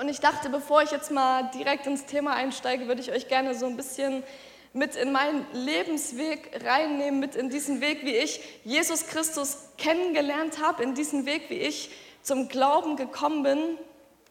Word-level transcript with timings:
Und 0.00 0.08
ich 0.08 0.20
dachte, 0.20 0.48
bevor 0.48 0.82
ich 0.82 0.92
jetzt 0.92 1.10
mal 1.10 1.50
direkt 1.54 1.86
ins 1.86 2.06
Thema 2.06 2.32
einsteige, 2.32 2.88
würde 2.88 3.02
ich 3.02 3.12
euch 3.12 3.28
gerne 3.28 3.54
so 3.54 3.66
ein 3.66 3.76
bisschen 3.76 4.22
mit 4.72 4.96
in 4.96 5.12
meinen 5.12 5.44
Lebensweg 5.52 6.58
reinnehmen, 6.64 7.20
mit 7.20 7.36
in 7.36 7.50
diesen 7.50 7.82
Weg, 7.82 8.02
wie 8.02 8.16
ich 8.16 8.40
Jesus 8.64 9.08
Christus 9.08 9.58
kennengelernt 9.76 10.58
habe, 10.62 10.82
in 10.82 10.94
diesen 10.94 11.26
Weg, 11.26 11.50
wie 11.50 11.58
ich 11.58 11.90
zum 12.22 12.48
Glauben 12.48 12.96
gekommen 12.96 13.42
bin. 13.42 13.58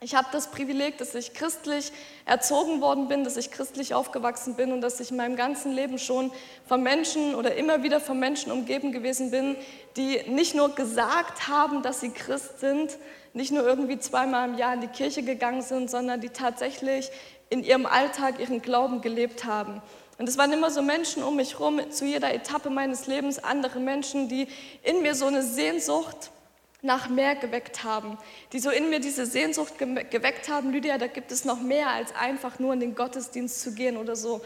Ich 0.01 0.15
habe 0.15 0.27
das 0.31 0.49
Privileg, 0.49 0.97
dass 0.97 1.13
ich 1.13 1.35
christlich 1.35 1.91
erzogen 2.25 2.81
worden 2.81 3.07
bin, 3.07 3.23
dass 3.23 3.37
ich 3.37 3.51
christlich 3.51 3.93
aufgewachsen 3.93 4.55
bin 4.55 4.71
und 4.71 4.81
dass 4.81 4.99
ich 4.99 5.11
in 5.11 5.17
meinem 5.17 5.35
ganzen 5.35 5.71
Leben 5.71 5.99
schon 5.99 6.31
von 6.67 6.81
Menschen 6.81 7.35
oder 7.35 7.53
immer 7.53 7.83
wieder 7.83 7.99
von 7.99 8.17
Menschen 8.17 8.51
umgeben 8.51 8.91
gewesen 8.91 9.29
bin, 9.29 9.55
die 9.97 10.23
nicht 10.29 10.55
nur 10.55 10.73
gesagt 10.73 11.47
haben, 11.47 11.83
dass 11.83 11.99
sie 11.99 12.09
Christ 12.09 12.59
sind, 12.59 12.97
nicht 13.33 13.51
nur 13.51 13.63
irgendwie 13.63 13.99
zweimal 13.99 14.49
im 14.49 14.57
Jahr 14.57 14.73
in 14.73 14.81
die 14.81 14.87
Kirche 14.87 15.23
gegangen 15.23 15.61
sind, 15.61 15.89
sondern 15.89 16.21
die 16.21 16.29
tatsächlich 16.29 17.09
in 17.49 17.63
ihrem 17.63 17.85
Alltag 17.85 18.39
ihren 18.39 18.61
Glauben 18.61 19.01
gelebt 19.01 19.45
haben. 19.45 19.81
Und 20.17 20.27
es 20.27 20.37
waren 20.37 20.51
immer 20.51 20.69
so 20.69 20.81
Menschen 20.81 21.23
um 21.23 21.37
mich 21.37 21.53
herum, 21.53 21.79
zu 21.91 22.05
jeder 22.05 22.33
Etappe 22.33 22.69
meines 22.69 23.07
Lebens, 23.07 23.41
andere 23.41 23.79
Menschen, 23.79 24.27
die 24.27 24.47
in 24.83 25.01
mir 25.01 25.15
so 25.15 25.27
eine 25.27 25.43
Sehnsucht 25.43 26.31
nach 26.81 27.09
mehr 27.09 27.35
geweckt 27.35 27.83
haben, 27.83 28.17
die 28.53 28.59
so 28.59 28.69
in 28.69 28.89
mir 28.89 28.99
diese 28.99 29.25
Sehnsucht 29.25 29.77
geweckt 29.77 30.49
haben, 30.49 30.71
Lydia, 30.71 30.97
da 30.97 31.07
gibt 31.07 31.31
es 31.31 31.45
noch 31.45 31.61
mehr 31.61 31.89
als 31.89 32.13
einfach 32.15 32.59
nur 32.59 32.73
in 32.73 32.79
den 32.79 32.95
Gottesdienst 32.95 33.61
zu 33.61 33.73
gehen 33.73 33.97
oder 33.97 34.15
so. 34.15 34.41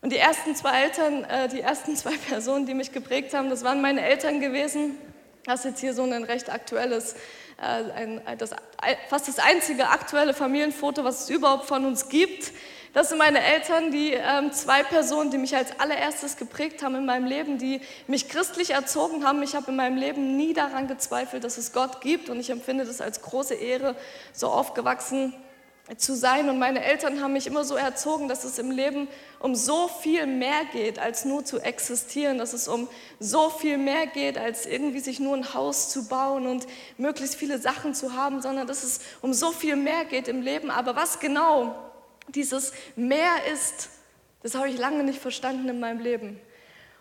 Und 0.00 0.12
die 0.12 0.18
ersten 0.18 0.54
zwei 0.54 0.82
Eltern, 0.82 1.24
äh, 1.24 1.48
die 1.48 1.60
ersten 1.60 1.96
zwei 1.96 2.16
Personen, 2.28 2.66
die 2.66 2.74
mich 2.74 2.92
geprägt 2.92 3.34
haben, 3.34 3.50
das 3.50 3.64
waren 3.64 3.80
meine 3.80 4.02
Eltern 4.02 4.40
gewesen. 4.40 4.96
Das 5.44 5.60
ist 5.60 5.64
jetzt 5.66 5.80
hier 5.80 5.94
so 5.94 6.02
ein 6.02 6.24
recht 6.24 6.50
aktuelles, 6.50 7.16
ein, 7.58 8.20
das, 8.38 8.50
fast 9.08 9.28
das 9.28 9.38
einzige 9.38 9.88
aktuelle 9.88 10.34
Familienfoto, 10.34 11.04
was 11.04 11.24
es 11.24 11.30
überhaupt 11.30 11.66
von 11.66 11.84
uns 11.84 12.08
gibt. 12.08 12.52
Das 12.94 13.08
sind 13.08 13.18
meine 13.18 13.42
Eltern, 13.42 13.90
die 13.90 14.12
ähm, 14.12 14.52
zwei 14.52 14.84
Personen, 14.84 15.32
die 15.32 15.38
mich 15.38 15.56
als 15.56 15.80
allererstes 15.80 16.36
geprägt 16.36 16.82
haben 16.82 16.94
in 16.94 17.04
meinem 17.04 17.26
Leben, 17.26 17.58
die 17.58 17.80
mich 18.06 18.28
christlich 18.28 18.70
erzogen 18.70 19.26
haben. 19.26 19.42
Ich 19.42 19.56
habe 19.56 19.72
in 19.72 19.76
meinem 19.76 19.96
Leben 19.96 20.36
nie 20.36 20.54
daran 20.54 20.86
gezweifelt, 20.86 21.42
dass 21.42 21.58
es 21.58 21.72
Gott 21.72 22.00
gibt 22.00 22.28
und 22.28 22.38
ich 22.38 22.50
empfinde 22.50 22.84
das 22.84 23.00
als 23.00 23.20
große 23.20 23.54
Ehre, 23.54 23.96
so 24.32 24.46
aufgewachsen 24.46 25.34
zu 25.96 26.16
sein. 26.16 26.48
Und 26.48 26.58
meine 26.58 26.82
Eltern 26.82 27.22
haben 27.22 27.34
mich 27.34 27.46
immer 27.46 27.64
so 27.64 27.74
erzogen, 27.76 28.28
dass 28.28 28.44
es 28.44 28.58
im 28.58 28.70
Leben 28.70 29.08
um 29.38 29.54
so 29.54 29.88
viel 29.88 30.26
mehr 30.26 30.64
geht, 30.72 30.98
als 30.98 31.24
nur 31.24 31.44
zu 31.44 31.60
existieren, 31.60 32.38
dass 32.38 32.54
es 32.54 32.68
um 32.68 32.88
so 33.20 33.50
viel 33.50 33.76
mehr 33.76 34.06
geht, 34.06 34.38
als 34.38 34.64
irgendwie 34.64 35.00
sich 35.00 35.20
nur 35.20 35.36
ein 35.36 35.52
Haus 35.52 35.90
zu 35.90 36.08
bauen 36.08 36.46
und 36.46 36.66
möglichst 36.96 37.36
viele 37.36 37.58
Sachen 37.58 37.94
zu 37.94 38.14
haben, 38.14 38.40
sondern 38.40 38.66
dass 38.66 38.82
es 38.82 39.00
um 39.20 39.34
so 39.34 39.52
viel 39.52 39.76
mehr 39.76 40.06
geht 40.06 40.28
im 40.28 40.40
Leben. 40.40 40.70
Aber 40.70 40.96
was 40.96 41.20
genau 41.20 41.74
dieses 42.28 42.72
Meer 42.96 43.32
ist, 43.52 43.90
das 44.42 44.54
habe 44.54 44.68
ich 44.68 44.78
lange 44.78 45.04
nicht 45.04 45.20
verstanden 45.20 45.68
in 45.68 45.80
meinem 45.80 46.00
Leben. 46.00 46.40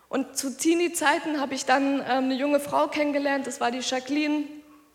Und 0.09 0.37
zu 0.37 0.55
Teenie-Zeiten 0.55 1.39
habe 1.39 1.55
ich 1.55 1.65
dann 1.65 1.99
ähm, 1.99 2.25
eine 2.25 2.35
junge 2.35 2.59
Frau 2.59 2.87
kennengelernt, 2.87 3.47
das 3.47 3.59
war 3.59 3.71
die 3.71 3.79
Jacqueline. 3.79 4.43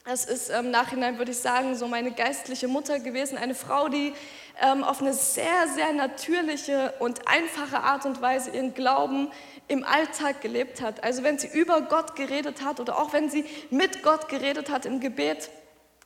Das 0.08 0.24
ist 0.24 0.48
im 0.48 0.70
Nachhinein, 0.70 1.18
würde 1.18 1.32
ich 1.32 1.38
sagen, 1.38 1.76
so 1.76 1.86
meine 1.86 2.10
geistliche 2.12 2.66
Mutter 2.66 2.98
gewesen. 2.98 3.36
Eine 3.36 3.54
Frau, 3.54 3.90
die 3.90 4.14
ähm, 4.58 4.82
auf 4.82 5.02
eine 5.02 5.12
sehr, 5.12 5.68
sehr 5.74 5.92
natürliche 5.92 6.94
und 6.98 7.28
einfache 7.28 7.80
Art 7.80 8.06
und 8.06 8.22
Weise 8.22 8.48
ihren 8.52 8.72
Glauben 8.72 9.28
im 9.66 9.84
Alltag 9.84 10.40
gelebt 10.40 10.80
hat. 10.80 11.04
Also 11.04 11.24
wenn 11.24 11.38
sie 11.38 11.48
über 11.48 11.82
Gott 11.82 12.16
geredet 12.16 12.64
hat 12.64 12.80
oder 12.80 12.98
auch 12.98 13.12
wenn 13.12 13.28
sie 13.28 13.44
mit 13.68 14.02
Gott 14.02 14.30
geredet 14.30 14.70
hat 14.70 14.86
im 14.86 15.00
Gebet, 15.00 15.50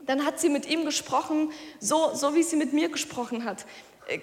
dann 0.00 0.26
hat 0.26 0.40
sie 0.40 0.48
mit 0.48 0.66
ihm 0.66 0.84
gesprochen, 0.84 1.52
so, 1.78 2.12
so 2.12 2.34
wie 2.34 2.42
sie 2.42 2.56
mit 2.56 2.72
mir 2.72 2.88
gesprochen 2.88 3.44
hat. 3.44 3.64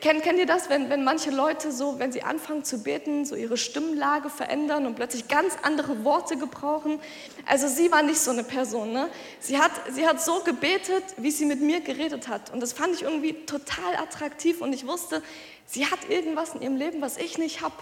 Kennt, 0.02 0.24
kennt 0.24 0.38
ihr 0.38 0.46
das, 0.46 0.70
wenn, 0.70 0.90
wenn 0.90 1.06
manche 1.06 1.32
Leute 1.32 1.72
so, 1.72 2.00
wenn 2.00 2.12
sie 2.12 2.22
anfangen 2.22 2.66
zu 2.66 2.84
beten, 2.84 3.24
so 3.24 3.36
ihre 3.36 3.56
Stimmlage 3.56 4.30
verändern 4.30 4.86
und 4.86 4.96
plötzlich 4.96 5.30
ganz 5.30 5.56
andere 5.64 6.04
Worte 6.04 6.36
gebrauchen? 6.36 7.00
Also 7.46 7.68
sie 7.68 7.90
war 7.90 8.04
nicht 8.04 8.20
so 8.20 8.32
eine 8.32 8.44
Person. 8.44 8.92
Ne? 8.92 9.10
Sie, 9.40 9.58
hat, 9.58 9.72
sie 9.90 10.06
hat 10.06 10.22
so 10.22 10.42
gebetet, 10.42 11.04
wie 11.18 11.32
sie 11.32 11.46
mit 11.46 11.62
mir 11.62 11.80
geredet 11.80 12.28
hat. 12.28 12.52
Und 12.52 12.60
das 12.60 12.74
fand 12.74 12.94
ich 12.94 13.04
irgendwie 13.04 13.46
total 13.46 13.96
attraktiv 13.96 14.62
und 14.62 14.74
ich 14.74 14.86
wusste, 14.86 15.24
sie 15.66 15.86
hat 15.86 16.10
irgendwas 16.10 16.56
in 16.56 16.62
ihrem 16.62 16.76
Leben, 16.76 17.02
was 17.02 17.18
ich 17.18 17.38
nicht 17.38 17.62
habe. 17.62 17.76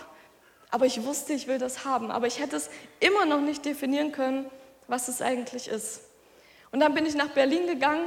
Aber 0.69 0.85
ich 0.85 1.03
wusste, 1.03 1.33
ich 1.33 1.47
will 1.47 1.57
das 1.57 1.83
haben. 1.83 2.11
Aber 2.11 2.27
ich 2.27 2.39
hätte 2.39 2.57
es 2.57 2.69
immer 2.99 3.25
noch 3.25 3.41
nicht 3.41 3.65
definieren 3.65 4.11
können, 4.11 4.45
was 4.87 5.07
es 5.07 5.21
eigentlich 5.21 5.67
ist. 5.67 6.01
Und 6.71 6.79
dann 6.79 6.93
bin 6.93 7.07
ich 7.07 7.15
nach 7.15 7.29
Berlin 7.29 7.65
gegangen 7.65 8.05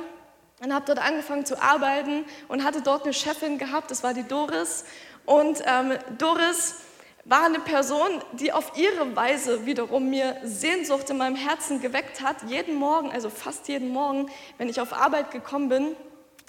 und 0.60 0.74
habe 0.74 0.84
dort 0.86 0.98
angefangen 0.98 1.46
zu 1.46 1.60
arbeiten 1.60 2.24
und 2.48 2.64
hatte 2.64 2.82
dort 2.82 3.04
eine 3.04 3.12
Chefin 3.12 3.58
gehabt, 3.58 3.90
das 3.90 4.02
war 4.02 4.14
die 4.14 4.24
Doris. 4.24 4.84
Und 5.24 5.62
ähm, 5.66 5.94
Doris 6.18 6.76
war 7.24 7.44
eine 7.44 7.60
Person, 7.60 8.08
die 8.32 8.52
auf 8.52 8.76
ihre 8.76 9.14
Weise 9.16 9.66
wiederum 9.66 10.10
mir 10.10 10.36
Sehnsucht 10.42 11.08
in 11.10 11.16
meinem 11.16 11.36
Herzen 11.36 11.80
geweckt 11.80 12.20
hat. 12.20 12.36
Jeden 12.46 12.74
Morgen, 12.74 13.10
also 13.10 13.30
fast 13.30 13.68
jeden 13.68 13.90
Morgen, 13.90 14.30
wenn 14.58 14.68
ich 14.68 14.80
auf 14.80 14.92
Arbeit 14.92 15.30
gekommen 15.30 15.68
bin, 15.68 15.96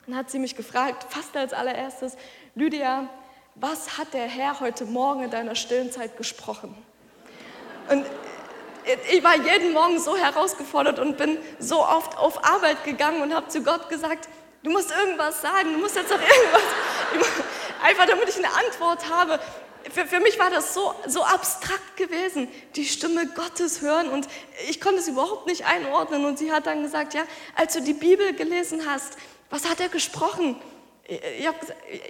dann 0.07 0.15
hat 0.15 0.29
sie 0.29 0.39
mich 0.39 0.55
gefragt, 0.55 1.05
fast 1.09 1.35
als 1.37 1.53
allererstes, 1.53 2.17
Lydia, 2.55 3.07
was 3.55 3.97
hat 3.97 4.13
der 4.13 4.27
Herr 4.27 4.59
heute 4.59 4.85
Morgen 4.85 5.23
in 5.23 5.29
deiner 5.29 5.55
stillen 5.55 5.91
Zeit 5.91 6.17
gesprochen? 6.17 6.75
Und 7.89 8.05
ich 9.11 9.23
war 9.23 9.35
jeden 9.35 9.73
Morgen 9.73 9.99
so 9.99 10.17
herausgefordert 10.17 10.99
und 10.99 11.17
bin 11.17 11.37
so 11.59 11.81
oft 11.85 12.17
auf 12.17 12.43
Arbeit 12.43 12.83
gegangen 12.83 13.21
und 13.21 13.33
habe 13.33 13.47
zu 13.47 13.61
Gott 13.61 13.89
gesagt, 13.89 14.27
du 14.63 14.71
musst 14.71 14.91
irgendwas 14.91 15.41
sagen, 15.41 15.73
du 15.73 15.79
musst 15.79 15.95
jetzt 15.95 16.11
doch 16.11 16.19
irgendwas, 17.13 17.33
einfach 17.83 18.05
damit 18.05 18.29
ich 18.29 18.37
eine 18.37 18.53
Antwort 18.53 19.09
habe. 19.09 19.39
Für, 19.91 20.05
für 20.05 20.19
mich 20.19 20.37
war 20.39 20.49
das 20.49 20.73
so, 20.73 20.93
so 21.07 21.23
abstrakt 21.23 21.97
gewesen, 21.97 22.47
die 22.75 22.85
Stimme 22.85 23.25
Gottes 23.27 23.81
hören 23.81 24.09
und 24.09 24.27
ich 24.69 24.79
konnte 24.79 24.99
es 24.99 25.07
überhaupt 25.07 25.47
nicht 25.47 25.65
einordnen. 25.65 26.25
Und 26.25 26.37
sie 26.37 26.51
hat 26.51 26.67
dann 26.67 26.83
gesagt, 26.83 27.13
ja, 27.13 27.23
als 27.55 27.73
du 27.73 27.81
die 27.81 27.93
Bibel 27.93 28.33
gelesen 28.33 28.83
hast, 28.87 29.17
was 29.49 29.67
hat 29.69 29.79
er 29.79 29.89
gesprochen? 29.89 30.55
Ich 31.37 31.47
hab, 31.47 31.55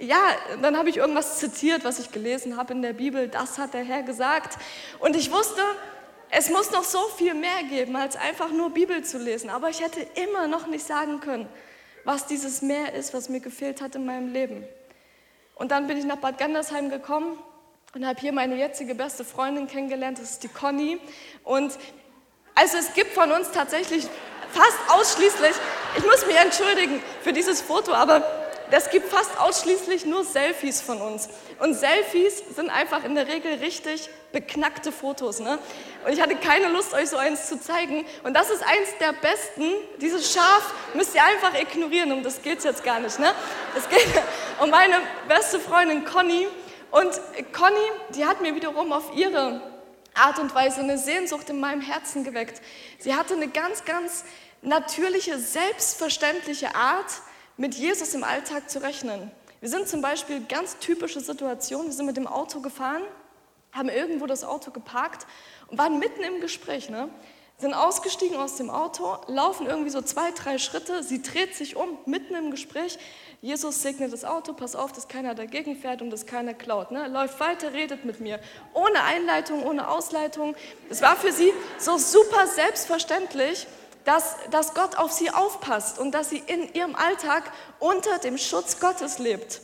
ja, 0.00 0.20
dann 0.60 0.76
habe 0.76 0.90
ich 0.90 0.98
irgendwas 0.98 1.38
zitiert, 1.38 1.82
was 1.82 1.98
ich 1.98 2.12
gelesen 2.12 2.56
habe 2.56 2.74
in 2.74 2.82
der 2.82 2.92
Bibel, 2.92 3.26
das 3.26 3.58
hat 3.58 3.74
der 3.74 3.84
Herr 3.84 4.02
gesagt. 4.02 4.58
Und 5.00 5.16
ich 5.16 5.32
wusste, 5.32 5.62
es 6.34 6.48
muss 6.48 6.70
noch 6.70 6.82
so 6.82 7.08
viel 7.18 7.34
mehr 7.34 7.62
geben, 7.68 7.94
als 7.94 8.16
einfach 8.16 8.50
nur 8.50 8.70
Bibel 8.70 9.04
zu 9.04 9.18
lesen. 9.18 9.50
Aber 9.50 9.68
ich 9.68 9.82
hätte 9.82 10.00
immer 10.14 10.46
noch 10.46 10.66
nicht 10.66 10.86
sagen 10.86 11.20
können, 11.20 11.46
was 12.04 12.26
dieses 12.26 12.62
Mehr 12.62 12.94
ist, 12.94 13.12
was 13.12 13.28
mir 13.28 13.40
gefehlt 13.40 13.82
hat 13.82 13.94
in 13.96 14.06
meinem 14.06 14.32
Leben. 14.32 14.64
Und 15.56 15.72
dann 15.72 15.86
bin 15.86 15.98
ich 15.98 16.06
nach 16.06 16.16
Bad 16.16 16.38
Gandersheim 16.38 16.88
gekommen 16.88 17.38
und 17.94 18.06
habe 18.06 18.18
hier 18.18 18.32
meine 18.32 18.56
jetzige 18.56 18.94
beste 18.94 19.26
Freundin 19.26 19.66
kennengelernt, 19.66 20.18
das 20.18 20.30
ist 20.30 20.42
die 20.42 20.48
Conny. 20.48 20.98
Und 21.44 21.74
also 22.54 22.78
es 22.78 22.94
gibt 22.94 23.12
von 23.12 23.30
uns 23.30 23.50
tatsächlich 23.50 24.06
fast 24.52 24.78
ausschließlich, 24.88 25.54
ich 25.98 26.04
muss 26.04 26.26
mich 26.26 26.36
entschuldigen 26.36 27.02
für 27.20 27.34
dieses 27.34 27.60
Foto, 27.60 27.92
aber 27.92 28.24
es 28.70 28.90
gibt 28.90 29.10
fast 29.10 29.38
ausschließlich 29.38 30.06
nur 30.06 30.24
Selfies 30.24 30.80
von 30.80 31.00
uns. 31.00 31.28
Und 31.58 31.74
Selfies 31.74 32.42
sind 32.54 32.70
einfach 32.70 33.04
in 33.04 33.14
der 33.14 33.28
Regel 33.28 33.54
richtig 33.54 34.08
beknackte 34.32 34.92
Fotos. 34.92 35.40
Ne? 35.40 35.58
Und 36.04 36.12
ich 36.12 36.20
hatte 36.20 36.36
keine 36.36 36.68
Lust, 36.68 36.94
euch 36.94 37.10
so 37.10 37.16
eins 37.16 37.48
zu 37.48 37.60
zeigen. 37.60 38.04
Und 38.22 38.34
das 38.34 38.50
ist 38.50 38.62
eins 38.62 38.88
der 39.00 39.12
besten. 39.12 39.72
Dieses 40.00 40.32
Schaf 40.32 40.74
müsst 40.94 41.14
ihr 41.14 41.22
einfach 41.22 41.54
ignorieren, 41.54 42.12
um 42.12 42.22
das 42.22 42.42
geht 42.42 42.58
es 42.58 42.64
jetzt 42.64 42.82
gar 42.82 43.00
nicht. 43.00 43.18
Ne? 43.18 43.32
Es 43.76 43.88
geht 43.88 44.08
um 44.60 44.70
meine 44.70 44.96
beste 45.28 45.60
Freundin 45.60 46.04
Conny. 46.04 46.48
Und 46.90 47.20
Conny, 47.52 47.90
die 48.14 48.24
hat 48.24 48.40
mir 48.40 48.54
wiederum 48.54 48.92
auf 48.92 49.14
ihre 49.14 49.60
Art 50.14 50.38
und 50.38 50.54
Weise 50.54 50.80
eine 50.80 50.98
Sehnsucht 50.98 51.48
in 51.50 51.60
meinem 51.60 51.80
Herzen 51.80 52.24
geweckt. 52.24 52.60
Sie 52.98 53.14
hatte 53.14 53.34
eine 53.34 53.48
ganz, 53.48 53.84
ganz 53.84 54.24
natürliche, 54.60 55.38
selbstverständliche 55.38 56.74
Art, 56.74 57.10
mit 57.56 57.74
Jesus 57.74 58.14
im 58.14 58.24
Alltag 58.24 58.70
zu 58.70 58.82
rechnen. 58.82 59.30
Wir 59.60 59.68
sind 59.68 59.88
zum 59.88 60.02
Beispiel 60.02 60.40
ganz 60.40 60.78
typische 60.78 61.20
Situationen. 61.20 61.86
Wir 61.86 61.92
sind 61.92 62.06
mit 62.06 62.16
dem 62.16 62.26
Auto 62.26 62.60
gefahren, 62.60 63.02
haben 63.70 63.88
irgendwo 63.88 64.26
das 64.26 64.42
Auto 64.42 64.70
geparkt 64.70 65.26
und 65.68 65.78
waren 65.78 65.98
mitten 65.98 66.22
im 66.22 66.40
Gespräch. 66.40 66.90
Ne? 66.90 67.08
Sind 67.58 67.74
ausgestiegen 67.74 68.36
aus 68.38 68.56
dem 68.56 68.70
Auto, 68.70 69.18
laufen 69.28 69.66
irgendwie 69.66 69.90
so 69.90 70.02
zwei, 70.02 70.32
drei 70.32 70.58
Schritte. 70.58 71.04
Sie 71.04 71.22
dreht 71.22 71.54
sich 71.54 71.76
um, 71.76 71.96
mitten 72.06 72.34
im 72.34 72.50
Gespräch. 72.50 72.98
Jesus 73.40 73.82
segnet 73.82 74.12
das 74.12 74.24
Auto, 74.24 74.52
pass 74.52 74.74
auf, 74.74 74.92
dass 74.92 75.06
keiner 75.06 75.34
dagegen 75.34 75.76
fährt 75.76 76.02
und 76.02 76.10
dass 76.10 76.26
keiner 76.26 76.54
klaut. 76.54 76.90
Ne? 76.90 77.06
Läuft 77.08 77.38
weiter, 77.38 77.72
redet 77.72 78.04
mit 78.04 78.18
mir. 78.18 78.40
Ohne 78.74 79.02
Einleitung, 79.04 79.64
ohne 79.64 79.88
Ausleitung. 79.88 80.56
Es 80.90 81.02
war 81.02 81.16
für 81.16 81.32
sie 81.32 81.52
so 81.78 81.98
super 81.98 82.46
selbstverständlich 82.48 83.66
dass, 84.04 84.36
dass 84.50 84.74
Gott 84.74 84.96
auf 84.96 85.12
sie 85.12 85.30
aufpasst 85.30 85.98
und 85.98 86.12
dass 86.12 86.30
sie 86.30 86.42
in 86.46 86.72
ihrem 86.74 86.94
Alltag 86.94 87.50
unter 87.78 88.18
dem 88.18 88.38
Schutz 88.38 88.80
Gottes 88.80 89.18
lebt. 89.18 89.60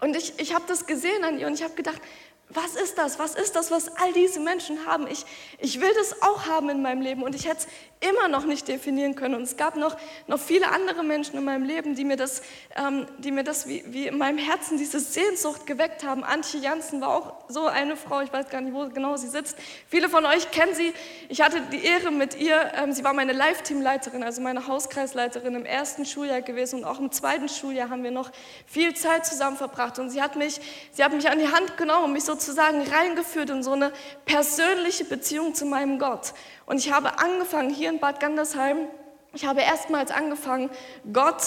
Und 0.00 0.16
ich, 0.16 0.38
ich 0.38 0.54
habe 0.54 0.64
das 0.66 0.86
gesehen 0.86 1.24
an 1.24 1.38
ihr 1.38 1.46
und 1.46 1.54
ich 1.54 1.62
habe 1.62 1.74
gedacht, 1.74 2.00
was 2.48 2.74
ist 2.74 2.98
das? 2.98 3.18
Was 3.18 3.34
ist 3.34 3.54
das, 3.54 3.70
was 3.70 3.88
all 3.96 4.12
diese 4.12 4.40
Menschen 4.40 4.84
haben? 4.86 5.06
Ich, 5.06 5.24
ich 5.58 5.80
will 5.80 5.92
das 5.94 6.20
auch 6.22 6.46
haben 6.46 6.68
in 6.68 6.82
meinem 6.82 7.00
Leben 7.00 7.22
und 7.22 7.34
ich 7.34 7.46
hätte 7.46 7.58
es 7.58 7.66
immer 8.00 8.28
noch 8.28 8.44
nicht 8.44 8.66
definieren 8.66 9.14
können. 9.14 9.34
Und 9.34 9.42
es 9.42 9.56
gab 9.56 9.76
noch, 9.76 9.96
noch 10.26 10.40
viele 10.40 10.70
andere 10.70 11.02
Menschen 11.02 11.36
in 11.36 11.44
meinem 11.44 11.64
Leben, 11.64 11.94
die 11.94 12.04
mir 12.04 12.16
das, 12.16 12.42
ähm, 12.76 13.06
die 13.18 13.30
mir 13.30 13.44
das 13.44 13.68
wie, 13.68 13.84
wie 13.88 14.06
in 14.06 14.16
meinem 14.16 14.38
Herzen 14.38 14.78
diese 14.78 15.00
Sehnsucht 15.00 15.66
geweckt 15.66 16.02
haben. 16.02 16.24
Antje 16.24 16.60
Janssen 16.60 17.02
war 17.02 17.08
auch 17.10 17.34
so 17.48 17.66
eine 17.66 17.96
Frau, 17.96 18.22
ich 18.22 18.32
weiß 18.32 18.48
gar 18.48 18.62
nicht, 18.62 18.72
wo 18.72 18.88
genau 18.88 19.16
sie 19.16 19.28
sitzt. 19.28 19.56
Viele 19.88 20.08
von 20.08 20.24
euch 20.24 20.50
kennen 20.50 20.74
sie. 20.74 20.94
Ich 21.28 21.42
hatte 21.42 21.60
die 21.72 21.84
Ehre 21.84 22.10
mit 22.10 22.40
ihr, 22.40 22.72
ähm, 22.74 22.92
sie 22.92 23.04
war 23.04 23.12
meine 23.12 23.34
Live-Teamleiterin, 23.34 24.22
also 24.22 24.40
meine 24.40 24.66
Hauskreisleiterin 24.66 25.54
im 25.54 25.66
ersten 25.66 26.06
Schuljahr 26.06 26.40
gewesen 26.40 26.80
und 26.80 26.84
auch 26.86 27.00
im 27.00 27.12
zweiten 27.12 27.50
Schuljahr 27.50 27.90
haben 27.90 28.02
wir 28.02 28.10
noch 28.10 28.30
viel 28.66 28.94
Zeit 28.94 29.26
zusammen 29.26 29.58
verbracht. 29.58 29.98
Und 29.98 30.08
sie 30.08 30.22
hat 30.22 30.36
mich, 30.36 30.58
sie 30.92 31.04
hat 31.04 31.12
mich 31.12 31.28
an 31.28 31.38
die 31.38 31.48
Hand 31.48 31.76
genommen 31.76 32.06
und 32.06 32.12
mich 32.14 32.24
sozusagen 32.24 32.80
reingeführt 32.80 33.50
in 33.50 33.62
so 33.62 33.72
eine 33.72 33.92
persönliche 34.24 35.04
Beziehung 35.04 35.54
zu 35.54 35.66
meinem 35.66 35.98
Gott. 35.98 36.32
Und 36.70 36.78
ich 36.78 36.92
habe 36.92 37.18
angefangen, 37.18 37.70
hier 37.70 37.89
in 37.90 38.00
Bad 38.00 38.20
Gandersheim, 38.20 38.88
ich 39.32 39.44
habe 39.44 39.60
erstmals 39.60 40.10
angefangen, 40.10 40.70
Gott 41.12 41.42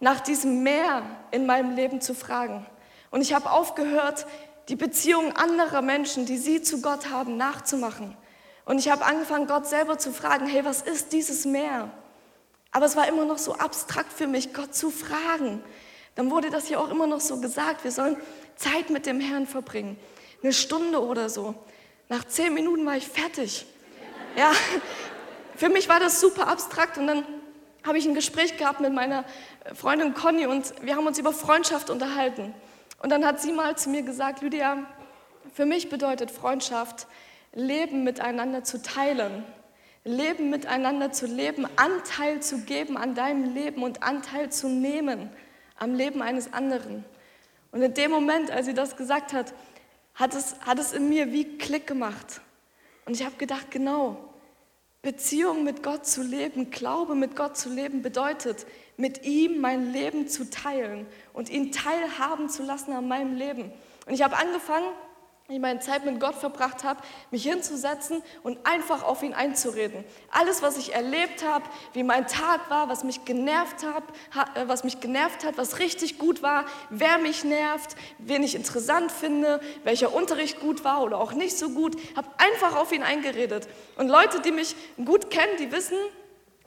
nach 0.00 0.20
diesem 0.20 0.62
Meer 0.62 1.02
in 1.30 1.46
meinem 1.46 1.76
Leben 1.76 2.00
zu 2.00 2.14
fragen. 2.14 2.66
Und 3.10 3.20
ich 3.20 3.34
habe 3.34 3.50
aufgehört, 3.50 4.26
die 4.68 4.76
Beziehungen 4.76 5.36
anderer 5.36 5.82
Menschen, 5.82 6.26
die 6.26 6.38
sie 6.38 6.62
zu 6.62 6.82
Gott 6.82 7.10
haben, 7.10 7.36
nachzumachen. 7.36 8.16
Und 8.64 8.78
ich 8.78 8.90
habe 8.90 9.04
angefangen, 9.04 9.46
Gott 9.46 9.66
selber 9.66 9.98
zu 9.98 10.12
fragen, 10.12 10.46
hey, 10.46 10.64
was 10.64 10.82
ist 10.82 11.12
dieses 11.12 11.44
Meer? 11.44 11.90
Aber 12.70 12.86
es 12.86 12.96
war 12.96 13.06
immer 13.06 13.24
noch 13.24 13.38
so 13.38 13.54
abstrakt 13.54 14.12
für 14.12 14.26
mich, 14.26 14.54
Gott 14.54 14.74
zu 14.74 14.90
fragen. 14.90 15.62
Dann 16.14 16.30
wurde 16.30 16.50
das 16.50 16.66
hier 16.66 16.80
auch 16.80 16.90
immer 16.90 17.06
noch 17.06 17.20
so 17.20 17.40
gesagt, 17.40 17.84
wir 17.84 17.92
sollen 17.92 18.16
Zeit 18.56 18.90
mit 18.90 19.06
dem 19.06 19.20
Herrn 19.20 19.46
verbringen. 19.46 19.98
Eine 20.42 20.52
Stunde 20.52 21.02
oder 21.02 21.28
so. 21.28 21.54
Nach 22.08 22.24
zehn 22.24 22.54
Minuten 22.54 22.84
war 22.86 22.96
ich 22.96 23.06
fertig. 23.06 23.66
Ja, 24.36 24.52
für 25.56 25.68
mich 25.68 25.88
war 25.88 26.00
das 26.00 26.20
super 26.20 26.48
abstrakt 26.48 26.98
und 26.98 27.06
dann 27.06 27.24
habe 27.84 27.98
ich 27.98 28.06
ein 28.06 28.14
Gespräch 28.14 28.56
gehabt 28.56 28.80
mit 28.80 28.92
meiner 28.92 29.24
Freundin 29.74 30.14
Conny 30.14 30.46
und 30.46 30.72
wir 30.82 30.96
haben 30.96 31.06
uns 31.06 31.18
über 31.18 31.32
Freundschaft 31.32 31.90
unterhalten. 31.90 32.54
Und 33.02 33.10
dann 33.10 33.26
hat 33.26 33.40
sie 33.40 33.52
mal 33.52 33.76
zu 33.76 33.90
mir 33.90 34.02
gesagt, 34.02 34.42
Lydia, 34.42 34.86
für 35.52 35.66
mich 35.66 35.88
bedeutet 35.88 36.30
Freundschaft, 36.30 37.06
Leben 37.52 38.04
miteinander 38.04 38.62
zu 38.62 38.80
teilen, 38.80 39.44
Leben 40.04 40.50
miteinander 40.50 41.12
zu 41.12 41.26
leben, 41.26 41.66
Anteil 41.76 42.40
zu 42.40 42.60
geben 42.60 42.96
an 42.96 43.14
deinem 43.14 43.54
Leben 43.54 43.82
und 43.82 44.02
Anteil 44.02 44.50
zu 44.50 44.68
nehmen 44.68 45.30
am 45.76 45.94
Leben 45.94 46.22
eines 46.22 46.52
anderen. 46.52 47.04
Und 47.72 47.82
in 47.82 47.94
dem 47.94 48.10
Moment, 48.10 48.50
als 48.50 48.66
sie 48.66 48.74
das 48.74 48.96
gesagt 48.96 49.32
hat, 49.32 49.52
hat 50.14 50.34
es, 50.34 50.56
hat 50.60 50.78
es 50.78 50.92
in 50.92 51.08
mir 51.08 51.32
wie 51.32 51.58
Klick 51.58 51.86
gemacht. 51.86 52.40
Und 53.04 53.14
ich 53.14 53.24
habe 53.24 53.36
gedacht, 53.36 53.70
genau, 53.70 54.31
Beziehung 55.02 55.64
mit 55.64 55.82
Gott 55.82 56.06
zu 56.06 56.22
leben, 56.22 56.70
Glaube 56.70 57.16
mit 57.16 57.34
Gott 57.34 57.56
zu 57.56 57.68
leben, 57.68 58.02
bedeutet, 58.02 58.66
mit 58.96 59.24
ihm 59.24 59.60
mein 59.60 59.92
Leben 59.92 60.28
zu 60.28 60.48
teilen 60.48 61.06
und 61.32 61.50
ihn 61.50 61.72
teilhaben 61.72 62.48
zu 62.48 62.62
lassen 62.62 62.92
an 62.92 63.08
meinem 63.08 63.34
Leben. 63.34 63.72
Und 64.06 64.14
ich 64.14 64.22
habe 64.22 64.36
angefangen, 64.36 64.86
ich 65.48 65.58
meine 65.58 65.80
Zeit 65.80 66.04
mit 66.04 66.20
Gott 66.20 66.34
verbracht 66.34 66.84
habe, 66.84 67.00
mich 67.30 67.42
hinzusetzen 67.42 68.22
und 68.42 68.64
einfach 68.64 69.02
auf 69.02 69.22
ihn 69.22 69.34
einzureden. 69.34 70.04
Alles, 70.30 70.62
was 70.62 70.78
ich 70.78 70.94
erlebt 70.94 71.44
habe, 71.44 71.64
wie 71.92 72.04
mein 72.04 72.26
Tag 72.26 72.70
war, 72.70 72.88
was 72.88 73.04
mich 73.04 73.24
genervt 73.24 73.84
hat, 73.84 74.04
äh, 74.54 74.68
was 74.68 74.84
mich 74.84 75.00
genervt 75.00 75.44
hat, 75.44 75.58
was 75.58 75.78
richtig 75.78 76.18
gut 76.18 76.42
war, 76.42 76.64
wer 76.90 77.18
mich 77.18 77.44
nervt, 77.44 77.96
wen 78.18 78.42
ich 78.42 78.54
interessant 78.54 79.10
finde, 79.10 79.60
welcher 79.84 80.14
Unterricht 80.14 80.60
gut 80.60 80.84
war 80.84 81.02
oder 81.02 81.20
auch 81.20 81.32
nicht 81.32 81.58
so 81.58 81.70
gut, 81.70 81.96
habe 82.16 82.28
einfach 82.38 82.76
auf 82.76 82.92
ihn 82.92 83.02
eingeredet. 83.02 83.68
Und 83.96 84.08
Leute, 84.08 84.40
die 84.40 84.52
mich 84.52 84.76
gut 85.04 85.30
kennen, 85.30 85.56
die 85.58 85.72
wissen, 85.72 85.98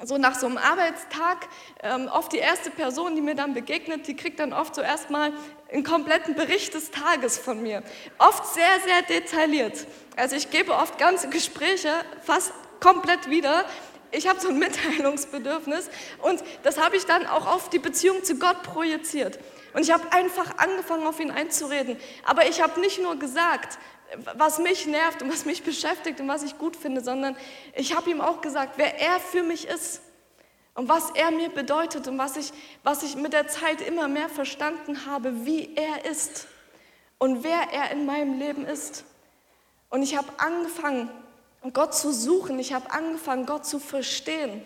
so 0.04 0.18
nach 0.18 0.36
so 0.36 0.46
einem 0.46 0.58
Arbeitstag, 0.58 1.48
ähm, 1.82 2.10
oft 2.12 2.34
die 2.34 2.38
erste 2.38 2.70
Person, 2.70 3.16
die 3.16 3.22
mir 3.22 3.36
dann 3.36 3.54
begegnet, 3.54 4.08
die 4.08 4.16
kriegt 4.16 4.40
dann 4.40 4.54
oft 4.54 4.76
so 4.76 4.82
erstmal 4.82 5.32
einen 5.72 5.84
kompletten 5.84 6.36
Bericht 6.36 6.74
des 6.74 6.92
Tages 6.92 7.38
von 7.38 7.62
mir. 7.62 7.82
Oft 8.18 8.54
sehr, 8.54 8.80
sehr 8.86 9.02
detailliert. 9.04 9.88
Also 10.16 10.36
ich 10.36 10.50
gebe 10.50 10.74
oft 10.74 10.98
ganze 10.98 11.30
Gespräche 11.30 11.90
fast 12.24 12.54
komplett 12.80 13.30
wieder. 13.30 13.66
Ich 14.12 14.28
habe 14.28 14.40
so 14.40 14.50
ein 14.50 14.60
Mitteilungsbedürfnis 14.60 15.90
und 16.22 16.44
das 16.64 16.78
habe 16.78 16.98
ich 16.98 17.06
dann 17.06 17.26
auch 17.26 17.48
auf 17.48 17.70
die 17.70 17.80
Beziehung 17.80 18.24
zu 18.24 18.38
Gott 18.38 18.64
projiziert. 18.64 19.40
Und 19.74 19.82
ich 19.82 19.92
habe 19.92 20.10
einfach 20.14 20.58
angefangen, 20.58 21.06
auf 21.06 21.20
ihn 21.20 21.32
einzureden. 21.32 21.98
Aber 22.24 22.48
ich 22.48 22.62
habe 22.62 22.80
nicht 22.80 23.02
nur 23.02 23.18
gesagt, 23.20 23.78
was 24.36 24.60
mich 24.60 24.88
nervt 24.88 25.22
und 25.22 25.32
was 25.32 25.46
mich 25.46 25.64
beschäftigt 25.64 26.20
und 26.20 26.28
was 26.28 26.44
ich 26.44 26.58
gut 26.58 26.76
finde, 26.76 27.02
sondern 27.02 27.36
ich 27.76 27.96
habe 27.96 28.10
ihm 28.10 28.22
auch 28.22 28.42
gesagt, 28.42 28.74
wer 28.78 29.00
er 29.00 29.20
für 29.20 29.44
mich 29.44 29.68
ist 29.68 30.02
und 30.74 30.90
was 30.90 31.12
er 31.12 31.32
mir 31.32 31.50
bedeutet 31.50 32.08
und 32.08 32.18
was 32.18 32.38
ich, 32.38 32.52
was 32.84 33.04
ich 33.04 33.16
mit 33.16 33.34
der 33.34 33.48
Zeit 33.48 33.82
immer 33.82 34.08
mehr 34.08 34.30
verstanden 34.30 35.06
habe, 35.06 35.46
wie 35.46 35.76
er 35.76 36.10
ist 36.10 36.48
und 37.18 37.44
wer 37.44 37.72
er 37.72 37.92
in 37.92 38.06
meinem 38.06 38.38
Leben 38.40 38.66
ist. 38.66 39.06
Und 39.90 40.04
ich 40.04 40.18
habe 40.18 40.28
angefangen, 40.38 41.10
Gott 41.74 41.96
zu 41.96 42.12
suchen, 42.12 42.60
ich 42.60 42.74
habe 42.74 42.92
angefangen, 42.92 43.46
Gott 43.46 43.66
zu 43.66 43.80
verstehen. 43.80 44.62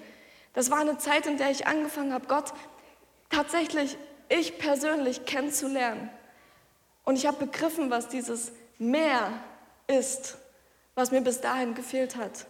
Das 0.53 0.71
war 0.71 0.79
eine 0.79 0.97
Zeit, 0.97 1.27
in 1.27 1.37
der 1.37 1.51
ich 1.51 1.67
angefangen 1.67 2.13
habe, 2.13 2.27
Gott 2.27 2.53
tatsächlich, 3.29 3.97
ich 4.27 4.57
persönlich 4.57 5.25
kennenzulernen. 5.25 6.09
Und 7.05 7.15
ich 7.15 7.25
habe 7.25 7.45
begriffen, 7.45 7.89
was 7.89 8.07
dieses 8.07 8.51
Meer 8.79 9.33
ist, 9.87 10.37
was 10.95 11.11
mir 11.11 11.21
bis 11.21 11.41
dahin 11.41 11.75
gefehlt 11.75 12.15
hat. 12.15 12.45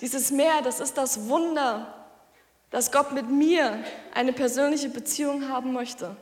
Dieses 0.00 0.30
Meer, 0.30 0.62
das 0.62 0.80
ist 0.80 0.96
das 0.96 1.28
Wunder, 1.28 2.08
dass 2.70 2.90
Gott 2.90 3.12
mit 3.12 3.30
mir 3.30 3.78
eine 4.14 4.32
persönliche 4.32 4.88
Beziehung 4.88 5.48
haben 5.48 5.72
möchte. 5.72 6.16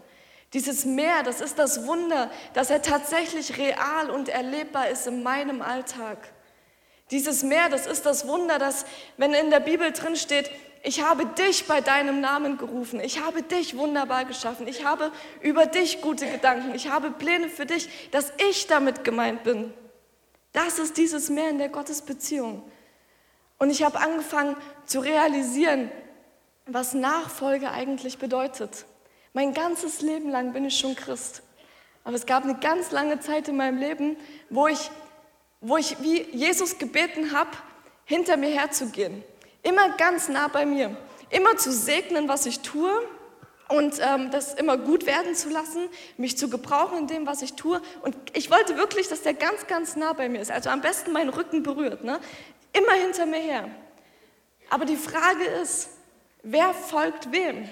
Dieses 0.53 0.85
Meer, 0.85 1.23
das 1.23 1.41
ist 1.41 1.59
das 1.59 1.87
Wunder, 1.87 2.31
dass 2.53 2.69
er 2.69 2.83
tatsächlich 2.83 3.57
real 3.57 4.11
und 4.11 4.29
erlebbar 4.29 4.89
ist 4.89 5.07
in 5.07 5.23
meinem 5.23 5.63
Alltag. 5.63 6.19
Dieses 7.11 7.43
Meer, 7.43 7.69
das 7.71 7.87
ist 7.87 8.05
das 8.05 8.27
Wunder, 8.27 8.59
dass, 8.59 8.85
wenn 9.17 9.33
in 9.33 9.51
der 9.51 9.61
Bibel 9.61 9.93
drin 9.93 10.17
steht, 10.17 10.51
ich 10.83 11.01
habe 11.01 11.27
dich 11.27 11.67
bei 11.67 11.81
deinem 11.81 12.21
Namen 12.21 12.59
gerufen. 12.59 12.99
Ich 12.99 13.21
habe 13.21 13.43
dich 13.43 13.77
wunderbar 13.77 14.25
geschaffen. 14.25 14.67
Ich 14.67 14.85
habe 14.85 15.13
über 15.41 15.67
dich 15.67 16.01
gute 16.01 16.29
Gedanken. 16.29 16.75
Ich 16.75 16.89
habe 16.89 17.13
Pläne 17.13 17.49
für 17.49 17.67
dich, 17.67 17.89
dass 18.11 18.33
ich 18.51 18.67
damit 18.67 19.05
gemeint 19.05 19.45
bin. 19.45 19.73
Das 20.53 20.81
ist 20.81 20.97
dieses 20.97 21.31
Meer 21.31 21.51
in 21.51 21.59
der 21.59 21.69
Gottesbeziehung. 21.69 22.65
Und 23.59 23.71
ich 23.71 23.85
habe 23.85 24.01
angefangen 24.01 24.57
zu 24.85 24.99
realisieren, 24.99 25.91
was 26.67 26.95
Nachfolge 26.95 27.71
eigentlich 27.71 28.19
bedeutet. 28.19 28.85
Mein 29.35 29.55
ganzes 29.55 30.03
Leben 30.03 30.31
lang 30.31 30.53
bin 30.53 30.65
ich 30.65 30.77
schon 30.77 30.97
Christ. 30.97 31.43
Aber 32.03 32.17
es 32.17 32.27
gab 32.27 32.43
eine 32.43 32.59
ganz 32.59 32.91
lange 32.91 33.21
Zeit 33.21 33.47
in 33.47 33.57
meinem 33.57 33.79
Leben, 33.79 34.17
wo 34.51 34.67
ich, 34.67 34.91
wo 35.61 35.77
ich 35.77 36.03
wie 36.03 36.23
Jesus 36.37 36.79
gebeten 36.79 37.31
habe, 37.31 37.51
hinter 38.05 38.37
mir 38.37 38.51
herzugehen. 38.51 39.23
Immer 39.63 39.91
ganz 39.97 40.29
nah 40.29 40.49
bei 40.49 40.67
mir. 40.67 40.97
Immer 41.31 41.57
zu 41.57 41.73
segnen, 41.73 42.29
was 42.29 42.47
ich 42.47 42.61
tue 42.61 42.91
und 43.69 43.95
ähm, 44.01 44.31
das 44.31 44.55
immer 44.55 44.77
gut 44.77 45.07
werden 45.07 45.35
zu 45.35 45.49
lassen, 45.49 45.89
mich 46.17 46.37
zu 46.37 46.51
gebrauchen 46.51 46.99
in 46.99 47.07
dem, 47.07 47.27
was 47.27 47.43
ich 47.43 47.55
tue. 47.55 47.81
Und 48.03 48.17
ich 48.35 48.51
wollte 48.51 48.77
wirklich, 48.77 49.09
dass 49.09 49.23
der 49.23 49.35
ganz, 49.35 49.67
ganz 49.67 49.97
nah 49.97 50.13
bei 50.13 50.29
mir 50.29 50.41
ist. 50.41 50.51
Also 50.51 50.71
am 50.71 50.81
besten 50.81 51.13
meinen 51.13 51.31
Rücken 51.31 51.63
berührt. 51.63 52.05
Ne? 52.05 52.21
Immer 52.73 52.93
hinter 52.93 53.27
mir 53.27 53.41
her. 53.41 53.71
Aber 54.69 54.85
die 54.85 54.97
Frage 54.97 55.45
ist, 55.45 55.91
wer 56.43 56.75
folgt 56.75 57.33
wem? 57.33 57.69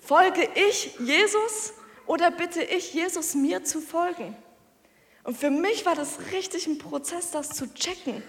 Folge 0.00 0.48
ich 0.54 0.98
Jesus 0.98 1.74
oder 2.06 2.30
bitte 2.30 2.62
ich 2.62 2.92
Jesus 2.92 3.34
mir 3.34 3.64
zu 3.64 3.80
folgen? 3.80 4.36
Und 5.24 5.36
für 5.36 5.50
mich 5.50 5.86
war 5.86 5.94
das 5.94 6.18
richtig 6.32 6.66
ein 6.66 6.78
Prozess, 6.78 7.30
das 7.30 7.50
zu 7.50 7.72
checken, 7.74 8.22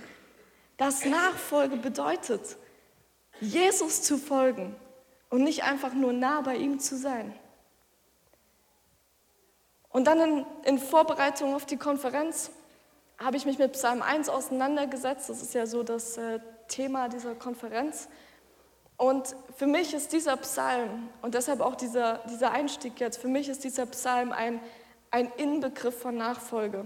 dass 0.77 1.05
Nachfolge 1.05 1.77
bedeutet, 1.77 2.57
Jesus 3.39 4.01
zu 4.01 4.17
folgen 4.17 4.75
und 5.29 5.43
nicht 5.43 5.63
einfach 5.63 5.93
nur 5.93 6.13
nah 6.13 6.41
bei 6.41 6.55
ihm 6.55 6.79
zu 6.79 6.97
sein. 6.97 7.33
Und 9.89 10.05
dann 10.05 10.19
in, 10.19 10.45
in 10.63 10.79
Vorbereitung 10.79 11.53
auf 11.53 11.65
die 11.65 11.77
Konferenz 11.77 12.51
habe 13.17 13.37
ich 13.37 13.45
mich 13.45 13.59
mit 13.59 13.73
Psalm 13.73 14.01
1 14.01 14.29
auseinandergesetzt. 14.29 15.29
Das 15.29 15.41
ist 15.41 15.53
ja 15.53 15.65
so 15.65 15.83
das 15.83 16.17
äh, 16.17 16.39
Thema 16.67 17.09
dieser 17.09 17.35
Konferenz. 17.35 18.09
Und 18.97 19.35
für 19.55 19.67
mich 19.67 19.93
ist 19.93 20.13
dieser 20.13 20.37
Psalm 20.37 21.09
und 21.21 21.35
deshalb 21.35 21.61
auch 21.61 21.75
dieser, 21.75 22.19
dieser 22.29 22.51
Einstieg 22.51 22.99
jetzt, 22.99 23.17
für 23.19 23.27
mich 23.27 23.49
ist 23.49 23.63
dieser 23.63 23.85
Psalm 23.87 24.31
ein, 24.31 24.59
ein 25.11 25.31
Inbegriff 25.37 25.99
von 25.99 26.15
Nachfolge. 26.15 26.85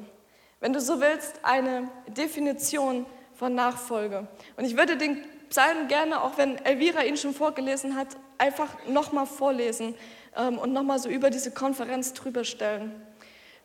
Wenn 0.59 0.73
du 0.73 0.81
so 0.81 0.99
willst, 0.99 1.39
eine 1.43 1.89
Definition 2.07 3.05
von 3.35 3.53
Nachfolge. 3.53 4.27
Und 4.55 4.65
ich 4.65 4.75
würde 4.75 4.97
den 4.97 5.23
Psalm 5.49 5.87
gerne, 5.87 6.21
auch 6.21 6.37
wenn 6.37 6.57
Elvira 6.65 7.03
ihn 7.03 7.17
schon 7.17 7.33
vorgelesen 7.33 7.95
hat, 7.95 8.09
einfach 8.37 8.69
nochmal 8.87 9.25
vorlesen 9.25 9.95
ähm, 10.35 10.57
und 10.57 10.73
nochmal 10.73 10.99
so 10.99 11.09
über 11.09 11.29
diese 11.29 11.51
Konferenz 11.51 12.13
drüber 12.13 12.43
stellen. 12.43 13.01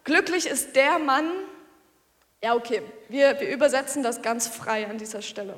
Glücklich 0.04 0.46
ist 0.46 0.74
der 0.76 0.98
Mann, 0.98 1.30
Ja, 2.42 2.54
okay, 2.54 2.82
wir, 3.08 3.38
wir 3.40 3.50
übersetzen 3.50 4.02
das 4.02 4.22
ganz 4.22 4.48
frei 4.48 4.88
an 4.88 4.98
dieser 4.98 5.22
Stelle. 5.22 5.54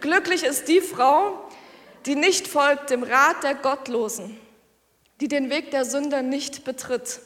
Glücklich 0.00 0.42
ist 0.42 0.66
die 0.68 0.80
Frau, 0.80 1.48
die 2.06 2.16
nicht 2.16 2.48
folgt 2.48 2.90
dem 2.90 3.02
Rat 3.02 3.42
der 3.42 3.54
Gottlosen, 3.54 4.38
die 5.20 5.28
den 5.28 5.50
Weg 5.50 5.70
der 5.70 5.84
Sünder 5.84 6.22
nicht 6.22 6.64
betritt 6.64 7.20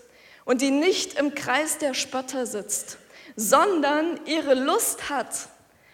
und 0.45 0.61
die 0.61 0.71
nicht 0.71 1.19
im 1.19 1.35
Kreis 1.35 1.79
der 1.79 1.95
Spötter 1.95 2.47
sitzt, 2.47 2.99
sondern 3.37 4.21
ihre 4.27 4.55
Lust 4.55 5.09
hat 5.09 5.49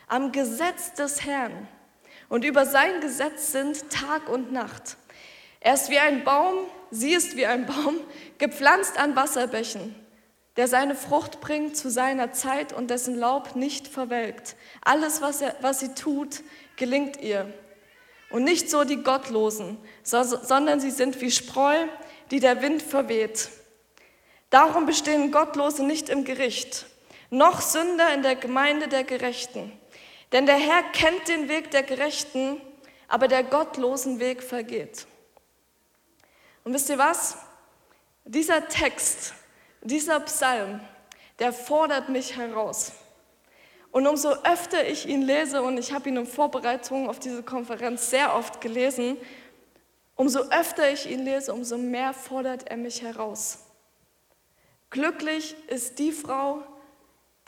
am 0.08 0.32
Gesetz 0.32 0.94
des 0.94 1.24
Herrn 1.24 1.68
und 2.34 2.44
über 2.44 2.66
sein 2.66 3.00
Gesetz 3.00 3.52
sind 3.52 3.90
Tag 3.90 4.28
und 4.28 4.50
Nacht. 4.50 4.96
Er 5.60 5.74
ist 5.74 5.88
wie 5.88 6.00
ein 6.00 6.24
Baum, 6.24 6.66
sie 6.90 7.12
ist 7.12 7.36
wie 7.36 7.46
ein 7.46 7.64
Baum, 7.64 8.00
gepflanzt 8.38 8.98
an 8.98 9.14
Wasserbächen 9.14 9.94
der 10.56 10.68
seine 10.68 10.94
Frucht 10.94 11.40
bringt 11.40 11.76
zu 11.76 11.90
seiner 11.90 12.32
Zeit 12.32 12.72
und 12.72 12.88
dessen 12.88 13.16
Laub 13.16 13.56
nicht 13.56 13.88
verwelkt. 13.88 14.54
Alles, 14.82 15.20
was, 15.20 15.40
er, 15.40 15.56
was 15.60 15.80
sie 15.80 15.94
tut, 15.94 16.42
gelingt 16.76 17.20
ihr. 17.20 17.52
Und 18.30 18.44
nicht 18.44 18.70
so 18.70 18.84
die 18.84 19.02
Gottlosen, 19.02 19.78
sondern 20.02 20.80
sie 20.80 20.90
sind 20.90 21.20
wie 21.20 21.30
Spreu, 21.30 21.86
die 22.30 22.40
der 22.40 22.62
Wind 22.62 22.82
verweht. 22.82 23.48
Darum 24.50 24.86
bestehen 24.86 25.32
Gottlose 25.32 25.84
nicht 25.84 26.08
im 26.08 26.24
Gericht, 26.24 26.86
noch 27.30 27.60
Sünder 27.60 28.14
in 28.14 28.22
der 28.22 28.36
Gemeinde 28.36 28.86
der 28.88 29.02
Gerechten. 29.02 29.72
Denn 30.34 30.44
der 30.44 30.56
Herr 30.56 30.82
kennt 30.92 31.28
den 31.28 31.48
Weg 31.48 31.70
der 31.70 31.82
Gerechten, 31.82 32.60
aber 33.08 33.26
der 33.26 33.42
gottlosen 33.42 34.20
Weg 34.20 34.42
vergeht. 34.42 35.06
Und 36.64 36.74
wisst 36.74 36.90
ihr 36.90 36.98
was? 36.98 37.38
Dieser 38.26 38.68
Text 38.68 39.32
dieser 39.84 40.18
Psalm, 40.20 40.80
der 41.38 41.52
fordert 41.52 42.08
mich 42.08 42.36
heraus. 42.36 42.92
Und 43.92 44.06
umso 44.06 44.30
öfter 44.42 44.88
ich 44.88 45.06
ihn 45.06 45.22
lese, 45.22 45.62
und 45.62 45.78
ich 45.78 45.92
habe 45.92 46.08
ihn 46.08 46.16
in 46.16 46.26
Vorbereitung 46.26 47.08
auf 47.08 47.20
diese 47.20 47.42
Konferenz 47.42 48.10
sehr 48.10 48.34
oft 48.34 48.60
gelesen, 48.60 49.16
umso 50.16 50.40
öfter 50.50 50.90
ich 50.90 51.08
ihn 51.08 51.24
lese, 51.24 51.52
umso 51.52 51.78
mehr 51.78 52.12
fordert 52.12 52.68
er 52.68 52.76
mich 52.76 53.02
heraus. 53.02 53.58
Glücklich 54.90 55.54
ist 55.68 55.98
die 55.98 56.12
Frau, 56.12 56.62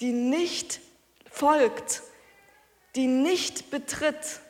die 0.00 0.12
nicht 0.12 0.80
folgt, 1.30 2.02
die 2.96 3.06
nicht 3.06 3.70
betritt, 3.70 4.40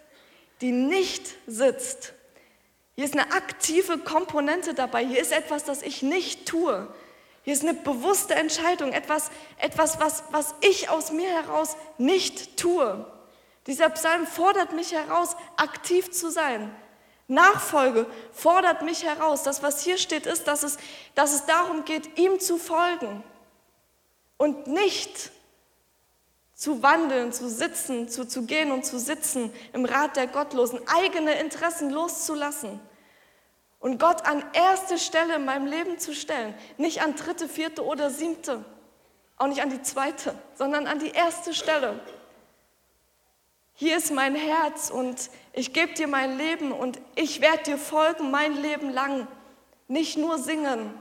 die 0.60 0.72
nicht 0.72 1.34
sitzt. 1.46 2.12
Hier 2.94 3.04
ist 3.04 3.14
eine 3.14 3.32
aktive 3.32 3.98
Komponente 3.98 4.72
dabei. 4.72 5.04
Hier 5.04 5.20
ist 5.20 5.32
etwas, 5.32 5.64
das 5.64 5.82
ich 5.82 6.02
nicht 6.02 6.46
tue. 6.46 6.88
Hier 7.42 7.52
ist 7.52 7.62
eine 7.62 7.74
bewusste 7.74 8.34
Entscheidung, 8.34 8.92
etwas, 8.92 9.30
etwas 9.58 10.00
was, 10.00 10.24
was 10.30 10.54
ich 10.62 10.88
aus 10.88 11.12
mir 11.12 11.28
heraus 11.28 11.76
nicht 11.98 12.56
tue. 12.56 13.04
Dieser 13.66 13.90
Psalm 13.90 14.26
fordert 14.26 14.72
mich 14.72 14.92
heraus, 14.92 15.36
aktiv 15.56 16.10
zu 16.10 16.30
sein. 16.30 16.74
Nachfolge 17.28 18.06
fordert 18.32 18.82
mich 18.82 19.02
heraus. 19.02 19.42
Das, 19.42 19.62
was 19.62 19.82
hier 19.82 19.98
steht, 19.98 20.26
ist, 20.26 20.44
dass 20.44 20.62
es, 20.62 20.78
dass 21.14 21.34
es 21.34 21.44
darum 21.46 21.84
geht, 21.84 22.18
ihm 22.18 22.40
zu 22.40 22.56
folgen 22.56 23.22
und 24.38 24.68
nicht 24.68 25.32
zu 26.56 26.82
wandeln, 26.82 27.32
zu 27.32 27.48
sitzen, 27.50 28.08
zu, 28.08 28.26
zu 28.26 28.46
gehen 28.46 28.72
und 28.72 28.84
zu 28.84 28.98
sitzen 28.98 29.52
im 29.75 29.84
Rat 29.84 30.16
der 30.16 30.26
Gottlosen, 30.26 30.80
eigene 30.88 31.38
Interessen 31.38 31.90
loszulassen 31.90 32.80
und 33.78 34.00
Gott 34.00 34.26
an 34.26 34.42
erste 34.54 34.98
Stelle 34.98 35.36
in 35.36 35.44
meinem 35.44 35.66
Leben 35.66 35.98
zu 35.98 36.14
stellen. 36.14 36.54
Nicht 36.78 37.02
an 37.02 37.14
dritte, 37.14 37.46
vierte 37.46 37.84
oder 37.84 38.10
siebte, 38.10 38.64
auch 39.36 39.46
nicht 39.48 39.60
an 39.60 39.68
die 39.68 39.82
zweite, 39.82 40.34
sondern 40.54 40.86
an 40.86 40.98
die 40.98 41.10
erste 41.10 41.52
Stelle. 41.52 42.00
Hier 43.75 43.98
ist 43.98 44.10
mein 44.10 44.34
Herz 44.34 44.88
und 44.88 45.30
ich 45.52 45.75
gebe 45.75 45.92
dir 45.92 46.08
mein 46.08 46.38
Leben 46.38 46.72
und 46.72 46.98
ich 47.16 47.42
werde 47.42 47.64
dir 47.64 47.78
folgen 47.78 48.30
mein 48.30 48.54
Leben 48.54 48.88
lang. 48.88 49.28
Nicht 49.88 50.16
nur 50.16 50.38
singen, 50.38 50.94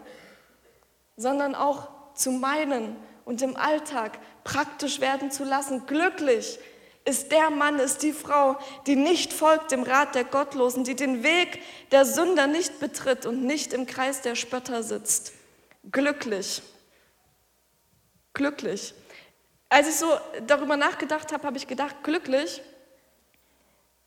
sondern 1.15 1.55
auch 1.55 1.87
zu 2.13 2.31
meinen 2.31 2.97
und 3.23 3.41
im 3.41 3.55
Alltag 3.55 4.19
praktisch 4.45 5.01
werden 5.01 5.31
zu 5.31 5.43
lassen. 5.43 5.85
Glücklich 5.87 6.57
ist 7.03 7.31
der 7.31 7.49
Mann, 7.49 7.79
ist 7.79 8.03
die 8.03 8.13
Frau, 8.13 8.57
die 8.87 8.95
nicht 8.95 9.33
folgt 9.33 9.71
dem 9.71 9.83
Rat 9.83 10.15
der 10.15 10.23
Gottlosen, 10.23 10.85
die 10.85 10.95
den 10.95 11.23
Weg 11.23 11.61
der 11.91 12.05
Sünder 12.05 12.47
nicht 12.47 12.79
betritt 12.79 13.25
und 13.25 13.43
nicht 13.43 13.73
im 13.73 13.85
Kreis 13.85 14.21
der 14.21 14.35
Spötter 14.35 14.81
sitzt. 14.83 15.33
Glücklich. 15.91 16.61
Glücklich. 18.33 18.93
Als 19.67 19.89
ich 19.89 19.95
so 19.95 20.07
darüber 20.47 20.77
nachgedacht 20.77 21.33
habe, 21.33 21.43
habe 21.45 21.57
ich 21.57 21.67
gedacht, 21.67 22.03
glücklich 22.03 22.61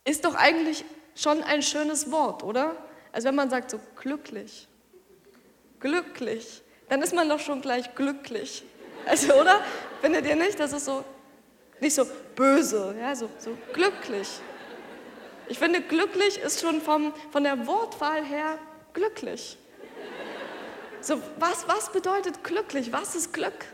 ist 0.05 0.25
doch 0.25 0.35
eigentlich 0.35 0.83
schon 1.15 1.43
ein 1.43 1.61
schönes 1.61 2.11
Wort, 2.11 2.43
oder? 2.43 2.75
Also 3.11 3.27
wenn 3.27 3.35
man 3.35 3.49
sagt 3.49 3.71
so 3.71 3.79
glücklich, 3.97 4.67
glücklich, 5.79 6.61
dann 6.87 7.01
ist 7.01 7.13
man 7.13 7.27
doch 7.27 7.39
schon 7.39 7.61
gleich 7.61 7.93
glücklich. 7.95 8.63
Also, 9.05 9.33
oder? 9.33 9.61
Findet 10.01 10.25
ihr 10.25 10.35
nicht? 10.35 10.59
Das 10.59 10.73
ist 10.73 10.85
so 10.85 11.03
nicht 11.81 11.95
so 11.95 12.05
böse, 12.35 12.95
ja, 12.99 13.15
so, 13.15 13.29
so 13.37 13.57
glücklich. 13.73 14.27
Ich 15.47 15.57
finde, 15.57 15.81
glücklich 15.81 16.37
ist 16.39 16.61
schon 16.61 16.81
vom, 16.81 17.13
von 17.31 17.43
der 17.43 17.65
Wortwahl 17.65 18.23
her 18.23 18.59
glücklich. 18.93 19.57
So, 21.01 21.21
was, 21.39 21.67
was 21.67 21.91
bedeutet 21.91 22.43
glücklich? 22.43 22.91
Was 22.91 23.15
ist 23.15 23.33
Glück? 23.33 23.65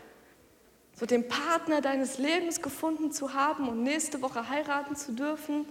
So 0.94 1.04
den 1.04 1.28
Partner 1.28 1.80
deines 1.80 2.18
Lebens 2.18 2.62
gefunden 2.62 3.12
zu 3.12 3.34
haben 3.34 3.68
und 3.68 3.82
nächste 3.82 4.22
Woche 4.22 4.48
heiraten 4.48 4.96
zu 4.96 5.12
dürfen, 5.12 5.66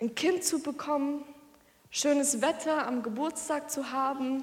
ein 0.00 0.14
Kind 0.14 0.42
zu 0.42 0.60
bekommen, 0.60 1.24
schönes 1.90 2.40
Wetter 2.40 2.86
am 2.86 3.02
Geburtstag 3.02 3.70
zu 3.70 3.92
haben, 3.92 4.42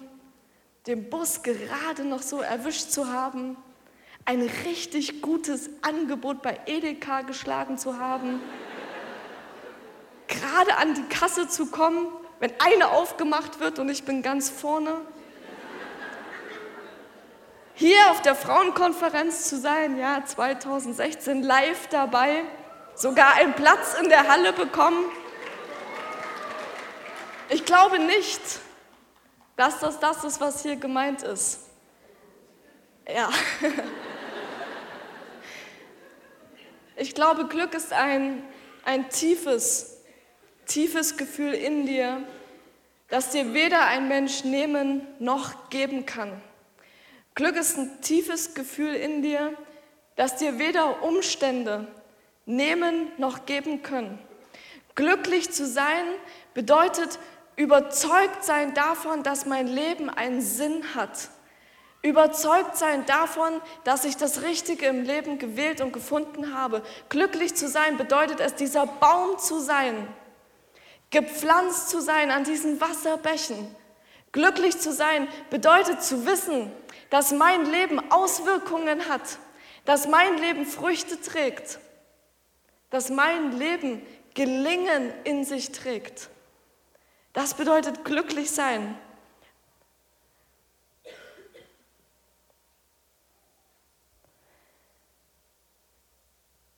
den 0.87 1.09
Bus 1.09 1.41
gerade 1.43 2.05
noch 2.05 2.21
so 2.21 2.39
erwischt 2.39 2.91
zu 2.91 3.11
haben, 3.11 3.57
ein 4.25 4.41
richtig 4.65 5.21
gutes 5.21 5.69
Angebot 5.81 6.41
bei 6.41 6.59
Edeka 6.65 7.21
geschlagen 7.21 7.77
zu 7.77 7.97
haben, 7.97 8.41
gerade 10.27 10.75
an 10.77 10.93
die 10.93 11.03
Kasse 11.03 11.47
zu 11.47 11.67
kommen, 11.67 12.07
wenn 12.39 12.51
eine 12.59 12.89
aufgemacht 12.89 13.59
wird 13.59 13.79
und 13.79 13.89
ich 13.89 14.03
bin 14.03 14.21
ganz 14.21 14.49
vorne. 14.49 14.93
Hier 17.73 18.11
auf 18.11 18.21
der 18.21 18.35
Frauenkonferenz 18.35 19.49
zu 19.49 19.57
sein, 19.57 19.97
ja, 19.97 20.23
2016 20.23 21.41
live 21.41 21.87
dabei, 21.87 22.43
sogar 22.95 23.33
einen 23.35 23.53
Platz 23.53 23.95
in 23.99 24.09
der 24.09 24.27
Halle 24.27 24.53
bekommen. 24.53 25.03
Ich 27.49 27.65
glaube 27.65 27.99
nicht, 27.99 28.41
dass 29.55 29.79
das 29.79 29.99
das 29.99 30.23
ist, 30.23 30.39
was 30.39 30.61
hier 30.61 30.75
gemeint 30.75 31.23
ist. 31.23 31.61
Ja. 33.07 33.29
Ich 37.01 37.15
glaube, 37.15 37.47
Glück 37.47 37.73
ist 37.73 37.93
ein, 37.93 38.43
ein 38.85 39.09
tiefes, 39.09 39.97
tiefes 40.67 41.17
Gefühl 41.17 41.55
in 41.55 41.87
dir, 41.87 42.21
das 43.07 43.31
dir 43.31 43.55
weder 43.55 43.87
ein 43.87 44.07
Mensch 44.07 44.43
nehmen 44.43 45.07
noch 45.17 45.71
geben 45.71 46.05
kann. 46.05 46.39
Glück 47.33 47.55
ist 47.55 47.75
ein 47.75 48.01
tiefes 48.01 48.53
Gefühl 48.53 48.93
in 48.93 49.23
dir, 49.23 49.57
das 50.15 50.35
dir 50.35 50.59
weder 50.59 51.01
Umstände 51.01 51.87
nehmen 52.45 53.07
noch 53.17 53.47
geben 53.47 53.81
können. 53.81 54.19
Glücklich 54.93 55.49
zu 55.49 55.65
sein 55.65 56.05
bedeutet 56.53 57.17
überzeugt 57.55 58.43
sein 58.43 58.75
davon, 58.75 59.23
dass 59.23 59.47
mein 59.47 59.65
Leben 59.65 60.11
einen 60.11 60.41
Sinn 60.43 60.83
hat 60.93 61.31
Überzeugt 62.03 62.77
sein 62.77 63.05
davon, 63.05 63.61
dass 63.83 64.05
ich 64.05 64.17
das 64.17 64.41
Richtige 64.41 64.87
im 64.87 65.03
Leben 65.03 65.37
gewählt 65.37 65.81
und 65.81 65.93
gefunden 65.93 66.55
habe. 66.55 66.81
Glücklich 67.09 67.55
zu 67.55 67.67
sein 67.67 67.97
bedeutet 67.97 68.39
es, 68.39 68.55
dieser 68.55 68.87
Baum 68.87 69.37
zu 69.37 69.59
sein, 69.59 70.07
gepflanzt 71.11 71.89
zu 71.89 72.01
sein 72.01 72.31
an 72.31 72.43
diesen 72.43 72.81
Wasserbächen. 72.81 73.75
Glücklich 74.31 74.79
zu 74.79 74.91
sein 74.91 75.27
bedeutet 75.51 76.01
zu 76.01 76.25
wissen, 76.25 76.71
dass 77.11 77.31
mein 77.31 77.65
Leben 77.65 77.99
Auswirkungen 78.11 79.07
hat, 79.07 79.37
dass 79.85 80.07
mein 80.07 80.37
Leben 80.37 80.65
Früchte 80.65 81.21
trägt, 81.21 81.79
dass 82.89 83.09
mein 83.09 83.57
Leben 83.59 84.01
Gelingen 84.33 85.13
in 85.23 85.43
sich 85.43 85.71
trägt. 85.71 86.29
Das 87.33 87.53
bedeutet 87.53 88.05
glücklich 88.05 88.51
sein. 88.51 88.97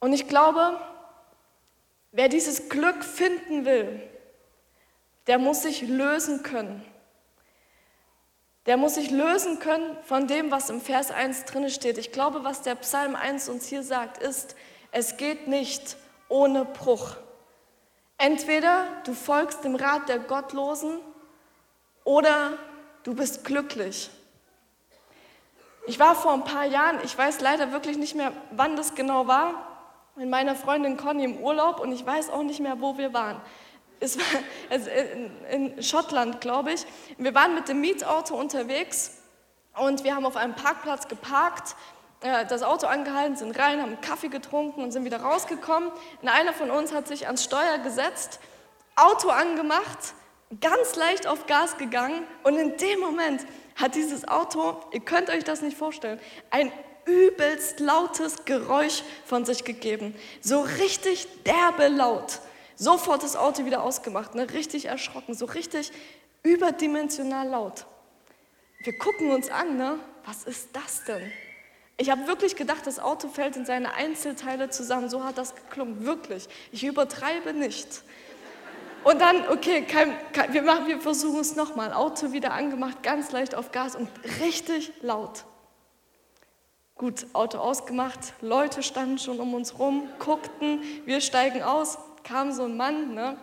Und 0.04 0.12
ich 0.12 0.28
glaube, 0.28 0.78
wer 2.12 2.28
dieses 2.28 2.68
Glück 2.68 3.06
finden 3.06 3.64
will, 3.64 4.02
der 5.28 5.40
muss 5.40 5.62
sich 5.62 5.82
lösen 5.82 6.44
können. 6.44 6.84
der 8.66 8.76
muss 8.76 8.96
sich 8.96 9.12
lösen 9.12 9.60
können 9.60 9.98
von 10.04 10.28
dem, 10.28 10.52
was 10.52 10.70
im 10.70 10.82
Vers 10.82 11.10
1 11.10 11.46
drin 11.46 11.70
steht. 11.70 11.98
Ich 11.98 12.12
glaube, 12.12 12.44
was 12.44 12.64
der 12.64 12.76
Psalm 12.76 13.16
1 13.16 13.48
uns 13.48 13.68
hier 13.68 13.82
sagt, 13.82 14.18
ist, 14.18 14.58
es 14.92 15.16
geht 15.16 15.48
nicht 15.48 15.96
ohne 16.28 16.66
Bruch. 16.66 17.16
Entweder 18.18 18.86
du 19.06 19.14
folgst 19.14 19.64
dem 19.64 19.76
Rat 19.76 20.10
der 20.10 20.20
Gottlosen 20.20 21.00
oder 22.04 22.58
du 23.04 23.16
bist 23.16 23.46
glücklich. 23.46 24.10
Ich 25.88 25.98
war 25.98 26.14
vor 26.14 26.34
ein 26.34 26.44
paar 26.44 26.66
Jahren, 26.66 27.00
ich 27.06 27.18
weiß 27.18 27.40
leider 27.40 27.72
wirklich 27.72 27.98
nicht 27.98 28.16
mehr, 28.16 28.34
wann 28.52 28.76
das 28.76 28.96
genau 28.96 29.28
war, 29.28 29.73
mit 30.16 30.30
meiner 30.30 30.56
Freundin 30.56 30.98
Conny 30.98 31.24
im 31.24 31.38
Urlaub 31.38 31.80
und 31.80 31.92
ich 31.92 32.06
weiß 32.06 32.30
auch 32.30 32.44
nicht 32.44 32.60
mehr, 32.60 32.80
wo 32.80 32.98
wir 32.98 33.14
waren. 33.14 33.42
Es 34.00 34.18
war 34.18 34.26
also 34.70 34.90
in, 35.52 35.82
Schottland, 35.82 36.42
glaube 36.42 36.74
ich. 36.74 36.86
Wir 37.18 37.34
waren 37.34 37.56
mit 37.56 37.68
dem 37.70 37.82
Mietauto 37.82 38.36
unterwegs 38.36 39.22
und 39.78 40.04
wir 40.04 40.16
haben 40.16 40.26
auf 40.26 40.36
einem 40.36 40.56
Parkplatz 40.56 41.08
geparkt, 41.08 41.76
äh, 42.22 42.46
das 42.46 42.64
Auto 42.64 42.88
angehalten, 42.88 43.36
sind 43.36 43.58
rein, 43.58 43.82
haben 43.82 44.02
Kaffee 44.02 44.28
getrunken 44.28 44.84
und 44.84 44.92
sind 44.92 45.06
wieder 45.06 45.22
rausgekommen. 45.22 45.90
Und 46.22 46.28
einer 46.28 46.54
von 46.54 46.70
uns 46.70 46.94
hat 46.94 47.08
sich 47.08 47.28
ans 47.28 47.44
Steuer 47.44 47.80
gesetzt, 47.80 48.40
Auto 48.96 49.30
angemacht, 49.30 50.14
ganz 50.62 50.96
leicht 50.96 51.26
auf 51.26 51.48
Gas 51.48 51.78
gegangen 51.78 52.24
und 52.44 52.58
in 52.58 52.78
dem 52.78 53.00
Moment 53.00 53.42
hat 53.76 53.96
dieses 53.96 54.28
Auto, 54.28 54.80
ihr 54.92 55.00
könnt 55.00 55.30
euch 55.30 55.44
das 55.44 55.62
nicht 55.62 55.78
vorstellen, 55.78 56.20
ein 56.52 56.72
übelst 57.06 57.80
lautes 57.80 58.46
Geräusch 58.46 59.04
von 59.26 59.46
sich 59.46 59.64
gegeben. 59.64 60.16
So 60.42 60.62
richtig 60.62 61.28
derbe 61.44 61.88
laut. 61.88 62.40
Sofort 62.76 63.24
das 63.24 63.36
Auto 63.36 63.66
wieder 63.66 63.84
ausgemacht, 63.84 64.36
ne? 64.36 64.52
richtig 64.52 64.86
erschrocken, 64.86 65.34
so 65.36 65.46
richtig 65.46 65.92
überdimensional 66.44 67.48
laut. 67.48 67.86
Wir 68.84 68.98
gucken 68.98 69.32
uns 69.32 69.50
an, 69.50 69.78
ne? 69.78 70.00
was 70.26 70.44
ist 70.44 70.70
das 70.74 71.04
denn? 71.06 71.32
Ich 71.98 72.10
habe 72.10 72.28
wirklich 72.28 72.56
gedacht, 72.56 72.88
das 72.88 73.00
Auto 73.00 73.28
fällt 73.28 73.56
in 73.56 73.66
seine 73.66 73.94
Einzelteile 73.94 74.70
zusammen. 74.70 75.10
So 75.10 75.24
hat 75.24 75.38
das 75.38 75.56
geklungen, 75.56 76.06
wirklich. 76.06 76.50
Ich 76.72 76.84
übertreibe 76.84 77.54
nicht. 77.54 77.88
Und 79.04 79.22
dann, 79.22 79.48
okay, 79.50 79.84
kein, 79.84 80.14
kein, 80.32 80.54
wir, 80.54 80.64
machen, 80.64 80.88
wir 80.88 81.00
versuchen 81.00 81.42
es 81.42 81.56
nochmal. 81.56 81.94
Auto 81.94 82.32
wieder 82.32 82.54
angemacht, 82.54 83.04
ganz 83.04 83.32
leicht 83.32 83.54
auf 83.54 83.72
Gas 83.72 83.96
und 83.96 84.10
richtig 84.42 84.92
laut. 85.02 85.46
Gut, 86.96 87.26
Auto 87.34 87.58
ausgemacht, 87.58 88.34
Leute 88.42 88.84
standen 88.84 89.18
schon 89.18 89.40
um 89.40 89.56
uns 89.56 89.80
rum, 89.80 90.08
guckten, 90.20 90.82
wir 91.06 91.22
steigen 91.22 91.64
aus, 91.64 91.98
kam 92.24 92.52
so 92.52 92.66
ein 92.66 92.78
Mann, 92.78 93.16
ne, 93.16 93.36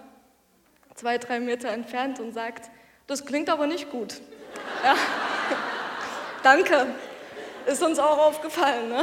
zwei, 0.94 1.18
drei 1.18 1.40
Meter 1.40 1.68
entfernt 1.70 2.20
und 2.20 2.32
sagt, 2.32 2.70
das 3.08 3.26
klingt 3.26 3.50
aber 3.50 3.66
nicht 3.66 3.90
gut. 3.90 4.20
Ja. 4.84 4.94
Danke, 6.42 6.86
ist 7.66 7.82
uns 7.82 7.98
auch 7.98 8.18
aufgefallen. 8.18 8.88
Ne? 8.88 9.02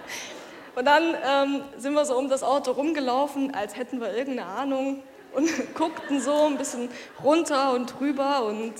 Und 0.74 0.84
dann 0.84 1.16
ähm, 1.24 1.62
sind 1.76 1.94
wir 1.94 2.04
so 2.04 2.16
um 2.16 2.28
das 2.28 2.42
Auto 2.42 2.72
rumgelaufen, 2.72 3.54
als 3.54 3.76
hätten 3.76 4.00
wir 4.00 4.14
irgendeine 4.14 4.48
Ahnung 4.48 5.02
und 5.32 5.74
guckten 5.74 6.20
so 6.20 6.46
ein 6.46 6.56
bisschen 6.56 6.88
runter 7.22 7.72
und 7.72 7.98
drüber 7.98 8.44
und 8.44 8.74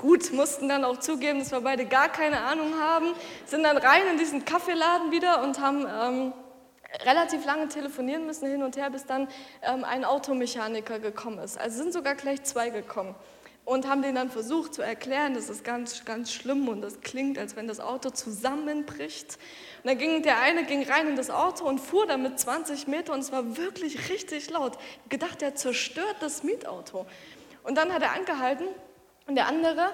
gut, 0.00 0.32
mussten 0.32 0.68
dann 0.68 0.84
auch 0.84 0.98
zugeben, 0.98 1.40
dass 1.40 1.52
wir 1.52 1.60
beide 1.60 1.84
gar 1.84 2.08
keine 2.08 2.40
Ahnung 2.40 2.72
haben, 2.80 3.08
sind 3.44 3.62
dann 3.62 3.76
rein 3.76 4.02
in 4.10 4.18
diesen 4.18 4.46
Kaffeeladen 4.46 5.12
wieder 5.12 5.42
und 5.42 5.60
haben 5.60 5.86
ähm, 5.86 6.32
relativ 7.04 7.44
lange 7.44 7.68
telefonieren 7.68 8.24
müssen 8.24 8.48
hin 8.48 8.62
und 8.62 8.78
her, 8.78 8.88
bis 8.88 9.04
dann 9.04 9.28
ähm, 9.62 9.84
ein 9.84 10.06
Automechaniker 10.06 11.00
gekommen 11.00 11.38
ist. 11.38 11.60
Also 11.60 11.82
sind 11.82 11.92
sogar 11.92 12.14
gleich 12.14 12.42
zwei 12.44 12.70
gekommen 12.70 13.14
und 13.66 13.86
haben 13.86 14.00
denen 14.00 14.14
dann 14.14 14.30
versucht 14.30 14.72
zu 14.72 14.80
erklären, 14.80 15.34
das 15.34 15.50
ist 15.50 15.64
ganz, 15.64 16.06
ganz 16.06 16.32
schlimm 16.32 16.66
und 16.68 16.80
das 16.80 17.02
klingt, 17.02 17.38
als 17.38 17.54
wenn 17.54 17.68
das 17.68 17.78
Auto 17.78 18.08
zusammenbricht. 18.08 19.38
Und 19.82 19.90
dann 19.90 19.98
ging 19.98 20.22
der 20.22 20.40
eine 20.40 20.64
ging 20.64 20.82
rein 20.82 21.08
in 21.08 21.16
das 21.16 21.28
Auto 21.28 21.66
und 21.66 21.78
fuhr 21.78 22.06
damit 22.06 22.40
20 22.40 22.86
Meter 22.88 23.12
und 23.12 23.20
es 23.20 23.32
war 23.32 23.58
wirklich 23.58 24.08
richtig 24.08 24.48
laut. 24.48 24.78
Ich 25.04 25.10
gedacht, 25.10 25.42
der 25.42 25.56
zerstört 25.56 26.16
das 26.20 26.42
Mietauto. 26.42 27.04
Und 27.64 27.76
dann 27.76 27.92
hat 27.92 28.00
er 28.00 28.14
angehalten 28.14 28.64
und 29.30 29.36
der 29.36 29.46
andere, 29.46 29.92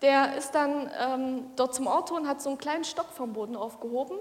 der 0.00 0.36
ist 0.36 0.52
dann 0.52 0.88
ähm, 0.96 1.50
dort 1.56 1.74
zum 1.74 1.88
Auto 1.88 2.14
und 2.14 2.28
hat 2.28 2.40
so 2.40 2.50
einen 2.50 2.58
kleinen 2.58 2.84
Stock 2.84 3.08
vom 3.10 3.32
Boden 3.32 3.56
aufgehoben. 3.56 4.16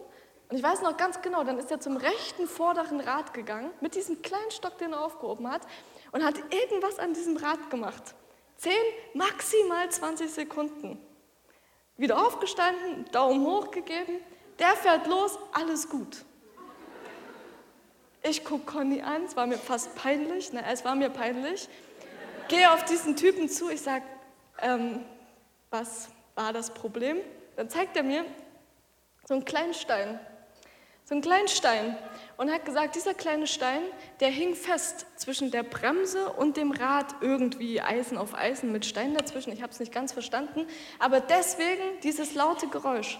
Und 0.49 0.57
ich 0.57 0.63
weiß 0.63 0.81
noch 0.81 0.97
ganz 0.97 1.21
genau, 1.21 1.43
dann 1.43 1.59
ist 1.59 1.69
er 1.69 1.79
zum 1.79 1.97
rechten 1.97 2.47
vorderen 2.47 2.99
Rad 2.99 3.31
gegangen, 3.35 3.69
mit 3.79 3.93
diesem 3.93 4.23
kleinen 4.23 4.49
Stock, 4.49 4.79
den 4.79 4.93
er 4.93 5.05
aufgehoben 5.05 5.51
hat, 5.51 5.61
und 6.13 6.25
hat 6.25 6.33
irgendwas 6.51 6.97
an 6.97 7.13
diesem 7.13 7.37
Rad 7.37 7.69
gemacht. 7.69 8.15
10, 8.57 8.71
maximal 9.13 9.87
20 9.87 10.31
Sekunden. 10.33 10.99
Wieder 11.97 12.25
aufgestanden, 12.25 13.05
Daumen 13.11 13.45
hoch 13.45 13.69
gegeben, 13.69 14.19
der 14.57 14.69
fährt 14.69 15.05
los, 15.05 15.37
alles 15.53 15.87
gut. 15.87 16.25
Ich 18.23 18.43
gucke 18.43 18.65
Conny 18.65 19.03
an, 19.03 19.25
es 19.25 19.35
war 19.35 19.45
mir 19.45 19.59
fast 19.59 19.93
peinlich, 19.93 20.53
ne, 20.53 20.63
es 20.67 20.83
war 20.83 20.95
mir 20.95 21.11
peinlich. 21.11 21.69
Gehe 22.47 22.71
auf 22.71 22.83
diesen 22.85 23.15
Typen 23.15 23.47
zu, 23.47 23.69
ich 23.69 23.81
sage, 23.81 24.03
ähm, 24.61 25.03
was 25.69 26.09
war 26.35 26.53
das 26.53 26.73
Problem? 26.73 27.17
Dann 27.55 27.69
zeigt 27.69 27.95
er 27.97 28.03
mir 28.03 28.25
so 29.27 29.33
einen 29.33 29.45
kleinen 29.45 29.73
Stein. 29.73 30.19
So 31.03 31.13
einen 31.13 31.21
kleinen 31.21 31.47
Stein 31.47 31.95
und 32.37 32.51
hat 32.51 32.65
gesagt, 32.65 32.95
dieser 32.95 33.13
kleine 33.13 33.45
Stein, 33.45 33.81
der 34.21 34.29
hing 34.29 34.55
fest 34.55 35.05
zwischen 35.17 35.51
der 35.51 35.61
Bremse 35.61 36.33
und 36.33 36.57
dem 36.57 36.71
Rad 36.71 37.15
irgendwie 37.21 37.79
Eisen 37.79 38.17
auf 38.17 38.33
Eisen 38.33 38.71
mit 38.71 38.87
Stein 38.87 39.13
dazwischen. 39.13 39.53
Ich 39.53 39.61
habe 39.61 39.71
es 39.71 39.79
nicht 39.79 39.93
ganz 39.93 40.13
verstanden, 40.13 40.65
aber 40.97 41.19
deswegen 41.19 41.83
dieses 42.01 42.33
laute 42.33 42.67
Geräusch. 42.69 43.19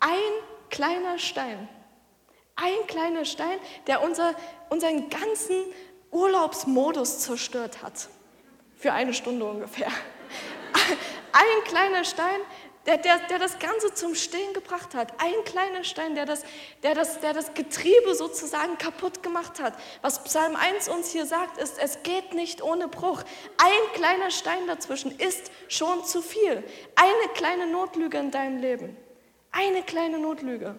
Ein 0.00 0.18
kleiner 0.68 1.20
Stein, 1.20 1.68
ein 2.56 2.86
kleiner 2.88 3.24
Stein, 3.24 3.58
der 3.86 4.02
unser, 4.02 4.34
unseren 4.68 5.08
ganzen 5.08 5.56
Urlaubsmodus 6.10 7.20
zerstört 7.20 7.84
hat. 7.84 8.08
Für 8.76 8.92
eine 8.94 9.14
Stunde 9.14 9.44
ungefähr. 9.44 9.92
Ein 11.32 11.64
kleiner 11.64 12.04
Stein, 12.04 12.40
der, 12.86 12.98
der, 12.98 13.18
der 13.28 13.38
das 13.38 13.58
Ganze 13.58 13.94
zum 13.94 14.14
Stehen 14.14 14.52
gebracht 14.54 14.94
hat. 14.94 15.12
Ein 15.20 15.44
kleiner 15.44 15.84
Stein, 15.84 16.14
der 16.14 16.26
das, 16.26 16.42
der, 16.82 16.94
das, 16.94 17.20
der 17.20 17.32
das 17.32 17.54
Getriebe 17.54 18.14
sozusagen 18.14 18.76
kaputt 18.78 19.22
gemacht 19.22 19.60
hat. 19.60 19.74
Was 20.00 20.24
Psalm 20.24 20.56
1 20.56 20.88
uns 20.88 21.12
hier 21.12 21.26
sagt, 21.26 21.58
ist, 21.58 21.78
es 21.78 22.02
geht 22.02 22.34
nicht 22.34 22.62
ohne 22.62 22.88
Bruch. 22.88 23.22
Ein 23.58 23.92
kleiner 23.94 24.30
Stein 24.30 24.66
dazwischen 24.66 25.16
ist 25.18 25.52
schon 25.68 26.04
zu 26.04 26.22
viel. 26.22 26.64
Eine 26.96 27.32
kleine 27.34 27.66
Notlüge 27.66 28.18
in 28.18 28.30
deinem 28.30 28.60
Leben. 28.60 28.96
Eine 29.52 29.82
kleine 29.82 30.18
Notlüge. 30.18 30.74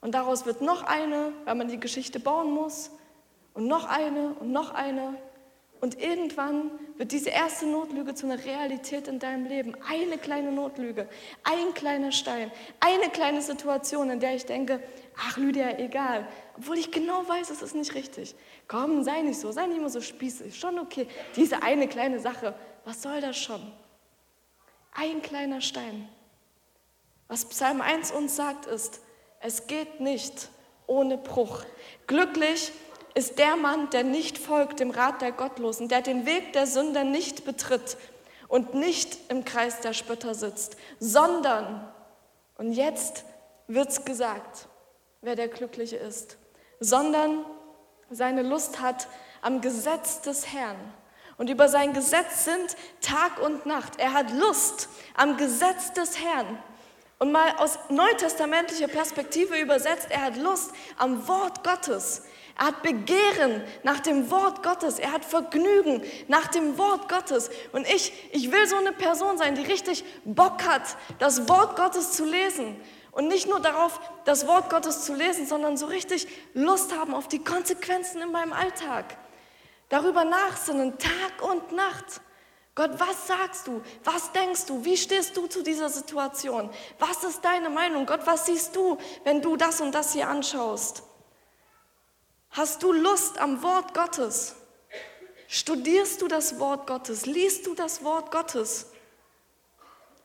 Und 0.00 0.14
daraus 0.14 0.46
wird 0.46 0.62
noch 0.62 0.82
eine, 0.82 1.32
weil 1.44 1.54
man 1.54 1.68
die 1.68 1.78
Geschichte 1.78 2.18
bauen 2.18 2.50
muss. 2.50 2.90
Und 3.54 3.66
noch 3.66 3.84
eine 3.84 4.34
und 4.40 4.50
noch 4.50 4.72
eine. 4.72 5.16
Und 5.80 5.98
irgendwann 5.98 6.70
wird 6.98 7.12
diese 7.12 7.30
erste 7.30 7.66
Notlüge 7.66 8.14
zu 8.14 8.26
einer 8.26 8.44
Realität 8.44 9.08
in 9.08 9.18
deinem 9.18 9.46
Leben. 9.46 9.74
Eine 9.88 10.18
kleine 10.18 10.52
Notlüge, 10.52 11.08
ein 11.42 11.72
kleiner 11.72 12.12
Stein, 12.12 12.52
eine 12.80 13.10
kleine 13.10 13.40
Situation, 13.40 14.10
in 14.10 14.20
der 14.20 14.34
ich 14.34 14.44
denke, 14.44 14.82
ach 15.16 15.38
Lydia, 15.38 15.78
egal. 15.78 16.28
Obwohl 16.58 16.76
ich 16.76 16.90
genau 16.90 17.26
weiß, 17.26 17.48
es 17.48 17.62
ist 17.62 17.74
nicht 17.74 17.94
richtig. 17.94 18.34
Komm, 18.68 19.02
sei 19.04 19.22
nicht 19.22 19.40
so, 19.40 19.52
sei 19.52 19.66
nicht 19.66 19.78
immer 19.78 19.88
so 19.88 20.02
spießig. 20.02 20.58
Schon 20.58 20.78
okay. 20.78 21.06
Diese 21.36 21.62
eine 21.62 21.88
kleine 21.88 22.20
Sache, 22.20 22.54
was 22.84 23.00
soll 23.00 23.22
das 23.22 23.38
schon? 23.38 23.72
Ein 24.92 25.22
kleiner 25.22 25.62
Stein. 25.62 26.08
Was 27.28 27.46
Psalm 27.46 27.80
1 27.80 28.12
uns 28.12 28.36
sagt 28.36 28.66
ist, 28.66 29.00
es 29.40 29.66
geht 29.66 30.00
nicht 30.00 30.50
ohne 30.86 31.16
Bruch. 31.16 31.62
Glücklich 32.06 32.72
ist 33.20 33.38
der 33.38 33.56
Mann, 33.56 33.90
der 33.90 34.02
nicht 34.02 34.38
folgt 34.38 34.80
dem 34.80 34.90
Rat 34.90 35.20
der 35.20 35.30
Gottlosen, 35.30 35.88
der 35.88 36.00
den 36.00 36.24
Weg 36.24 36.54
der 36.54 36.66
Sünder 36.66 37.04
nicht 37.04 37.44
betritt 37.44 37.98
und 38.48 38.72
nicht 38.72 39.18
im 39.28 39.44
Kreis 39.44 39.80
der 39.80 39.92
Spötter 39.92 40.34
sitzt, 40.34 40.78
sondern, 40.98 41.86
und 42.56 42.72
jetzt 42.72 43.24
wird's 43.68 44.06
gesagt, 44.06 44.68
wer 45.20 45.36
der 45.36 45.48
Glückliche 45.48 45.96
ist, 45.96 46.38
sondern 46.80 47.44
seine 48.08 48.42
Lust 48.42 48.80
hat 48.80 49.06
am 49.42 49.60
Gesetz 49.60 50.22
des 50.22 50.50
Herrn. 50.50 50.78
Und 51.36 51.50
über 51.50 51.68
sein 51.68 51.92
Gesetz 51.92 52.46
sind 52.46 52.74
Tag 53.02 53.38
und 53.42 53.66
Nacht. 53.66 53.98
Er 53.98 54.14
hat 54.14 54.32
Lust 54.32 54.88
am 55.14 55.36
Gesetz 55.36 55.92
des 55.92 56.18
Herrn. 56.18 56.58
Und 57.18 57.32
mal 57.32 57.54
aus 57.58 57.78
neutestamentlicher 57.90 58.88
Perspektive 58.88 59.58
übersetzt, 59.58 60.06
er 60.08 60.22
hat 60.22 60.36
Lust 60.38 60.70
am 60.96 61.28
Wort 61.28 61.62
Gottes. 61.62 62.22
Er 62.60 62.66
hat 62.66 62.82
Begehren 62.82 63.62
nach 63.84 64.00
dem 64.00 64.30
Wort 64.30 64.62
Gottes. 64.62 64.98
Er 64.98 65.12
hat 65.12 65.24
Vergnügen 65.24 66.02
nach 66.28 66.46
dem 66.48 66.76
Wort 66.76 67.08
Gottes. 67.08 67.48
Und 67.72 67.88
ich, 67.88 68.12
ich 68.32 68.52
will 68.52 68.66
so 68.68 68.76
eine 68.76 68.92
Person 68.92 69.38
sein, 69.38 69.54
die 69.54 69.62
richtig 69.62 70.04
Bock 70.26 70.62
hat, 70.66 70.82
das 71.18 71.48
Wort 71.48 71.74
Gottes 71.74 72.12
zu 72.12 72.26
lesen. 72.26 72.78
Und 73.12 73.28
nicht 73.28 73.48
nur 73.48 73.60
darauf, 73.60 73.98
das 74.26 74.46
Wort 74.46 74.68
Gottes 74.68 75.06
zu 75.06 75.14
lesen, 75.14 75.46
sondern 75.46 75.78
so 75.78 75.86
richtig 75.86 76.28
Lust 76.52 76.94
haben 76.94 77.14
auf 77.14 77.28
die 77.28 77.42
Konsequenzen 77.42 78.20
in 78.20 78.30
meinem 78.30 78.52
Alltag. 78.52 79.16
Darüber 79.88 80.26
nachsinnen, 80.26 80.98
Tag 80.98 81.50
und 81.50 81.72
Nacht. 81.72 82.20
Gott, 82.74 82.90
was 82.98 83.26
sagst 83.26 83.68
du? 83.68 83.80
Was 84.04 84.32
denkst 84.32 84.66
du? 84.66 84.84
Wie 84.84 84.98
stehst 84.98 85.34
du 85.34 85.46
zu 85.46 85.62
dieser 85.62 85.88
Situation? 85.88 86.68
Was 86.98 87.24
ist 87.24 87.42
deine 87.42 87.70
Meinung? 87.70 88.04
Gott, 88.04 88.26
was 88.26 88.44
siehst 88.44 88.76
du, 88.76 88.98
wenn 89.24 89.40
du 89.40 89.56
das 89.56 89.80
und 89.80 89.94
das 89.94 90.12
hier 90.12 90.28
anschaust? 90.28 91.04
Hast 92.50 92.82
du 92.82 92.92
Lust 92.92 93.38
am 93.38 93.62
Wort 93.62 93.94
Gottes? 93.94 94.56
Studierst 95.46 96.20
du 96.20 96.28
das 96.28 96.58
Wort 96.58 96.86
Gottes? 96.86 97.26
Liest 97.26 97.66
du 97.66 97.74
das 97.74 98.02
Wort 98.02 98.30
Gottes? 98.32 98.90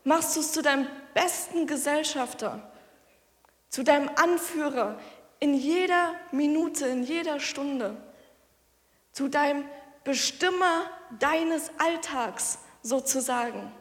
Machst 0.04 0.36
du 0.36 0.40
es 0.40 0.52
zu 0.52 0.62
deinem 0.62 0.88
besten 1.14 1.68
Gesellschafter, 1.68 2.72
zu 3.70 3.84
deinem 3.84 4.10
Anführer 4.16 5.00
in 5.40 5.54
jeder 5.54 6.16
Minute, 6.32 6.88
in 6.88 7.04
jeder 7.04 7.40
Stunde, 7.40 7.96
zu 9.12 9.28
deinem 9.28 9.66
Bestimmer 10.04 10.90
deines 11.20 11.72
Alltags 11.80 12.60
sozusagen. 12.84 13.72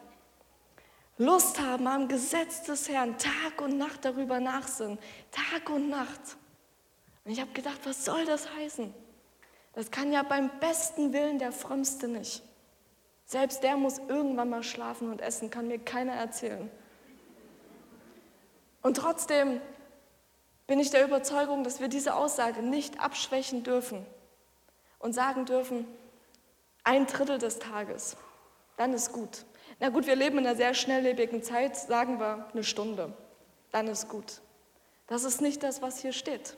Lust 1.17 1.59
haben 1.61 1.87
am 1.87 2.07
Gesetz 2.07 2.63
des 2.63 2.89
Herrn, 2.89 3.17
Tag 3.17 3.61
und 3.61 3.77
Nacht 3.77 4.03
darüber 4.03 4.39
nachsinnen, 4.39 4.97
Tag 5.31 5.69
und 5.69 5.89
Nacht. 5.89 6.37
Und 7.25 7.31
ich 7.31 7.41
habe 7.41 7.51
gedacht, 7.51 7.79
was 7.83 8.05
soll 8.05 8.25
das 8.25 8.53
heißen? 8.55 8.93
Das 9.73 9.91
kann 9.91 10.13
ja 10.13 10.23
beim 10.23 10.49
besten 10.59 11.11
Willen 11.11 11.39
der 11.39 11.51
Frömmste 11.51 12.07
nicht. 12.07 12.43
Selbst 13.25 13.63
der 13.63 13.75
muss 13.75 13.97
irgendwann 14.07 14.49
mal 14.49 14.63
schlafen 14.63 15.09
und 15.09 15.21
essen, 15.21 15.49
kann 15.49 15.67
mir 15.67 15.79
keiner 15.79 16.13
erzählen. 16.13 16.69
Und 18.83 18.97
trotzdem 18.97 19.59
bin 20.67 20.79
ich 20.79 20.91
der 20.91 21.03
Überzeugung, 21.03 21.63
dass 21.63 21.79
wir 21.79 21.87
diese 21.87 22.15
Aussage 22.15 22.61
nicht 22.61 22.99
abschwächen 22.99 23.63
dürfen 23.63 24.05
und 24.99 25.13
sagen 25.13 25.45
dürfen, 25.45 25.87
ein 26.83 27.07
Drittel 27.07 27.39
des 27.39 27.57
Tages, 27.57 28.15
dann 28.77 28.93
ist 28.93 29.11
gut. 29.11 29.45
Na 29.79 29.89
gut, 29.89 30.05
wir 30.05 30.15
leben 30.15 30.37
in 30.37 30.45
einer 30.45 30.55
sehr 30.55 30.75
schnelllebigen 30.75 31.41
Zeit, 31.41 31.75
sagen 31.75 32.19
wir 32.19 32.47
eine 32.53 32.63
Stunde, 32.63 33.11
dann 33.71 33.87
ist 33.87 34.07
gut. 34.07 34.41
Das 35.07 35.23
ist 35.23 35.41
nicht 35.41 35.63
das, 35.63 35.81
was 35.81 35.99
hier 35.99 36.13
steht. 36.13 36.55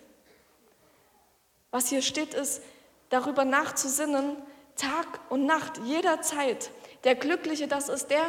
Was 1.78 1.90
hier 1.90 2.02
steht, 2.02 2.34
ist, 2.34 2.64
darüber 3.10 3.46
nachzusinnen, 3.46 4.36
Tag 4.78 5.20
und 5.30 5.46
Nacht, 5.46 5.78
jederzeit. 5.84 6.72
Der 7.04 7.14
Glückliche, 7.14 7.68
das 7.68 7.88
ist 7.88 8.08
der, 8.10 8.26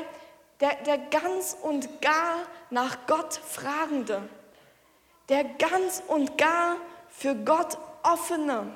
der, 0.60 0.74
der 0.84 0.98
ganz 0.98 1.56
und 1.62 2.02
gar 2.02 2.42
nach 2.68 3.06
Gott 3.06 3.32
Fragende, 3.32 4.28
der 5.30 5.44
ganz 5.44 6.02
und 6.08 6.36
gar 6.36 6.76
für 7.08 7.34
Gott 7.34 7.78
offene 8.02 8.70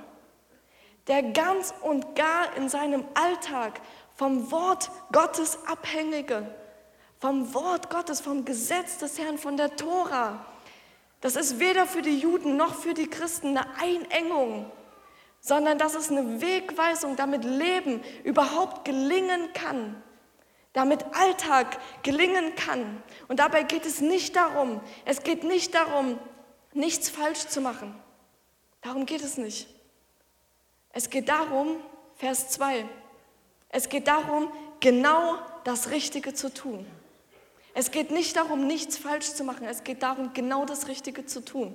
der 1.06 1.22
ganz 1.22 1.74
und 1.82 2.14
gar 2.14 2.56
in 2.56 2.68
seinem 2.68 3.04
Alltag 3.14 3.80
vom 4.14 4.50
Wort 4.50 4.90
Gottes 5.12 5.58
abhängige, 5.66 6.46
vom 7.18 7.52
Wort 7.54 7.90
Gottes, 7.90 8.20
vom 8.20 8.44
Gesetz 8.44 8.98
des 8.98 9.18
Herrn, 9.18 9.38
von 9.38 9.56
der 9.56 9.76
Tora. 9.76 10.46
Das 11.22 11.36
ist 11.36 11.60
weder 11.60 11.86
für 11.86 12.02
die 12.02 12.18
Juden 12.18 12.56
noch 12.56 12.74
für 12.74 12.94
die 12.94 13.08
Christen 13.08 13.56
eine 13.56 13.78
Einengung, 13.78 14.70
sondern 15.40 15.78
das 15.78 15.94
ist 15.94 16.10
eine 16.10 16.42
Wegweisung, 16.42 17.14
damit 17.14 17.44
Leben 17.44 18.02
überhaupt 18.24 18.84
gelingen 18.84 19.52
kann, 19.54 20.02
damit 20.72 21.04
Alltag 21.14 21.78
gelingen 22.02 22.56
kann. 22.56 23.00
Und 23.28 23.38
dabei 23.38 23.62
geht 23.62 23.86
es 23.86 24.00
nicht 24.00 24.34
darum, 24.34 24.80
es 25.04 25.22
geht 25.22 25.44
nicht 25.44 25.76
darum, 25.76 26.18
nichts 26.72 27.08
falsch 27.08 27.46
zu 27.46 27.60
machen. 27.60 27.94
Darum 28.80 29.06
geht 29.06 29.22
es 29.22 29.38
nicht. 29.38 29.68
Es 30.90 31.08
geht 31.08 31.28
darum, 31.28 31.76
Vers 32.16 32.48
2, 32.50 32.84
es 33.68 33.88
geht 33.88 34.08
darum, 34.08 34.52
genau 34.80 35.38
das 35.62 35.90
Richtige 35.90 36.34
zu 36.34 36.52
tun. 36.52 36.84
Es 37.74 37.90
geht 37.90 38.10
nicht 38.10 38.36
darum, 38.36 38.66
nichts 38.66 38.98
falsch 38.98 39.32
zu 39.32 39.44
machen, 39.44 39.66
es 39.66 39.84
geht 39.84 40.02
darum, 40.02 40.32
genau 40.34 40.64
das 40.64 40.88
Richtige 40.88 41.24
zu 41.24 41.44
tun. 41.44 41.74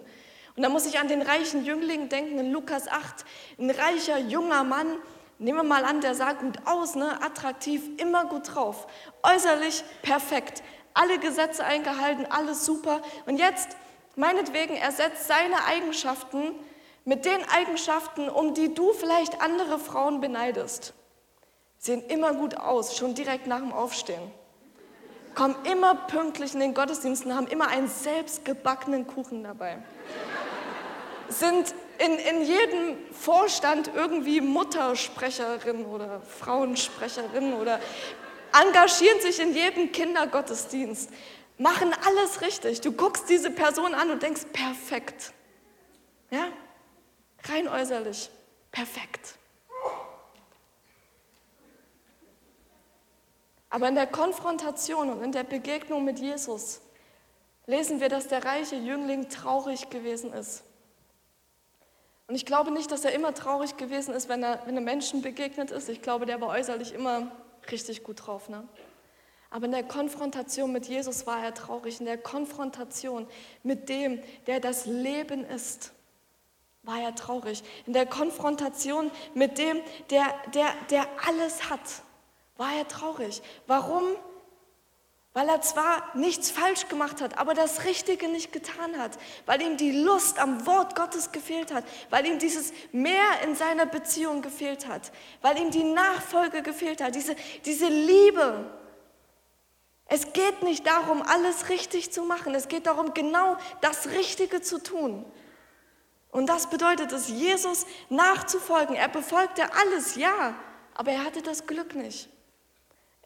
Und 0.56 0.64
da 0.64 0.70
muss 0.70 0.86
ich 0.86 1.00
an 1.00 1.08
den 1.08 1.22
reichen 1.22 1.66
Jüngling 1.66 2.10
denken 2.10 2.40
in 2.40 2.52
Lukas 2.52 2.88
8. 2.88 3.26
Ein 3.60 3.70
reicher, 3.70 4.18
junger 4.18 4.64
Mann, 4.64 4.88
nehmen 5.40 5.60
wir 5.60 5.64
mal 5.64 5.86
an, 5.86 6.02
der 6.02 6.16
sah 6.16 6.34
gut 6.34 6.58
aus, 6.66 6.96
ne? 6.96 7.22
attraktiv, 7.22 7.82
immer 7.98 8.26
gut 8.26 8.56
drauf, 8.56 8.88
äußerlich 9.24 9.84
perfekt, 10.02 10.64
alle 10.94 11.20
Gesetze 11.20 11.64
eingehalten, 11.64 12.26
alles 12.26 12.66
super. 12.66 13.02
Und 13.26 13.38
jetzt, 13.38 13.70
meinetwegen, 14.16 14.76
er 14.76 14.92
setzt 14.92 15.28
seine 15.28 15.66
Eigenschaften 15.66 16.56
mit 17.06 17.26
den 17.26 17.48
Eigenschaften, 17.50 18.28
um 18.28 18.54
die 18.54 18.74
du 18.74 18.94
vielleicht 18.94 19.42
andere 19.42 19.80
Frauen 19.80 20.22
beneidest. 20.22 20.94
Sehen 21.78 22.04
immer 22.08 22.34
gut 22.34 22.58
aus, 22.58 22.98
schon 22.98 23.14
direkt 23.14 23.48
nach 23.48 23.60
dem 23.60 23.72
Aufstehen. 23.72 24.32
Kommen 25.38 25.56
immer 25.65 25.93
pünktlich 25.93 26.54
in 26.56 26.60
den 26.60 26.73
Gottesdiensten, 26.73 27.36
haben 27.36 27.47
immer 27.47 27.67
einen 27.67 27.88
selbstgebackenen 27.88 29.06
Kuchen 29.06 29.43
dabei. 29.43 29.78
Sind 31.30 31.76
in, 32.00 32.13
in 32.13 32.41
jedem 32.43 32.97
Vorstand 33.13 33.91
irgendwie 33.95 34.41
Muttersprecherin 34.41 35.86
oder 35.86 36.21
Frauensprecherin 36.21 37.54
oder 37.54 37.80
engagieren 38.52 39.21
sich 39.21 39.39
in 39.39 39.54
jedem 39.54 39.91
Kindergottesdienst, 39.91 41.12
machen 41.60 41.93
alles 42.06 42.41
richtig. 42.41 42.82
Du 42.82 42.91
guckst 42.91 43.30
diese 43.30 43.52
Person 43.52 43.93
an 43.93 44.10
und 44.10 44.23
denkst, 44.23 44.41
perfekt. 44.54 45.34
Ja, 46.32 46.47
Rein 47.43 47.67
äußerlich. 47.67 48.30
Perfekt. 48.71 49.36
Aber 53.70 53.88
in 53.88 53.96
der 53.96 54.08
Konfrontation 54.08 55.10
und 55.10 55.24
in 55.24 55.32
der 55.32 55.44
Begegnung 55.44 56.06
mit 56.06 56.20
Jesus 56.20 56.82
lesen 57.66 58.00
wir, 58.00 58.10
dass 58.10 58.28
der 58.28 58.46
reiche 58.46 58.76
Jüngling 58.76 59.30
traurig 59.30 59.90
gewesen 59.90 60.32
ist. 60.34 60.64
Und 62.28 62.36
ich 62.36 62.46
glaube 62.46 62.72
nicht, 62.72 62.92
dass 62.92 63.06
er 63.06 63.14
immer 63.14 63.34
traurig 63.34 63.78
gewesen 63.78 64.14
ist, 64.14 64.28
wenn 64.28 64.44
er, 64.44 64.62
wenn 64.66 64.76
er 64.76 64.82
Menschen 64.82 65.22
begegnet 65.22 65.72
ist. 65.72 65.88
Ich 65.88 66.02
glaube, 66.02 66.26
der 66.26 66.42
war 66.42 66.50
äußerlich 66.50 66.94
immer 66.94 67.32
richtig 67.72 68.04
gut 68.04 68.26
drauf. 68.26 68.50
Ne? 68.50 68.68
Aber 69.50 69.66
in 69.66 69.72
der 69.72 69.84
Konfrontation 69.84 70.72
mit 70.72 70.88
Jesus 70.88 71.26
war 71.26 71.44
er 71.44 71.54
traurig. 71.54 72.00
In 72.00 72.06
der 72.06 72.18
Konfrontation 72.18 73.28
mit 73.64 73.88
dem, 73.88 74.22
der 74.46 74.60
das 74.60 74.86
Leben 74.86 75.46
ist, 75.46 75.94
war 76.84 77.02
er 77.02 77.16
traurig. 77.16 77.64
In 77.86 77.94
der 77.94 78.06
Konfrontation 78.06 79.10
mit 79.34 79.58
dem, 79.58 79.80
der, 80.10 80.26
der, 80.54 80.74
der 80.90 81.08
alles 81.26 81.70
hat, 81.70 82.04
war 82.58 82.74
er 82.74 82.88
traurig. 82.88 83.41
Warum? 83.65 84.04
Weil 85.34 85.50
er 85.50 85.62
zwar 85.62 86.15
nichts 86.15 86.50
falsch 86.50 86.88
gemacht 86.88 87.22
hat, 87.22 87.38
aber 87.38 87.54
das 87.54 87.86
Richtige 87.86 88.28
nicht 88.28 88.52
getan 88.52 88.98
hat, 88.98 89.20
weil 89.46 89.62
ihm 89.62 89.78
die 89.78 89.91
Lust 89.91 90.39
am 90.39 90.65
Wort 90.65 90.96
Gottes 90.96 91.32
gefehlt 91.32 91.72
hat, 91.72 91.84
weil 92.10 92.26
ihm 92.26 92.39
dieses 92.39 92.74
Mehr 92.91 93.41
in 93.43 93.56
seiner 93.56 93.86
Beziehung 93.86 94.41
gefehlt 94.41 94.88
hat, 94.88 95.12
weil 95.43 95.60
ihm 95.60 95.70
die 95.70 95.84
Nachfolge 95.84 96.63
gefehlt 96.63 97.02
hat, 97.02 97.13
diese, 97.13 97.36
diese 97.65 97.88
Liebe. 97.88 98.65
Es 100.06 100.34
geht 100.34 100.63
nicht 100.63 100.88
darum, 100.88 101.22
alles 101.22 101.70
richtig 101.70 102.12
zu 102.12 102.24
machen, 102.24 102.56
es 102.56 102.67
geht 102.67 102.88
darum, 102.88 103.13
genau 103.13 103.58
das 103.82 104.08
Richtige 104.10 104.62
zu 104.62 104.82
tun. 104.82 105.24
Und 106.32 106.48
das 106.48 106.70
bedeutet 106.70 107.12
es, 107.12 107.30
Jesus 107.30 107.86
nachzufolgen. 108.10 108.96
Er 108.96 109.10
befolgte 109.10 109.74
alles, 109.74 110.15
ja, 110.15 110.56
aber 110.96 111.12
er 111.12 111.24
hatte 111.24 111.41
das 111.41 111.67
Glück 111.67 111.93
nicht. 111.93 112.30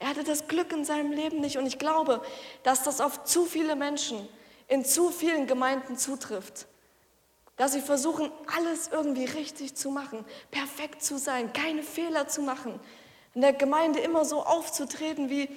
Er 0.02 0.08
hatte 0.08 0.24
das 0.24 0.48
Glück 0.48 0.72
in 0.74 0.84
seinem 0.84 1.12
Leben 1.12 1.42
nicht. 1.42 1.58
Und 1.58 1.68
ich 1.68 1.78
glaube, 1.78 2.24
dass 2.64 2.82
das 2.82 3.00
auf 3.00 3.24
zu 3.24 3.46
viele 3.46 3.76
Menschen 3.76 4.28
in 4.68 4.84
zu 4.84 5.12
vielen 5.12 5.46
Gemeinden 5.46 5.96
zutrifft. 5.96 6.66
Dass 7.56 7.74
sie 7.74 7.82
versuchen, 7.82 8.32
alles 8.58 8.88
irgendwie 8.92 9.26
richtig 9.26 9.76
zu 9.76 9.92
machen, 9.92 10.26
perfekt 10.50 11.04
zu 11.04 11.20
sein, 11.20 11.54
keine 11.54 11.84
Fehler 11.84 12.28
zu 12.28 12.42
machen. 12.42 12.80
In 13.36 13.42
der 13.42 13.54
Gemeinde 13.54 14.00
immer 14.00 14.26
so 14.26 14.44
aufzutreten 14.44 15.30
wie, 15.30 15.48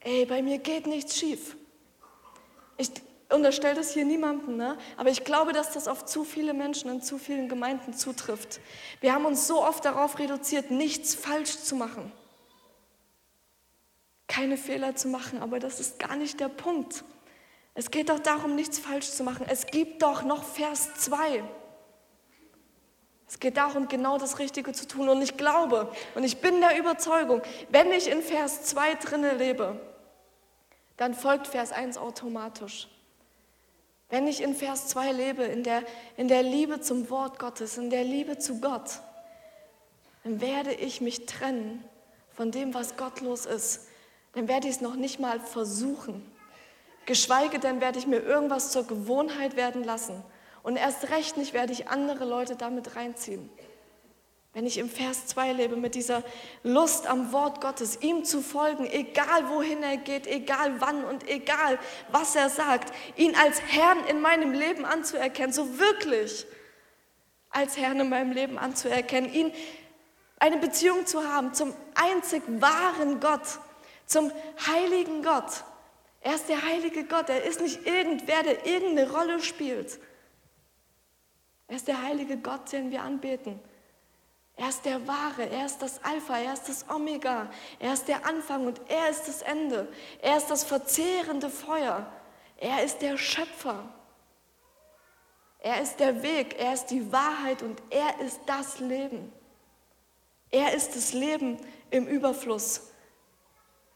ey, 0.00 0.26
bei 0.26 0.42
mir 0.42 0.58
geht 0.58 0.86
nichts 0.86 1.18
schief. 1.18 1.56
Ich 2.76 2.92
unterstelle 3.30 3.74
das 3.74 3.92
hier 3.92 4.04
niemandem, 4.04 4.56
ne? 4.56 4.78
aber 4.96 5.10
ich 5.10 5.24
glaube, 5.24 5.52
dass 5.52 5.72
das 5.72 5.88
auf 5.88 6.04
zu 6.04 6.22
viele 6.22 6.54
Menschen 6.54 6.88
in 6.88 7.02
zu 7.02 7.18
vielen 7.18 7.48
Gemeinden 7.48 7.94
zutrifft. 7.94 8.60
Wir 9.00 9.12
haben 9.12 9.24
uns 9.24 9.48
so 9.48 9.64
oft 9.64 9.84
darauf 9.84 10.20
reduziert, 10.20 10.70
nichts 10.70 11.16
falsch 11.16 11.58
zu 11.58 11.74
machen. 11.74 12.12
Keine 14.28 14.56
Fehler 14.56 14.94
zu 14.94 15.08
machen, 15.08 15.42
aber 15.42 15.58
das 15.58 15.80
ist 15.80 15.98
gar 15.98 16.14
nicht 16.14 16.38
der 16.38 16.48
Punkt. 16.48 17.02
Es 17.74 17.90
geht 17.90 18.08
doch 18.08 18.20
darum, 18.20 18.54
nichts 18.54 18.78
falsch 18.78 19.10
zu 19.10 19.24
machen. 19.24 19.46
Es 19.48 19.66
gibt 19.66 20.02
doch 20.02 20.22
noch 20.22 20.44
Vers 20.44 20.94
2. 20.96 21.42
Es 23.28 23.38
geht 23.38 23.56
darum, 23.56 23.88
genau 23.88 24.18
das 24.18 24.38
Richtige 24.38 24.72
zu 24.72 24.88
tun. 24.88 25.08
Und 25.08 25.22
ich 25.22 25.36
glaube 25.36 25.92
und 26.14 26.24
ich 26.24 26.40
bin 26.40 26.60
der 26.60 26.78
Überzeugung, 26.78 27.42
wenn 27.68 27.92
ich 27.92 28.08
in 28.08 28.22
Vers 28.22 28.64
2 28.64 28.94
drinne 28.94 29.34
lebe, 29.34 29.78
dann 30.96 31.14
folgt 31.14 31.46
Vers 31.46 31.72
1 31.72 31.98
automatisch. 31.98 32.88
Wenn 34.08 34.26
ich 34.26 34.42
in 34.42 34.54
Vers 34.54 34.88
2 34.88 35.12
lebe, 35.12 35.44
in 35.44 35.62
der, 35.62 35.82
in 36.16 36.28
der 36.28 36.42
Liebe 36.42 36.80
zum 36.80 37.10
Wort 37.10 37.38
Gottes, 37.38 37.76
in 37.76 37.90
der 37.90 38.04
Liebe 38.04 38.38
zu 38.38 38.60
Gott, 38.60 39.00
dann 40.24 40.40
werde 40.40 40.72
ich 40.72 41.00
mich 41.00 41.26
trennen 41.26 41.84
von 42.30 42.50
dem, 42.50 42.72
was 42.72 42.96
gottlos 42.96 43.44
ist, 43.46 43.86
dann 44.32 44.48
werde 44.48 44.68
ich 44.68 44.76
es 44.76 44.80
noch 44.80 44.94
nicht 44.94 45.20
mal 45.20 45.40
versuchen. 45.40 46.24
Geschweige 47.06 47.58
denn 47.58 47.80
werde 47.80 47.98
ich 47.98 48.06
mir 48.06 48.20
irgendwas 48.20 48.70
zur 48.70 48.86
Gewohnheit 48.86 49.56
werden 49.56 49.82
lassen. 49.82 50.22
Und 50.62 50.76
erst 50.76 51.10
recht 51.10 51.36
nicht 51.36 51.54
werde 51.54 51.72
ich 51.72 51.88
andere 51.88 52.24
Leute 52.24 52.56
damit 52.56 52.96
reinziehen. 52.96 53.48
Wenn 54.54 54.66
ich 54.66 54.78
im 54.78 54.88
Vers 54.88 55.26
2 55.26 55.52
lebe 55.52 55.76
mit 55.76 55.94
dieser 55.94 56.22
Lust 56.62 57.06
am 57.06 57.32
Wort 57.32 57.60
Gottes, 57.60 58.02
ihm 58.02 58.24
zu 58.24 58.40
folgen, 58.40 58.86
egal 58.86 59.48
wohin 59.50 59.82
er 59.82 59.98
geht, 59.98 60.26
egal 60.26 60.80
wann 60.80 61.04
und 61.04 61.28
egal 61.28 61.78
was 62.10 62.34
er 62.34 62.50
sagt, 62.50 62.92
ihn 63.16 63.36
als 63.36 63.60
Herrn 63.60 64.04
in 64.06 64.20
meinem 64.20 64.52
Leben 64.52 64.84
anzuerkennen, 64.84 65.52
so 65.52 65.78
wirklich 65.78 66.46
als 67.50 67.76
Herrn 67.76 68.00
in 68.00 68.08
meinem 68.08 68.32
Leben 68.32 68.58
anzuerkennen, 68.58 69.32
ihn 69.32 69.52
eine 70.38 70.56
Beziehung 70.56 71.06
zu 71.06 71.26
haben 71.26 71.54
zum 71.54 71.74
einzig 71.94 72.42
wahren 72.46 73.20
Gott, 73.20 73.60
zum 74.08 74.32
heiligen 74.66 75.22
Gott. 75.22 75.64
Er 76.20 76.34
ist 76.34 76.48
der 76.48 76.62
heilige 76.62 77.04
Gott, 77.04 77.28
er 77.28 77.44
ist 77.44 77.60
nicht 77.60 77.86
irgendwer, 77.86 78.42
der 78.42 78.66
irgendeine 78.66 79.10
Rolle 79.10 79.40
spielt. 79.40 80.00
Er 81.68 81.76
ist 81.76 81.86
der 81.86 82.02
heilige 82.02 82.38
Gott, 82.38 82.72
den 82.72 82.90
wir 82.90 83.02
anbeten. 83.02 83.60
Er 84.56 84.70
ist 84.70 84.84
der 84.84 85.06
Wahre, 85.06 85.48
er 85.48 85.66
ist 85.66 85.78
das 85.78 86.02
Alpha, 86.02 86.38
er 86.38 86.54
ist 86.54 86.68
das 86.68 86.90
Omega, 86.90 87.48
er 87.78 87.92
ist 87.92 88.08
der 88.08 88.26
Anfang 88.26 88.66
und 88.66 88.80
er 88.88 89.08
ist 89.08 89.28
das 89.28 89.42
Ende. 89.42 89.86
Er 90.20 90.36
ist 90.38 90.48
das 90.48 90.64
verzehrende 90.64 91.48
Feuer. 91.48 92.10
Er 92.56 92.82
ist 92.82 93.00
der 93.00 93.16
Schöpfer. 93.16 93.88
Er 95.60 95.80
ist 95.80 96.00
der 96.00 96.22
Weg, 96.22 96.58
er 96.58 96.72
ist 96.74 96.86
die 96.86 97.12
Wahrheit 97.12 97.62
und 97.62 97.80
er 97.90 98.20
ist 98.20 98.40
das 98.46 98.80
Leben. 98.80 99.32
Er 100.50 100.74
ist 100.74 100.96
das 100.96 101.12
Leben 101.12 101.58
im 101.90 102.06
Überfluss. 102.08 102.90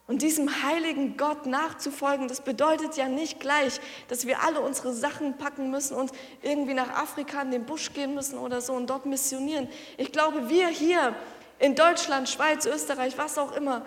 Und 0.08 0.22
diesem 0.22 0.62
heiligen 0.62 1.16
Gott 1.16 1.46
nachzufolgen, 1.46 2.28
das 2.28 2.40
bedeutet 2.40 2.96
ja 2.96 3.08
nicht 3.08 3.38
gleich, 3.38 3.80
dass 4.08 4.26
wir 4.26 4.42
alle 4.42 4.60
unsere 4.60 4.92
Sachen 4.92 5.38
packen 5.38 5.70
müssen 5.70 5.96
und 5.96 6.10
irgendwie 6.42 6.74
nach 6.74 6.90
Afrika 6.90 7.40
in 7.42 7.50
den 7.50 7.64
Busch 7.64 7.92
gehen 7.92 8.14
müssen 8.14 8.36
oder 8.38 8.60
so 8.60 8.72
und 8.72 8.90
dort 8.90 9.06
missionieren. 9.06 9.68
Ich 9.96 10.10
glaube, 10.10 10.48
wir 10.48 10.68
hier 10.68 11.14
in 11.58 11.76
Deutschland, 11.76 12.28
Schweiz, 12.28 12.66
Österreich, 12.66 13.16
was 13.16 13.38
auch 13.38 13.52
immer, 13.52 13.86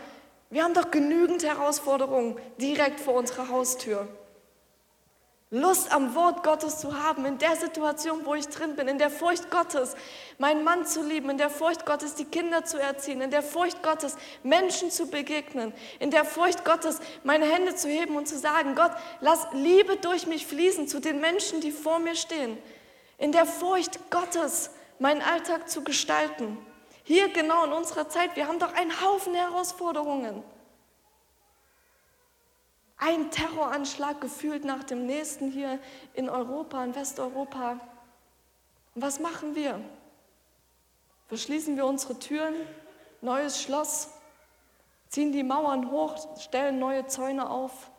wir 0.50 0.64
haben 0.64 0.74
doch 0.74 0.90
genügend 0.90 1.44
Herausforderungen 1.44 2.38
direkt 2.62 3.02
vor 3.02 3.16
unserer 3.16 3.50
Haustür. 3.50 4.08
Lust 5.52 5.94
am 5.94 6.16
Wort 6.16 6.44
Gottes 6.44 6.80
zu 6.80 7.00
haben, 7.04 7.24
in 7.26 7.38
der 7.38 7.56
Situation, 7.56 8.26
wo 8.26 8.34
ich 8.34 8.48
drin 8.48 8.76
bin, 8.76 8.88
in 8.88 8.98
der 8.98 9.12
Furcht 9.12 9.52
Gottes, 9.52 9.96
meinen 10.40 10.64
Mann 10.64 10.88
zu 10.88 11.04
lieben, 11.04 11.30
in 11.30 11.38
der 11.38 11.52
Furcht 11.52 11.86
Gottes 11.86 12.16
die 12.16 12.26
Kinder 12.26 12.66
zu 12.66 12.82
erziehen, 12.82 13.22
in 13.22 13.30
der 13.30 13.44
Furcht 13.44 13.84
Gottes 13.84 14.18
Menschen 14.42 14.90
zu 14.90 15.08
begegnen, 15.08 15.72
in 16.00 16.10
der 16.10 16.26
Furcht 16.26 16.66
Gottes 16.66 17.00
meine 17.24 17.46
Hände 17.46 17.76
zu 17.76 17.88
heben 17.88 18.16
und 18.16 18.28
zu 18.28 18.40
sagen, 18.40 18.74
Gott, 18.74 18.92
lass 19.22 19.48
Liebe 19.54 19.98
durch 19.98 20.26
mich 20.26 20.48
fließen 20.48 20.88
zu 20.88 21.00
den 21.00 21.22
Menschen, 21.22 21.62
die 21.62 21.72
vor 21.72 22.00
mir 22.00 22.16
stehen, 22.16 22.58
in 23.20 23.32
der 23.32 23.46
Furcht 23.46 24.10
Gottes 24.10 24.72
meinen 24.98 25.22
Alltag 25.22 25.70
zu 25.70 25.84
gestalten. 25.84 26.58
Hier 27.04 27.30
genau 27.30 27.66
in 27.66 27.72
unserer 27.72 28.10
Zeit, 28.10 28.36
wir 28.36 28.48
haben 28.48 28.58
doch 28.58 28.74
einen 28.74 29.00
Haufen 29.00 29.36
Herausforderungen. 29.36 30.44
Ein 32.98 33.30
Terroranschlag 33.30 34.22
gefühlt 34.22 34.64
nach 34.64 34.84
dem 34.84 35.06
nächsten 35.06 35.52
hier 35.52 35.80
in 36.14 36.30
Europa, 36.30 36.84
in 36.84 36.96
Westeuropa. 36.96 37.80
Und 38.94 39.02
was 39.02 39.20
machen 39.20 39.56
wir? 39.56 39.82
Verschließen 41.28 41.76
wir 41.76 41.86
unsere 41.86 42.18
Türen, 42.20 42.56
neues 43.22 43.62
Schloss, 43.62 44.10
ziehen 45.10 45.32
die 45.32 45.44
Mauern 45.44 45.92
hoch, 45.92 46.16
stellen 46.40 46.80
neue 46.80 47.06
Zäune 47.08 47.50
auf, 47.50 47.90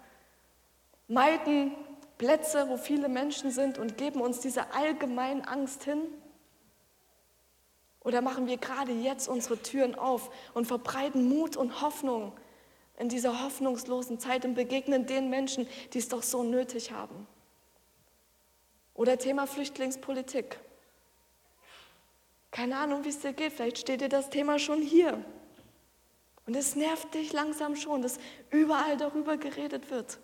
meiden 1.09 1.75
Plätze, 2.19 2.69
wo 2.69 2.77
viele 2.77 3.09
Menschen 3.09 3.51
sind 3.51 3.79
und 3.79 3.99
geben 3.99 4.21
uns 4.21 4.41
diese 4.41 4.73
allgemeine 4.73 5.47
Angst 5.47 5.85
hin? 5.85 6.01
Oder 8.01 8.23
machen 8.23 8.47
wir 8.47 8.57
gerade 8.57 8.93
jetzt 8.93 9.29
unsere 9.29 9.61
Türen 9.61 9.97
auf 9.97 10.31
und 10.55 10.67
verbreiten 10.67 11.29
Mut 11.29 11.57
und 11.57 11.83
Hoffnung 11.83 12.33
in 12.99 13.09
dieser 13.09 13.43
hoffnungslosen 13.43 14.19
Zeit 14.19 14.45
und 14.45 14.55
begegnen 14.55 15.07
den 15.07 15.29
Menschen, 15.29 15.69
die 15.93 15.99
es 15.99 16.09
doch 16.09 16.23
so 16.23 16.43
nötig 16.43 16.93
haben. 16.93 17.27
Oder 18.95 19.19
Thema 19.19 19.47
Flüchtlingspolitik. 19.47 20.59
Keine 22.51 22.79
Ahnung, 22.79 23.05
wie 23.05 23.11
es 23.11 23.19
dir 23.19 23.35
geht, 23.35 23.53
vielleicht 23.53 23.79
steht 23.79 24.01
dir 24.01 24.09
das 24.09 24.31
Thema 24.31 24.59
schon 24.59 24.81
hier. 24.81 25.23
Und 26.47 26.57
es 26.57 26.75
nervt 26.75 27.13
dich 27.13 27.33
langsam 27.33 27.77
schon, 27.77 28.01
dass 28.01 28.19
überall 28.51 28.97
darüber 28.97 29.37
geredet 29.37 29.91
wird. 29.91 30.19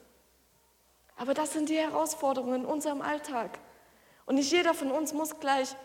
Aber 1.17 1.35
das 1.35 1.53
sind 1.53 1.69
die 1.69 1.77
Herausforderungen 1.77 2.63
in 2.63 2.65
unserem 2.65 3.03
Alltag. 3.03 3.59
Und 4.25 4.37
nicht 4.37 4.51
jeder 4.51 4.73
von 4.73 4.91
uns 4.91 5.13
muss 5.13 5.41
gleich 5.41 5.77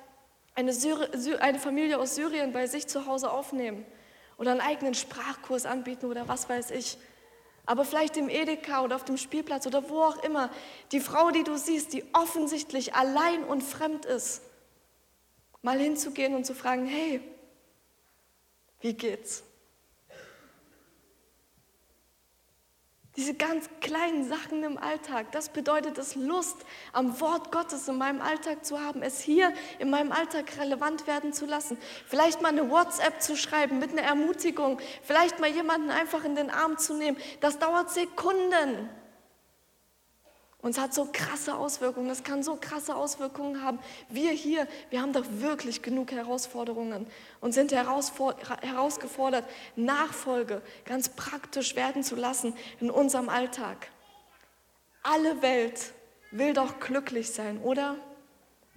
eine, 0.55 0.71
Syri 0.71 1.35
eine 1.39 1.59
Familie 1.59 1.99
aus 1.99 2.15
Syrien 2.15 2.53
bei 2.53 2.67
sich 2.67 2.87
zu 2.87 3.05
Hause 3.07 3.29
aufnehmen 3.29 3.85
oder 4.37 4.51
einen 4.51 4.61
eigenen 4.61 4.93
Sprachkurs 4.93 5.65
anbieten 5.65 6.05
oder 6.05 6.27
was 6.27 6.47
weiß 6.47 6.71
ich. 6.71 6.97
Aber 7.65 7.83
vielleicht 7.83 8.15
im 8.15 8.29
Edeka 8.29 8.83
oder 8.83 8.95
auf 8.95 9.03
dem 9.03 9.17
Spielplatz 9.17 9.67
oder 9.67 9.89
wo 9.89 10.01
auch 10.01 10.23
immer, 10.23 10.49
die 10.91 11.01
Frau, 11.01 11.31
die 11.31 11.43
du 11.43 11.57
siehst, 11.57 11.91
die 11.93 12.05
offensichtlich 12.13 12.95
allein 12.95 13.43
und 13.43 13.61
fremd 13.61 14.05
ist, 14.05 14.41
mal 15.61 15.77
hinzugehen 15.77 16.33
und 16.33 16.45
zu 16.45 16.55
fragen, 16.55 16.85
hey, 16.85 17.21
wie 18.79 18.93
geht's? 18.93 19.43
Diese 23.17 23.33
ganz 23.33 23.67
kleinen 23.81 24.29
Sachen 24.29 24.63
im 24.63 24.77
Alltag, 24.77 25.31
das 25.31 25.49
bedeutet 25.49 25.97
es, 25.97 26.13
Lust 26.13 26.57
am 26.93 27.19
Wort 27.19 27.51
Gottes 27.51 27.87
in 27.87 27.97
meinem 27.97 28.21
Alltag 28.21 28.63
zu 28.63 28.79
haben, 28.79 29.01
es 29.01 29.19
hier 29.19 29.51
in 29.79 29.89
meinem 29.89 30.11
Alltag 30.11 30.45
relevant 30.59 31.07
werden 31.07 31.33
zu 31.33 31.47
lassen. 31.47 31.79
Vielleicht 32.05 32.43
mal 32.43 32.49
eine 32.49 32.69
WhatsApp 32.69 33.19
zu 33.19 33.35
schreiben 33.35 33.79
mit 33.79 33.89
einer 33.91 34.03
Ermutigung, 34.03 34.79
vielleicht 35.01 35.39
mal 35.39 35.49
jemanden 35.49 35.89
einfach 35.89 36.25
in 36.25 36.35
den 36.35 36.51
Arm 36.51 36.77
zu 36.77 36.93
nehmen. 36.93 37.17
Das 37.39 37.57
dauert 37.57 37.89
Sekunden. 37.89 38.87
Und 40.61 40.71
es 40.71 40.79
hat 40.79 40.93
so 40.93 41.07
krasse 41.11 41.55
Auswirkungen, 41.55 42.09
es 42.09 42.23
kann 42.23 42.41
so 42.41 42.55
krasse 42.55 42.95
Auswirkungen 42.95 43.61
haben. 43.63 43.79
Wir 44.09 44.31
hier, 44.31 44.67
wir 44.89 45.01
haben 45.01 45.13
doch 45.13 45.25
wirklich 45.29 45.83
genug 45.83 46.11
Herausforderungen 46.11 47.05
und 47.41 47.53
sind 47.53 47.71
herausgefordert, 47.71 49.45
Nachfolge 49.75 50.63
ganz 50.85 51.09
praktisch 51.09 51.75
werden 51.75 52.03
zu 52.03 52.15
lassen 52.15 52.55
in 52.79 52.89
unserem 52.89 53.29
Alltag. 53.29 53.89
Alle 55.03 55.41
Welt 55.41 55.93
will 56.31 56.53
doch 56.53 56.79
glücklich 56.79 57.31
sein, 57.31 57.61
oder? 57.61 57.95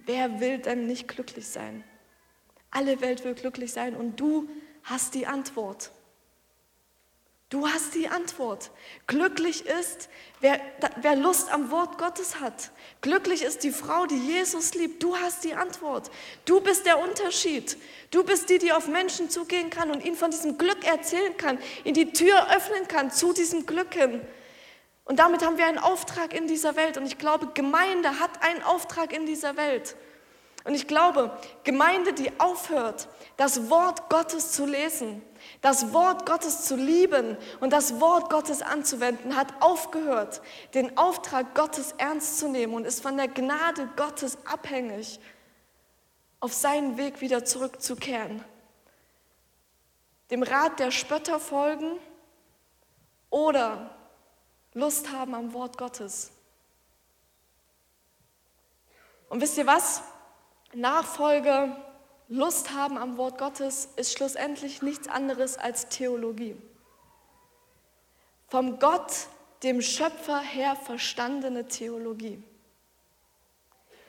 Wer 0.05 0.39
will 0.39 0.59
denn 0.59 0.87
nicht 0.87 1.07
glücklich 1.07 1.47
sein? 1.47 1.83
Alle 2.69 3.01
Welt 3.01 3.23
will 3.23 3.33
glücklich 3.33 3.73
sein 3.73 3.95
und 3.95 4.19
du 4.19 4.47
hast 4.83 5.13
die 5.15 5.27
Antwort. 5.27 5.91
Du 7.51 7.67
hast 7.67 7.95
die 7.95 8.07
Antwort. 8.07 8.71
Glücklich 9.07 9.65
ist, 9.65 10.07
wer, 10.39 10.61
wer, 11.01 11.17
Lust 11.17 11.51
am 11.51 11.69
Wort 11.69 11.97
Gottes 11.97 12.39
hat. 12.39 12.71
Glücklich 13.01 13.43
ist 13.43 13.65
die 13.65 13.71
Frau, 13.71 14.05
die 14.05 14.15
Jesus 14.15 14.73
liebt. 14.73 15.03
Du 15.03 15.17
hast 15.17 15.43
die 15.43 15.53
Antwort. 15.53 16.09
Du 16.45 16.61
bist 16.61 16.85
der 16.85 16.97
Unterschied. 16.97 17.77
Du 18.09 18.23
bist 18.23 18.49
die, 18.49 18.57
die 18.57 18.71
auf 18.71 18.87
Menschen 18.87 19.29
zugehen 19.29 19.69
kann 19.69 19.91
und 19.91 20.01
ihnen 20.05 20.15
von 20.15 20.31
diesem 20.31 20.57
Glück 20.57 20.87
erzählen 20.87 21.35
kann, 21.35 21.59
ihnen 21.83 21.93
die 21.93 22.13
Tür 22.13 22.55
öffnen 22.55 22.87
kann 22.87 23.11
zu 23.11 23.33
diesem 23.33 23.65
Glück 23.65 23.95
hin. 23.95 24.21
Und 25.03 25.19
damit 25.19 25.45
haben 25.45 25.57
wir 25.57 25.65
einen 25.65 25.77
Auftrag 25.77 26.33
in 26.33 26.47
dieser 26.47 26.77
Welt. 26.77 26.95
Und 26.95 27.05
ich 27.05 27.17
glaube, 27.17 27.47
Gemeinde 27.53 28.21
hat 28.21 28.41
einen 28.43 28.63
Auftrag 28.63 29.11
in 29.11 29.25
dieser 29.25 29.57
Welt. 29.57 29.97
Und 30.63 30.73
ich 30.73 30.87
glaube, 30.87 31.37
Gemeinde, 31.65 32.13
die 32.13 32.31
aufhört, 32.39 33.09
das 33.35 33.69
Wort 33.69 34.09
Gottes 34.09 34.53
zu 34.53 34.65
lesen, 34.65 35.21
das 35.61 35.93
Wort 35.93 36.25
Gottes 36.25 36.65
zu 36.65 36.75
lieben 36.75 37.37
und 37.59 37.71
das 37.71 37.99
Wort 37.99 38.29
Gottes 38.29 38.61
anzuwenden, 38.61 39.35
hat 39.35 39.61
aufgehört, 39.61 40.41
den 40.73 40.97
Auftrag 40.97 41.55
Gottes 41.55 41.93
ernst 41.97 42.39
zu 42.39 42.47
nehmen 42.47 42.73
und 42.73 42.85
ist 42.85 43.01
von 43.01 43.17
der 43.17 43.27
Gnade 43.27 43.89
Gottes 43.95 44.37
abhängig, 44.45 45.19
auf 46.39 46.53
seinen 46.53 46.97
Weg 46.97 47.21
wieder 47.21 47.45
zurückzukehren. 47.45 48.43
Dem 50.31 50.43
Rat 50.43 50.79
der 50.79 50.91
Spötter 50.91 51.39
folgen 51.39 51.99
oder 53.29 53.95
Lust 54.73 55.11
haben 55.11 55.35
am 55.35 55.53
Wort 55.53 55.77
Gottes. 55.77 56.31
Und 59.29 59.41
wisst 59.41 59.57
ihr 59.57 59.67
was? 59.67 60.01
Nachfolge 60.73 61.75
Lust 62.33 62.73
haben 62.73 62.97
am 62.97 63.17
Wort 63.17 63.37
Gottes 63.37 63.89
ist 63.97 64.13
schlussendlich 64.13 64.81
nichts 64.81 65.09
anderes 65.09 65.57
als 65.57 65.89
Theologie. 65.89 66.55
Vom 68.47 68.79
Gott, 68.79 69.11
dem 69.63 69.81
Schöpfer 69.81 70.39
her 70.39 70.77
verstandene 70.77 71.67
Theologie. 71.67 72.41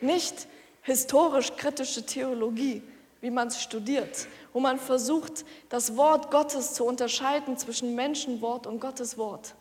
Nicht 0.01 0.47
historisch-kritische 0.83 2.07
Theologie, 2.07 2.85
wie 3.21 3.31
man 3.33 3.49
es 3.49 3.61
studiert, 3.61 4.29
wo 4.53 4.61
man 4.61 4.79
versucht, 4.79 5.45
das 5.69 5.97
Wort 5.97 6.31
Gottes 6.31 6.75
zu 6.75 6.85
unterscheiden 6.85 7.59
zwischen 7.59 7.97
Menschenwort 7.97 8.69
und 8.69 8.79
Gottes 8.79 9.19
Wort, 9.19 9.57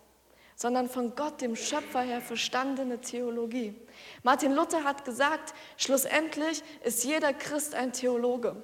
sondern 0.55 0.89
von 0.89 1.15
Gott, 1.15 1.41
dem 1.41 1.55
Schöpfer 1.55 2.01
her, 2.01 2.21
verstandene 2.21 2.99
Theologie. 2.99 3.75
Martin 4.23 4.53
Luther 4.53 4.83
hat 4.83 5.05
gesagt, 5.05 5.53
schlussendlich 5.77 6.63
ist 6.83 7.03
jeder 7.03 7.33
Christ 7.33 7.75
ein 7.75 7.93
Theologe. 7.93 8.55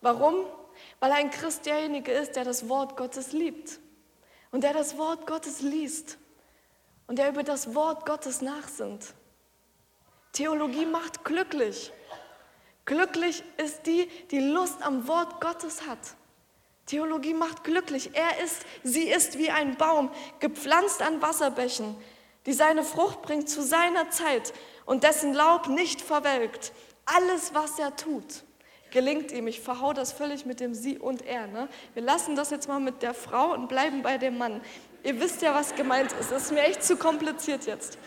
Warum? 0.00 0.46
Weil 1.00 1.12
ein 1.12 1.30
Christ 1.30 1.66
derjenige 1.66 2.12
ist, 2.12 2.36
der 2.36 2.44
das 2.44 2.68
Wort 2.68 2.96
Gottes 2.96 3.32
liebt 3.32 3.80
und 4.50 4.62
der 4.64 4.72
das 4.72 4.96
Wort 4.96 5.26
Gottes 5.26 5.60
liest 5.60 6.18
und 7.06 7.18
der 7.18 7.30
über 7.30 7.42
das 7.42 7.74
Wort 7.74 8.06
Gottes 8.06 8.42
nachsinnt. 8.42 9.14
Theologie 10.32 10.86
macht 10.86 11.24
glücklich. 11.24 11.92
Glücklich 12.84 13.42
ist 13.56 13.86
die, 13.86 14.08
die 14.30 14.40
Lust 14.40 14.82
am 14.82 15.08
Wort 15.08 15.40
Gottes 15.40 15.86
hat. 15.86 15.98
Theologie 16.88 17.34
macht 17.34 17.64
glücklich. 17.64 18.10
Er 18.14 18.42
ist, 18.42 18.62
sie 18.82 19.08
ist 19.08 19.38
wie 19.38 19.50
ein 19.50 19.76
Baum, 19.76 20.10
gepflanzt 20.40 21.02
an 21.02 21.20
Wasserbächen, 21.20 21.94
die 22.46 22.54
seine 22.54 22.82
Frucht 22.82 23.20
bringt 23.20 23.48
zu 23.48 23.62
seiner 23.62 24.10
Zeit 24.10 24.54
und 24.86 25.04
dessen 25.04 25.34
Laub 25.34 25.68
nicht 25.68 26.00
verwelkt. 26.00 26.72
Alles, 27.04 27.52
was 27.52 27.78
er 27.78 27.94
tut, 27.94 28.42
gelingt 28.90 29.32
ihm. 29.32 29.46
Ich 29.48 29.60
verhau 29.60 29.92
das 29.92 30.12
völlig 30.12 30.46
mit 30.46 30.60
dem 30.60 30.72
Sie 30.72 30.98
und 30.98 31.22
Er. 31.26 31.46
Ne? 31.46 31.68
Wir 31.92 32.02
lassen 32.02 32.36
das 32.36 32.48
jetzt 32.50 32.68
mal 32.68 32.80
mit 32.80 33.02
der 33.02 33.12
Frau 33.12 33.52
und 33.52 33.68
bleiben 33.68 34.02
bei 34.02 34.16
dem 34.16 34.38
Mann. 34.38 34.62
Ihr 35.04 35.20
wisst 35.20 35.42
ja, 35.42 35.54
was 35.54 35.74
gemeint 35.74 36.12
ist. 36.18 36.32
Das 36.32 36.44
ist 36.44 36.52
mir 36.52 36.62
echt 36.62 36.82
zu 36.82 36.96
kompliziert 36.96 37.66
jetzt. 37.66 37.98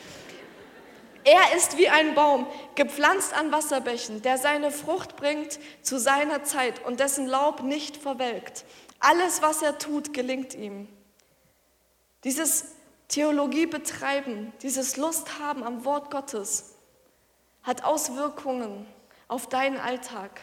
Er 1.24 1.56
ist 1.56 1.78
wie 1.78 1.90
ein 1.90 2.16
Baum, 2.16 2.48
gepflanzt 2.76 3.34
an 3.34 3.52
Wasserbächen, 3.52 4.22
der 4.22 4.38
seine 4.38 4.72
Frucht 4.72 5.16
bringt 5.16 5.60
zu 5.82 6.00
seiner 6.00 6.44
Zeit 6.44 6.84
und 6.86 7.00
dessen 7.00 7.28
Laub 7.28 7.62
nicht 7.62 7.98
verwelkt. 7.98 8.66
Alles, 9.00 9.42
was 9.42 9.62
er 9.62 9.78
tut, 9.78 10.14
gelingt 10.14 10.54
ihm. 10.54 10.88
Dieses 12.24 12.66
Theologie 13.08 13.66
betreiben, 13.66 14.54
dieses 14.62 14.96
Lust 14.98 15.40
haben 15.40 15.64
am 15.64 15.86
Wort 15.86 16.12
Gottes, 16.12 16.76
hat 17.64 17.84
Auswirkungen 17.84 18.86
auf 19.28 19.48
deinen 19.48 19.78
Alltag, 19.78 20.42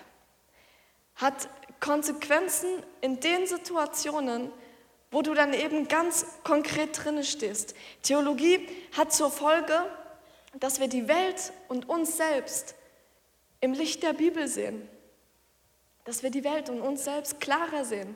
hat 1.14 1.48
Konsequenzen 1.80 2.68
in 3.00 3.20
den 3.20 3.46
Situationen, 3.46 4.52
wo 5.10 5.22
du 5.22 5.34
dann 5.34 5.54
eben 5.54 5.88
ganz 5.88 6.26
konkret 6.44 7.04
drinne 7.04 7.24
stehst. 7.24 7.74
Theologie 8.02 8.68
hat 8.96 9.12
zur 9.12 9.30
Folge, 9.30 9.84
dass 10.60 10.80
wir 10.80 10.88
die 10.88 11.08
Welt 11.08 11.52
und 11.68 11.88
uns 11.88 12.16
selbst 12.16 12.74
im 13.60 13.72
Licht 13.72 14.02
der 14.02 14.12
Bibel 14.12 14.48
sehen. 14.48 14.88
Dass 16.04 16.22
wir 16.22 16.30
die 16.30 16.44
Welt 16.44 16.70
und 16.70 16.80
uns 16.80 17.04
selbst 17.04 17.40
klarer 17.40 17.84
sehen. 17.84 18.14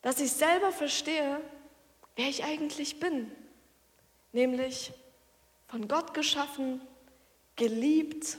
Dass 0.00 0.20
ich 0.20 0.32
selber 0.32 0.72
verstehe, 0.72 1.40
wer 2.16 2.28
ich 2.28 2.44
eigentlich 2.44 3.00
bin. 3.00 3.30
Nämlich 4.32 4.92
von 5.68 5.88
Gott 5.88 6.14
geschaffen, 6.14 6.80
geliebt, 7.56 8.38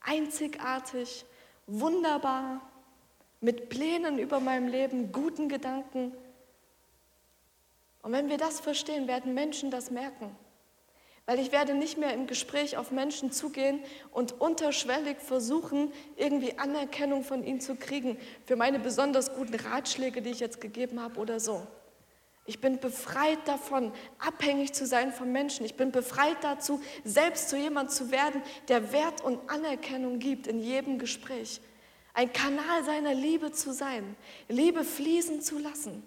einzigartig, 0.00 1.24
wunderbar, 1.66 2.60
mit 3.40 3.68
Plänen 3.68 4.18
über 4.18 4.40
meinem 4.40 4.68
Leben, 4.68 5.12
guten 5.12 5.48
Gedanken. 5.48 6.12
Und 8.02 8.12
wenn 8.12 8.28
wir 8.28 8.38
das 8.38 8.60
verstehen, 8.60 9.08
werden 9.08 9.34
Menschen 9.34 9.70
das 9.70 9.90
merken. 9.90 10.34
Weil 11.26 11.40
ich 11.40 11.50
werde 11.50 11.74
nicht 11.74 11.98
mehr 11.98 12.14
im 12.14 12.28
Gespräch 12.28 12.76
auf 12.76 12.92
Menschen 12.92 13.32
zugehen 13.32 13.80
und 14.12 14.40
unterschwellig 14.40 15.18
versuchen, 15.18 15.92
irgendwie 16.16 16.56
Anerkennung 16.56 17.24
von 17.24 17.42
ihnen 17.42 17.60
zu 17.60 17.74
kriegen 17.74 18.16
für 18.44 18.54
meine 18.54 18.78
besonders 18.78 19.34
guten 19.34 19.56
Ratschläge, 19.56 20.22
die 20.22 20.30
ich 20.30 20.40
jetzt 20.40 20.60
gegeben 20.60 21.02
habe 21.02 21.18
oder 21.18 21.40
so. 21.40 21.66
Ich 22.48 22.60
bin 22.60 22.78
befreit 22.78 23.40
davon, 23.46 23.92
abhängig 24.18 24.72
zu 24.72 24.86
sein 24.86 25.12
von 25.12 25.32
Menschen. 25.32 25.66
Ich 25.66 25.74
bin 25.74 25.90
befreit 25.90 26.36
dazu, 26.42 26.80
selbst 27.02 27.48
zu 27.48 27.56
jemand 27.56 27.90
zu 27.90 28.12
werden, 28.12 28.40
der 28.68 28.92
Wert 28.92 29.24
und 29.24 29.50
Anerkennung 29.50 30.20
gibt 30.20 30.46
in 30.46 30.60
jedem 30.60 31.00
Gespräch. 31.00 31.60
Ein 32.14 32.32
Kanal 32.32 32.84
seiner 32.84 33.14
Liebe 33.14 33.50
zu 33.50 33.72
sein, 33.72 34.16
Liebe 34.48 34.84
fließen 34.84 35.42
zu 35.42 35.58
lassen. 35.58 36.04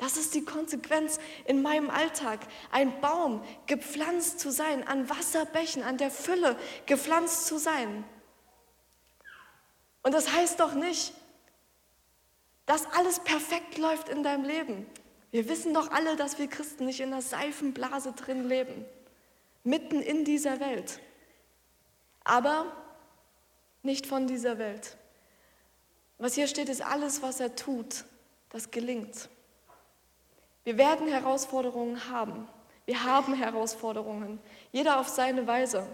Das 0.00 0.16
ist 0.16 0.34
die 0.34 0.44
Konsequenz 0.46 1.20
in 1.44 1.60
meinem 1.60 1.90
Alltag. 1.90 2.40
Ein 2.72 3.02
Baum 3.02 3.44
gepflanzt 3.66 4.40
zu 4.40 4.50
sein, 4.50 4.88
an 4.88 5.10
Wasserbächen, 5.10 5.82
an 5.82 5.98
der 5.98 6.10
Fülle 6.10 6.56
gepflanzt 6.86 7.46
zu 7.46 7.58
sein. 7.58 8.04
Und 10.02 10.12
das 10.12 10.32
heißt 10.32 10.58
doch 10.58 10.72
nicht, 10.72 11.12
dass 12.64 12.86
alles 12.92 13.20
perfekt 13.20 13.76
läuft 13.76 14.08
in 14.08 14.22
deinem 14.22 14.44
Leben. 14.44 14.86
Wir 15.32 15.50
wissen 15.50 15.74
doch 15.74 15.90
alle, 15.90 16.16
dass 16.16 16.38
wir 16.38 16.48
Christen 16.48 16.86
nicht 16.86 17.00
in 17.00 17.12
einer 17.12 17.20
Seifenblase 17.20 18.12
drin 18.12 18.48
leben, 18.48 18.86
mitten 19.64 20.00
in 20.00 20.24
dieser 20.24 20.60
Welt. 20.60 20.98
Aber 22.24 22.74
nicht 23.82 24.06
von 24.06 24.26
dieser 24.26 24.58
Welt. 24.58 24.96
Was 26.16 26.36
hier 26.36 26.46
steht, 26.46 26.70
ist 26.70 26.80
alles, 26.80 27.20
was 27.20 27.38
er 27.38 27.54
tut, 27.54 28.06
das 28.48 28.70
gelingt. 28.70 29.28
Wir 30.64 30.76
werden 30.78 31.08
Herausforderungen 31.08 32.10
haben. 32.10 32.48
Wir 32.86 33.04
haben 33.04 33.34
Herausforderungen. 33.34 34.40
Jeder 34.72 35.00
auf 35.00 35.08
seine 35.08 35.46
Weise. 35.46 35.86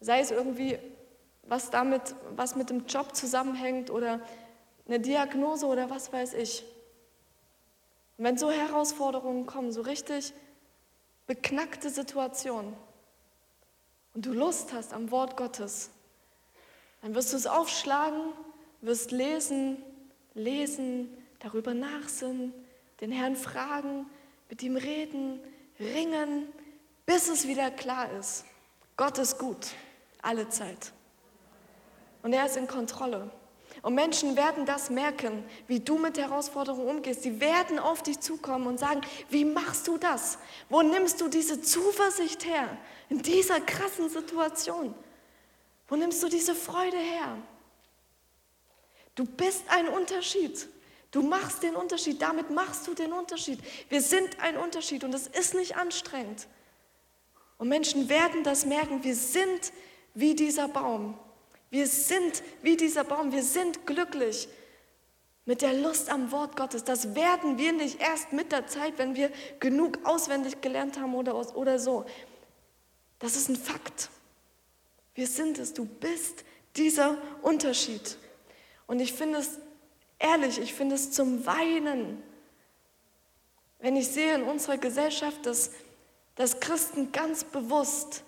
Sei 0.00 0.20
es 0.20 0.30
irgendwie, 0.30 0.78
was 1.42 1.70
damit, 1.70 2.14
was 2.36 2.56
mit 2.56 2.70
dem 2.70 2.86
Job 2.86 3.14
zusammenhängt 3.14 3.90
oder 3.90 4.20
eine 4.86 5.00
Diagnose 5.00 5.66
oder 5.66 5.90
was 5.90 6.12
weiß 6.12 6.34
ich. 6.34 6.64
Und 8.16 8.24
wenn 8.24 8.38
so 8.38 8.50
Herausforderungen 8.50 9.46
kommen, 9.46 9.72
so 9.72 9.82
richtig 9.82 10.32
beknackte 11.26 11.90
Situationen 11.90 12.74
und 14.14 14.26
du 14.26 14.32
Lust 14.32 14.72
hast 14.72 14.92
am 14.92 15.10
Wort 15.10 15.36
Gottes, 15.36 15.90
dann 17.02 17.14
wirst 17.14 17.32
du 17.32 17.36
es 17.36 17.46
aufschlagen, 17.46 18.32
wirst 18.80 19.12
lesen, 19.12 19.82
lesen, 20.34 21.16
darüber 21.38 21.74
nachsinnen, 21.74 22.52
den 23.00 23.12
Herrn 23.12 23.36
fragen, 23.36 24.06
mit 24.48 24.62
ihm 24.62 24.76
reden, 24.76 25.40
ringen, 25.78 26.46
bis 27.06 27.28
es 27.28 27.46
wieder 27.46 27.70
klar 27.70 28.10
ist. 28.18 28.44
Gott 28.96 29.18
ist 29.18 29.38
gut, 29.38 29.68
alle 30.22 30.48
Zeit. 30.48 30.92
Und 32.22 32.32
er 32.32 32.46
ist 32.46 32.56
in 32.56 32.66
Kontrolle. 32.66 33.30
Und 33.82 33.94
Menschen 33.94 34.36
werden 34.36 34.66
das 34.66 34.90
merken, 34.90 35.44
wie 35.68 35.78
du 35.78 35.98
mit 35.98 36.18
Herausforderungen 36.18 36.88
umgehst. 36.88 37.22
Sie 37.22 37.40
werden 37.40 37.78
auf 37.78 38.02
dich 38.02 38.18
zukommen 38.18 38.66
und 38.66 38.78
sagen, 38.78 39.02
wie 39.30 39.44
machst 39.44 39.86
du 39.86 39.98
das? 39.98 40.38
Wo 40.68 40.82
nimmst 40.82 41.20
du 41.20 41.28
diese 41.28 41.60
Zuversicht 41.60 42.44
her 42.44 42.76
in 43.08 43.22
dieser 43.22 43.60
krassen 43.60 44.08
Situation? 44.08 44.94
Wo 45.86 45.96
nimmst 45.96 46.22
du 46.22 46.28
diese 46.28 46.54
Freude 46.54 46.96
her? 46.96 47.38
Du 49.14 49.24
bist 49.24 49.62
ein 49.68 49.88
Unterschied. 49.88 50.68
Du 51.10 51.22
machst 51.22 51.62
den 51.62 51.74
Unterschied, 51.74 52.20
damit 52.20 52.50
machst 52.50 52.86
du 52.86 52.94
den 52.94 53.12
Unterschied. 53.12 53.60
Wir 53.88 54.02
sind 54.02 54.40
ein 54.40 54.56
Unterschied 54.56 55.04
und 55.04 55.14
es 55.14 55.26
ist 55.26 55.54
nicht 55.54 55.76
anstrengend. 55.76 56.46
Und 57.56 57.68
Menschen 57.68 58.08
werden 58.08 58.44
das 58.44 58.66
merken, 58.66 59.02
wir 59.02 59.16
sind 59.16 59.72
wie 60.14 60.34
dieser 60.34 60.68
Baum. 60.68 61.18
Wir 61.70 61.86
sind 61.86 62.42
wie 62.62 62.76
dieser 62.76 63.04
Baum, 63.04 63.32
wir 63.32 63.42
sind 63.42 63.86
glücklich 63.86 64.48
mit 65.44 65.62
der 65.62 65.72
Lust 65.72 66.10
am 66.10 66.30
Wort 66.30 66.56
Gottes. 66.56 66.84
Das 66.84 67.14
werden 67.14 67.56
wir 67.56 67.72
nicht 67.72 68.00
erst 68.00 68.32
mit 68.32 68.52
der 68.52 68.66
Zeit, 68.66 68.98
wenn 68.98 69.16
wir 69.16 69.30
genug 69.60 69.98
auswendig 70.04 70.60
gelernt 70.60 71.00
haben 71.00 71.14
oder, 71.14 71.56
oder 71.56 71.78
so. 71.78 72.04
Das 73.18 73.34
ist 73.34 73.48
ein 73.48 73.56
Fakt. 73.56 74.10
Wir 75.14 75.26
sind 75.26 75.58
es, 75.58 75.72
du 75.72 75.84
bist 75.84 76.44
dieser 76.76 77.16
Unterschied. 77.42 78.18
Und 78.86 79.00
ich 79.00 79.12
finde 79.12 79.38
es 79.38 79.58
Ehrlich, 80.18 80.58
ich 80.58 80.74
finde 80.74 80.96
es 80.96 81.12
zum 81.12 81.46
Weinen, 81.46 82.22
wenn 83.78 83.96
ich 83.96 84.08
sehe 84.08 84.34
in 84.34 84.42
unserer 84.42 84.78
Gesellschaft, 84.78 85.46
dass, 85.46 85.70
dass 86.34 86.60
Christen 86.60 87.12
ganz 87.12 87.44
bewusst 87.44 88.24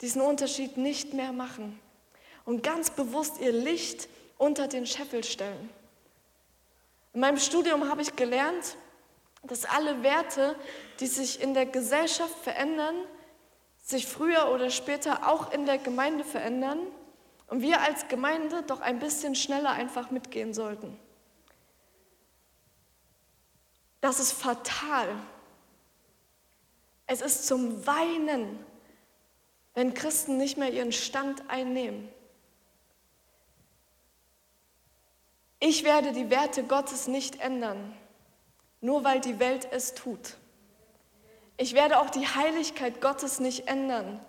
diesen 0.00 0.22
Unterschied 0.22 0.76
nicht 0.76 1.12
mehr 1.12 1.32
machen 1.32 1.78
und 2.44 2.62
ganz 2.62 2.90
bewusst 2.90 3.40
ihr 3.40 3.52
Licht 3.52 4.08
unter 4.38 4.68
den 4.68 4.86
Scheffel 4.86 5.22
stellen. 5.24 5.70
In 7.12 7.20
meinem 7.20 7.38
Studium 7.38 7.88
habe 7.88 8.02
ich 8.02 8.16
gelernt, 8.16 8.76
dass 9.42 9.66
alle 9.66 10.02
Werte, 10.02 10.56
die 11.00 11.06
sich 11.06 11.40
in 11.42 11.54
der 11.54 11.66
Gesellschaft 11.66 12.34
verändern, 12.42 12.96
sich 13.82 14.06
früher 14.06 14.50
oder 14.52 14.70
später 14.70 15.28
auch 15.28 15.52
in 15.52 15.66
der 15.66 15.78
Gemeinde 15.78 16.24
verändern 16.24 16.78
und 17.48 17.60
wir 17.60 17.82
als 17.82 18.08
Gemeinde 18.08 18.62
doch 18.62 18.80
ein 18.80 18.98
bisschen 18.98 19.34
schneller 19.34 19.70
einfach 19.70 20.10
mitgehen 20.10 20.54
sollten. 20.54 20.98
Das 24.04 24.20
ist 24.20 24.32
fatal. 24.32 25.16
Es 27.06 27.22
ist 27.22 27.46
zum 27.46 27.86
Weinen, 27.86 28.62
wenn 29.72 29.94
Christen 29.94 30.36
nicht 30.36 30.58
mehr 30.58 30.70
ihren 30.70 30.92
Stand 30.92 31.48
einnehmen. 31.48 32.10
Ich 35.58 35.84
werde 35.84 36.12
die 36.12 36.28
Werte 36.28 36.64
Gottes 36.64 37.08
nicht 37.08 37.40
ändern, 37.40 37.96
nur 38.82 39.04
weil 39.04 39.22
die 39.22 39.38
Welt 39.38 39.68
es 39.72 39.94
tut. 39.94 40.36
Ich 41.56 41.72
werde 41.72 41.98
auch 41.98 42.10
die 42.10 42.26
Heiligkeit 42.26 43.00
Gottes 43.00 43.40
nicht 43.40 43.68
ändern, 43.68 44.22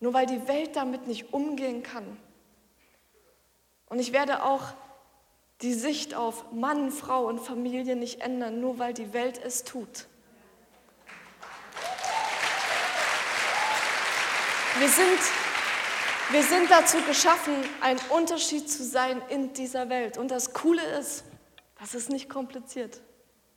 nur 0.00 0.14
weil 0.14 0.26
die 0.26 0.48
Welt 0.48 0.74
damit 0.74 1.06
nicht 1.06 1.32
umgehen 1.32 1.84
kann. 1.84 2.20
Und 3.86 4.00
ich 4.00 4.12
werde 4.12 4.42
auch 4.42 4.72
die 5.62 5.74
Sicht 5.74 6.14
auf 6.14 6.52
Mann, 6.52 6.90
Frau 6.90 7.26
und 7.26 7.38
Familie 7.38 7.96
nicht 7.96 8.20
ändern, 8.20 8.60
nur 8.60 8.78
weil 8.78 8.94
die 8.94 9.12
Welt 9.12 9.38
es 9.42 9.64
tut. 9.64 10.06
Wir 14.78 14.88
sind, 14.88 15.18
wir 16.30 16.42
sind 16.42 16.70
dazu 16.70 16.96
geschaffen, 17.02 17.52
ein 17.82 17.98
Unterschied 18.08 18.70
zu 18.70 18.82
sein 18.82 19.20
in 19.28 19.52
dieser 19.52 19.90
Welt. 19.90 20.16
Und 20.16 20.30
das 20.30 20.54
Coole 20.54 20.82
ist, 20.98 21.24
das 21.78 21.94
ist 21.94 22.08
nicht 22.08 22.30
kompliziert 22.30 23.02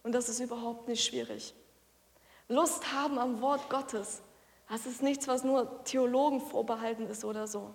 und 0.02 0.14
das 0.14 0.28
ist 0.28 0.42
überhaupt 0.42 0.90
nicht 0.90 1.06
schwierig. 1.06 1.56
Lust 2.50 2.94
haben 2.94 3.18
am 3.20 3.42
Wort 3.42 3.70
Gottes, 3.70 4.22
das 4.68 4.86
ist 4.86 5.02
nichts, 5.02 5.28
was 5.28 5.44
nur 5.44 5.84
Theologen 5.86 6.42
vorbehalten 6.42 7.08
ist 7.08 7.24
oder 7.24 7.48
so. 7.48 7.74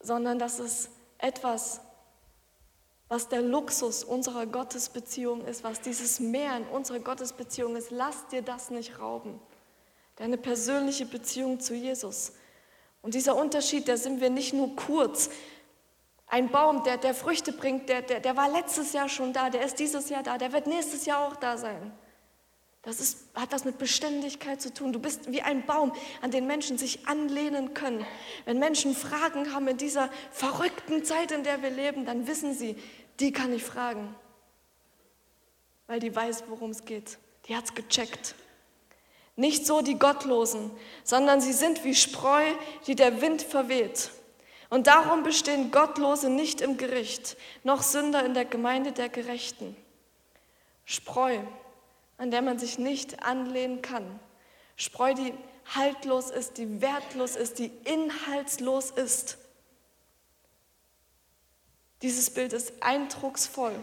Sondern 0.00 0.38
das 0.38 0.58
ist 0.58 0.90
etwas, 1.18 1.80
was 3.08 3.28
der 3.28 3.40
Luxus 3.40 4.04
unserer 4.04 4.46
Gottesbeziehung 4.46 5.44
ist, 5.46 5.64
was 5.64 5.80
dieses 5.80 6.20
Mehr 6.20 6.56
in 6.56 6.64
unserer 6.64 7.00
Gottesbeziehung 7.00 7.76
ist. 7.76 7.90
Lass 7.90 8.26
dir 8.28 8.42
das 8.42 8.70
nicht 8.70 9.00
rauben. 9.00 9.40
Deine 10.16 10.36
persönliche 10.36 11.06
Beziehung 11.06 11.58
zu 11.58 11.74
Jesus. 11.74 12.32
Und 13.00 13.14
dieser 13.14 13.36
Unterschied, 13.36 13.88
da 13.88 13.96
sind 13.96 14.20
wir 14.20 14.30
nicht 14.30 14.52
nur 14.52 14.76
kurz. 14.76 15.30
Ein 16.26 16.50
Baum, 16.50 16.84
der, 16.84 16.98
der 16.98 17.14
Früchte 17.14 17.52
bringt, 17.52 17.88
der, 17.88 18.02
der, 18.02 18.20
der 18.20 18.36
war 18.36 18.50
letztes 18.50 18.92
Jahr 18.92 19.08
schon 19.08 19.32
da, 19.32 19.48
der 19.48 19.64
ist 19.64 19.78
dieses 19.78 20.10
Jahr 20.10 20.22
da, 20.22 20.36
der 20.36 20.52
wird 20.52 20.66
nächstes 20.66 21.06
Jahr 21.06 21.26
auch 21.26 21.36
da 21.36 21.56
sein. 21.56 21.96
Das 22.82 23.00
ist, 23.00 23.26
hat 23.34 23.52
das 23.52 23.64
mit 23.64 23.78
Beständigkeit 23.78 24.62
zu 24.62 24.72
tun. 24.72 24.92
Du 24.92 25.00
bist 25.00 25.30
wie 25.30 25.42
ein 25.42 25.66
Baum, 25.66 25.92
an 26.22 26.30
den 26.30 26.46
Menschen 26.46 26.78
sich 26.78 27.06
anlehnen 27.06 27.74
können. 27.74 28.06
Wenn 28.44 28.58
Menschen 28.58 28.94
Fragen 28.94 29.52
haben 29.52 29.68
in 29.68 29.76
dieser 29.76 30.08
verrückten 30.30 31.04
Zeit, 31.04 31.32
in 31.32 31.42
der 31.42 31.62
wir 31.62 31.70
leben, 31.70 32.06
dann 32.06 32.26
wissen 32.26 32.54
sie, 32.54 32.76
die 33.20 33.32
kann 33.32 33.52
ich 33.52 33.64
fragen, 33.64 34.14
weil 35.86 36.00
die 36.00 36.14
weiß, 36.14 36.44
worum 36.48 36.70
es 36.70 36.84
geht. 36.84 37.18
Die 37.46 37.56
hat 37.56 37.64
es 37.64 37.74
gecheckt. 37.74 38.34
Nicht 39.34 39.66
so 39.66 39.82
die 39.82 39.98
Gottlosen, 39.98 40.70
sondern 41.04 41.40
sie 41.40 41.52
sind 41.52 41.84
wie 41.84 41.94
Spreu, 41.94 42.44
die 42.86 42.94
der 42.94 43.20
Wind 43.20 43.42
verweht. 43.42 44.10
Und 44.70 44.86
darum 44.86 45.22
bestehen 45.22 45.70
Gottlose 45.70 46.28
nicht 46.28 46.60
im 46.60 46.76
Gericht, 46.76 47.36
noch 47.64 47.82
Sünder 47.82 48.24
in 48.24 48.34
der 48.34 48.44
Gemeinde 48.44 48.92
der 48.92 49.08
Gerechten. 49.08 49.76
Spreu, 50.84 51.38
an 52.18 52.30
der 52.30 52.42
man 52.42 52.58
sich 52.58 52.78
nicht 52.78 53.22
anlehnen 53.22 53.80
kann. 53.80 54.20
Spreu, 54.76 55.14
die 55.14 55.32
haltlos 55.74 56.30
ist, 56.30 56.58
die 56.58 56.80
wertlos 56.80 57.36
ist, 57.36 57.58
die 57.58 57.70
inhaltslos 57.84 58.90
ist. 58.90 59.38
Dieses 62.02 62.30
Bild 62.30 62.52
ist 62.52 62.82
eindrucksvoll. 62.82 63.74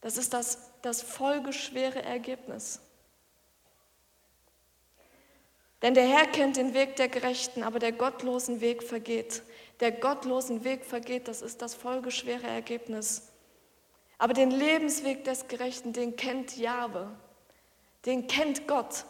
Das 0.00 0.16
ist 0.16 0.32
das, 0.32 0.58
das 0.82 1.02
folgeschwere 1.02 2.02
Ergebnis. 2.02 2.80
Denn 5.82 5.94
der 5.94 6.06
Herr 6.06 6.26
kennt 6.26 6.56
den 6.56 6.74
Weg 6.74 6.96
der 6.96 7.08
Gerechten, 7.08 7.62
aber 7.62 7.78
der 7.78 7.92
gottlosen 7.92 8.60
Weg 8.60 8.82
vergeht. 8.82 9.42
Der 9.80 9.92
gottlosen 9.92 10.64
Weg 10.64 10.84
vergeht, 10.84 11.28
das 11.28 11.42
ist 11.42 11.62
das 11.62 11.74
folgeschwere 11.74 12.46
Ergebnis. 12.46 13.33
Aber 14.18 14.32
den 14.32 14.50
Lebensweg 14.50 15.24
des 15.24 15.48
Gerechten, 15.48 15.92
den 15.92 16.16
kennt 16.16 16.56
Jahwe, 16.56 17.10
den 18.06 18.26
kennt 18.26 18.68
Gott. 18.68 19.04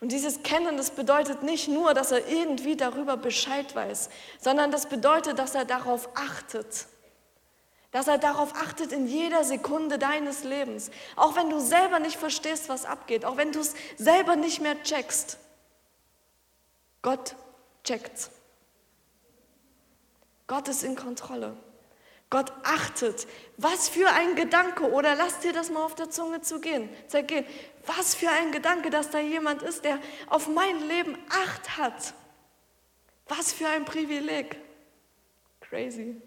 Und 0.00 0.12
dieses 0.12 0.42
Kennen, 0.42 0.76
das 0.78 0.90
bedeutet 0.90 1.42
nicht 1.42 1.68
nur, 1.68 1.92
dass 1.92 2.10
er 2.10 2.26
irgendwie 2.26 2.76
darüber 2.76 3.16
Bescheid 3.16 3.74
weiß, 3.74 4.08
sondern 4.40 4.70
das 4.70 4.86
bedeutet, 4.86 5.38
dass 5.38 5.54
er 5.54 5.66
darauf 5.66 6.08
achtet. 6.14 6.86
Dass 7.92 8.08
er 8.08 8.18
darauf 8.18 8.54
achtet 8.54 8.92
in 8.92 9.06
jeder 9.06 9.44
Sekunde 9.44 9.98
deines 9.98 10.44
Lebens. 10.44 10.90
Auch 11.16 11.36
wenn 11.36 11.50
du 11.50 11.60
selber 11.60 11.98
nicht 11.98 12.16
verstehst, 12.16 12.68
was 12.68 12.84
abgeht, 12.84 13.24
auch 13.24 13.36
wenn 13.36 13.52
du 13.52 13.60
es 13.60 13.74
selber 13.98 14.36
nicht 14.36 14.60
mehr 14.60 14.80
checkst. 14.82 15.38
Gott 17.02 17.34
checkt's. 17.84 18.30
Gott 20.46 20.68
ist 20.68 20.82
in 20.82 20.96
Kontrolle. 20.96 21.56
Gott 22.30 22.52
achtet. 22.62 23.26
Was 23.56 23.88
für 23.88 24.08
ein 24.08 24.36
Gedanke, 24.36 24.88
oder 24.90 25.16
lass 25.16 25.40
dir 25.40 25.52
das 25.52 25.68
mal 25.68 25.84
auf 25.84 25.96
der 25.96 26.10
Zunge 26.10 26.40
zu 26.40 26.60
gehen, 26.60 26.88
zergehen. 27.08 27.44
Was 27.84 28.14
für 28.14 28.30
ein 28.30 28.52
Gedanke, 28.52 28.88
dass 28.90 29.10
da 29.10 29.18
jemand 29.18 29.62
ist, 29.62 29.84
der 29.84 29.98
auf 30.28 30.46
mein 30.46 30.86
Leben 30.86 31.18
Acht 31.28 31.76
hat. 31.76 32.14
Was 33.26 33.52
für 33.52 33.68
ein 33.68 33.84
Privileg. 33.84 34.56
Crazy. 35.60 36.20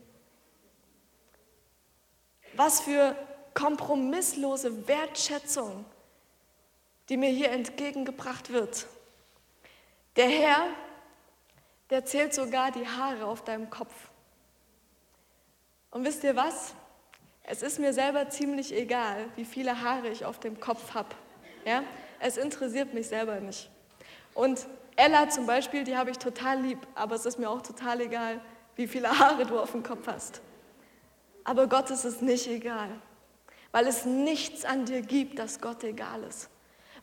Was 2.56 2.82
für 2.82 3.16
kompromisslose 3.54 4.88
Wertschätzung, 4.88 5.86
die 7.10 7.18
mir 7.18 7.30
hier 7.30 7.51
entgegengebracht 7.51 8.51
wird. 8.51 8.88
Der 10.16 10.28
Herr, 10.28 10.68
der 11.89 12.06
zählt 12.06 12.34
sogar 12.34 12.72
die 12.72 12.88
Haare 12.88 13.26
auf 13.26 13.43
deinem 13.43 13.70
Kopf. 13.70 13.93
Und 15.93 16.03
wisst 16.05 16.23
ihr 16.23 16.35
was? 16.35 16.73
Es 17.43 17.61
ist 17.61 17.77
mir 17.77 17.93
selber 17.93 18.27
ziemlich 18.27 18.73
egal, 18.73 19.29
wie 19.35 19.45
viele 19.45 19.79
Haare 19.81 20.09
ich 20.09 20.25
auf 20.25 20.39
dem 20.39 20.59
Kopf 20.59 20.95
habe. 20.95 21.09
Ja? 21.65 21.83
Es 22.19 22.37
interessiert 22.37 22.95
mich 22.95 23.07
selber 23.07 23.39
nicht. 23.39 23.69
Und 24.33 24.65
Ella 24.95 25.29
zum 25.29 25.45
Beispiel, 25.45 25.83
die 25.83 25.95
habe 25.95 26.09
ich 26.09 26.17
total 26.17 26.61
lieb, 26.61 26.79
aber 26.95 27.13
es 27.13 27.27
ist 27.27 27.37
mir 27.37 27.47
auch 27.47 27.61
total 27.61 28.01
egal, 28.01 28.41
wie 28.75 28.87
viele 28.87 29.07
Haare 29.19 29.45
du 29.45 29.59
auf 29.59 29.71
dem 29.71 29.83
Kopf 29.83 30.07
hast. 30.07 30.41
Aber 31.43 31.67
Gott 31.67 31.91
ist 31.91 32.05
es 32.05 32.21
nicht 32.21 32.47
egal, 32.47 32.89
weil 33.71 33.85
es 33.85 34.03
nichts 34.03 34.65
an 34.65 34.85
dir 34.85 35.01
gibt, 35.01 35.37
das 35.37 35.61
Gott 35.61 35.83
egal 35.83 36.23
ist. 36.23 36.49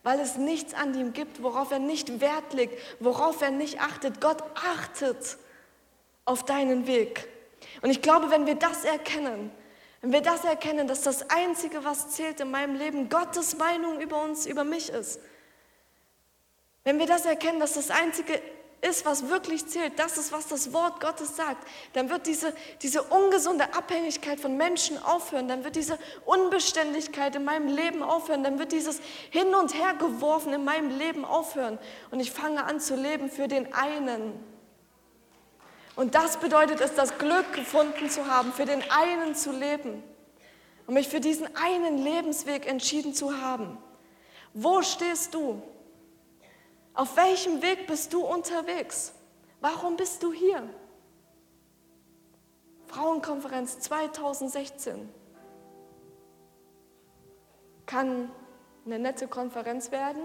Weil 0.03 0.19
es 0.19 0.35
nichts 0.35 0.73
an 0.73 0.93
ihm 0.99 1.13
gibt, 1.13 1.41
worauf 1.41 1.71
er 1.71 1.79
nicht 1.79 2.19
Wert 2.19 2.53
legt, 2.53 2.77
worauf 2.99 3.41
er 3.41 3.51
nicht 3.51 3.79
achtet. 3.79 4.19
Gott 4.19 4.43
achtet 4.55 5.37
auf 6.25 6.43
deinen 6.43 6.87
Weg. 6.87 7.30
Und 7.81 7.89
ich 7.89 8.01
glaube, 8.01 8.29
wenn 8.31 8.45
wir 8.45 8.55
das 8.55 8.83
erkennen, 8.83 9.51
wenn 10.01 10.11
wir 10.11 10.21
das 10.21 10.43
erkennen, 10.43 10.87
dass 10.87 11.03
das 11.03 11.29
Einzige, 11.29 11.83
was 11.83 12.09
zählt 12.09 12.39
in 12.39 12.49
meinem 12.49 12.75
Leben, 12.75 13.09
Gottes 13.09 13.57
Meinung 13.57 13.99
über 14.01 14.21
uns, 14.23 14.45
über 14.47 14.63
mich 14.63 14.89
ist, 14.89 15.19
wenn 16.83 16.97
wir 16.97 17.05
das 17.05 17.25
erkennen, 17.25 17.59
dass 17.59 17.73
das 17.73 17.91
Einzige 17.91 18.41
ist, 18.81 19.05
was 19.05 19.29
wirklich 19.29 19.67
zählt, 19.67 19.99
das 19.99 20.17
ist, 20.17 20.31
was 20.31 20.47
das 20.47 20.73
Wort 20.73 20.99
Gottes 20.99 21.35
sagt, 21.35 21.67
dann 21.93 22.09
wird 22.09 22.25
diese, 22.25 22.53
diese 22.81 23.03
ungesunde 23.03 23.75
Abhängigkeit 23.75 24.39
von 24.39 24.57
Menschen 24.57 24.97
aufhören, 25.03 25.47
dann 25.47 25.63
wird 25.63 25.75
diese 25.75 25.99
Unbeständigkeit 26.25 27.35
in 27.35 27.43
meinem 27.43 27.67
Leben 27.67 28.01
aufhören, 28.01 28.43
dann 28.43 28.57
wird 28.57 28.71
dieses 28.71 28.99
Hin 29.29 29.53
und 29.53 29.75
Her 29.75 29.93
geworfen 29.93 30.53
in 30.53 30.63
meinem 30.63 30.97
Leben 30.97 31.25
aufhören. 31.25 31.77
Und 32.09 32.19
ich 32.19 32.31
fange 32.31 32.63
an 32.63 32.79
zu 32.79 32.95
leben 32.95 33.29
für 33.29 33.47
den 33.47 33.71
einen, 33.73 34.33
und 36.01 36.15
das 36.15 36.37
bedeutet 36.37 36.81
es, 36.81 36.95
das 36.95 37.19
Glück 37.19 37.53
gefunden 37.53 38.09
zu 38.09 38.25
haben, 38.25 38.51
für 38.53 38.65
den 38.65 38.81
einen 38.89 39.35
zu 39.35 39.51
leben 39.51 40.01
und 40.87 40.95
mich 40.95 41.07
für 41.07 41.19
diesen 41.19 41.55
einen 41.55 41.99
Lebensweg 41.99 42.67
entschieden 42.67 43.13
zu 43.13 43.39
haben. 43.39 43.77
Wo 44.55 44.81
stehst 44.81 45.35
du? 45.35 45.61
Auf 46.95 47.15
welchem 47.17 47.61
Weg 47.61 47.85
bist 47.85 48.13
du 48.13 48.25
unterwegs? 48.25 49.13
Warum 49.59 49.95
bist 49.95 50.23
du 50.23 50.33
hier? 50.33 50.67
Frauenkonferenz 52.87 53.77
2016 53.81 55.07
kann 57.85 58.31
eine 58.87 58.97
nette 58.97 59.27
Konferenz 59.27 59.91
werden, 59.91 60.23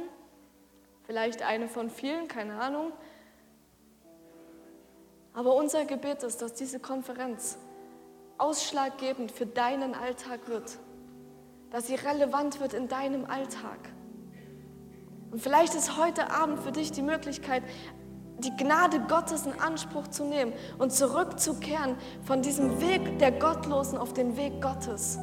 vielleicht 1.04 1.42
eine 1.42 1.68
von 1.68 1.90
vielen, 1.90 2.28
keine 2.28 2.62
Ahnung. 2.62 2.92
Aber 5.36 5.54
unser 5.54 5.84
Gebet 5.84 6.22
ist, 6.22 6.40
dass 6.40 6.54
diese 6.54 6.80
Konferenz 6.80 7.58
ausschlaggebend 8.38 9.30
für 9.30 9.44
deinen 9.44 9.94
Alltag 9.94 10.48
wird, 10.48 10.78
dass 11.70 11.88
sie 11.88 11.94
relevant 11.94 12.58
wird 12.58 12.72
in 12.72 12.88
deinem 12.88 13.26
Alltag. 13.26 13.78
Und 15.30 15.42
vielleicht 15.42 15.74
ist 15.74 15.98
heute 15.98 16.30
Abend 16.30 16.60
für 16.60 16.72
dich 16.72 16.90
die 16.90 17.02
Möglichkeit, 17.02 17.62
die 18.38 18.56
Gnade 18.56 18.98
Gottes 19.00 19.44
in 19.44 19.60
Anspruch 19.60 20.08
zu 20.08 20.24
nehmen 20.24 20.54
und 20.78 20.90
zurückzukehren 20.90 21.96
von 22.24 22.40
diesem 22.40 22.80
Weg 22.80 23.18
der 23.18 23.32
Gottlosen 23.32 23.98
auf 23.98 24.14
den 24.14 24.38
Weg 24.38 24.62
Gottes. 24.62 25.18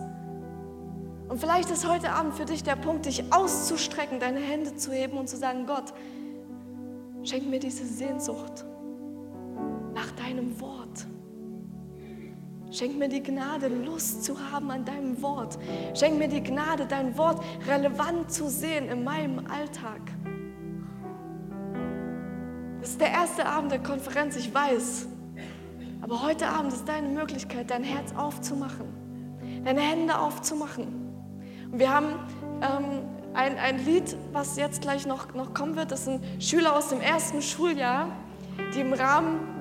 Und 1.27 1.39
vielleicht 1.39 1.71
ist 1.71 1.89
heute 1.89 2.11
Abend 2.11 2.35
für 2.35 2.45
dich 2.45 2.61
der 2.61 2.75
Punkt, 2.75 3.07
dich 3.07 3.33
auszustrecken, 3.33 4.19
deine 4.19 4.41
Hände 4.41 4.75
zu 4.75 4.91
heben 4.91 5.17
und 5.17 5.27
zu 5.27 5.37
sagen, 5.37 5.65
Gott, 5.65 5.91
schenk 7.23 7.49
mir 7.49 7.59
diese 7.59 7.85
Sehnsucht 7.85 8.63
deinem 10.33 10.59
Wort. 10.59 11.05
Schenk 12.71 12.97
mir 12.97 13.07
die 13.07 13.21
Gnade, 13.21 13.67
Lust 13.67 14.23
zu 14.23 14.35
haben 14.51 14.71
an 14.71 14.83
deinem 14.83 15.21
Wort. 15.21 15.59
Schenk 15.93 16.17
mir 16.17 16.27
die 16.27 16.41
Gnade, 16.41 16.87
dein 16.87 17.15
Wort 17.17 17.43
relevant 17.67 18.31
zu 18.31 18.49
sehen 18.49 18.89
in 18.89 19.03
meinem 19.03 19.45
Alltag. 19.45 20.01
Das 22.81 22.89
ist 22.89 23.01
der 23.01 23.11
erste 23.11 23.45
Abend 23.45 23.71
der 23.71 23.79
Konferenz, 23.79 24.35
ich 24.35 24.53
weiß. 24.53 25.07
Aber 26.01 26.23
heute 26.23 26.47
Abend 26.47 26.73
ist 26.73 26.87
deine 26.87 27.07
Möglichkeit, 27.07 27.69
dein 27.69 27.83
Herz 27.83 28.13
aufzumachen, 28.15 28.87
deine 29.63 29.81
Hände 29.81 30.17
aufzumachen. 30.17 30.87
Und 31.71 31.79
wir 31.79 31.93
haben 31.93 32.07
ähm, 32.61 33.03
ein, 33.35 33.57
ein 33.57 33.85
Lied, 33.85 34.17
was 34.31 34.57
jetzt 34.57 34.81
gleich 34.81 35.05
noch, 35.05 35.33
noch 35.35 35.53
kommen 35.53 35.75
wird. 35.75 35.91
Das 35.91 36.05
sind 36.05 36.23
Schüler 36.43 36.75
aus 36.75 36.89
dem 36.89 37.01
ersten 37.01 37.41
Schuljahr, 37.41 38.09
die 38.75 38.81
im 38.81 38.93
Rahmen 38.93 39.52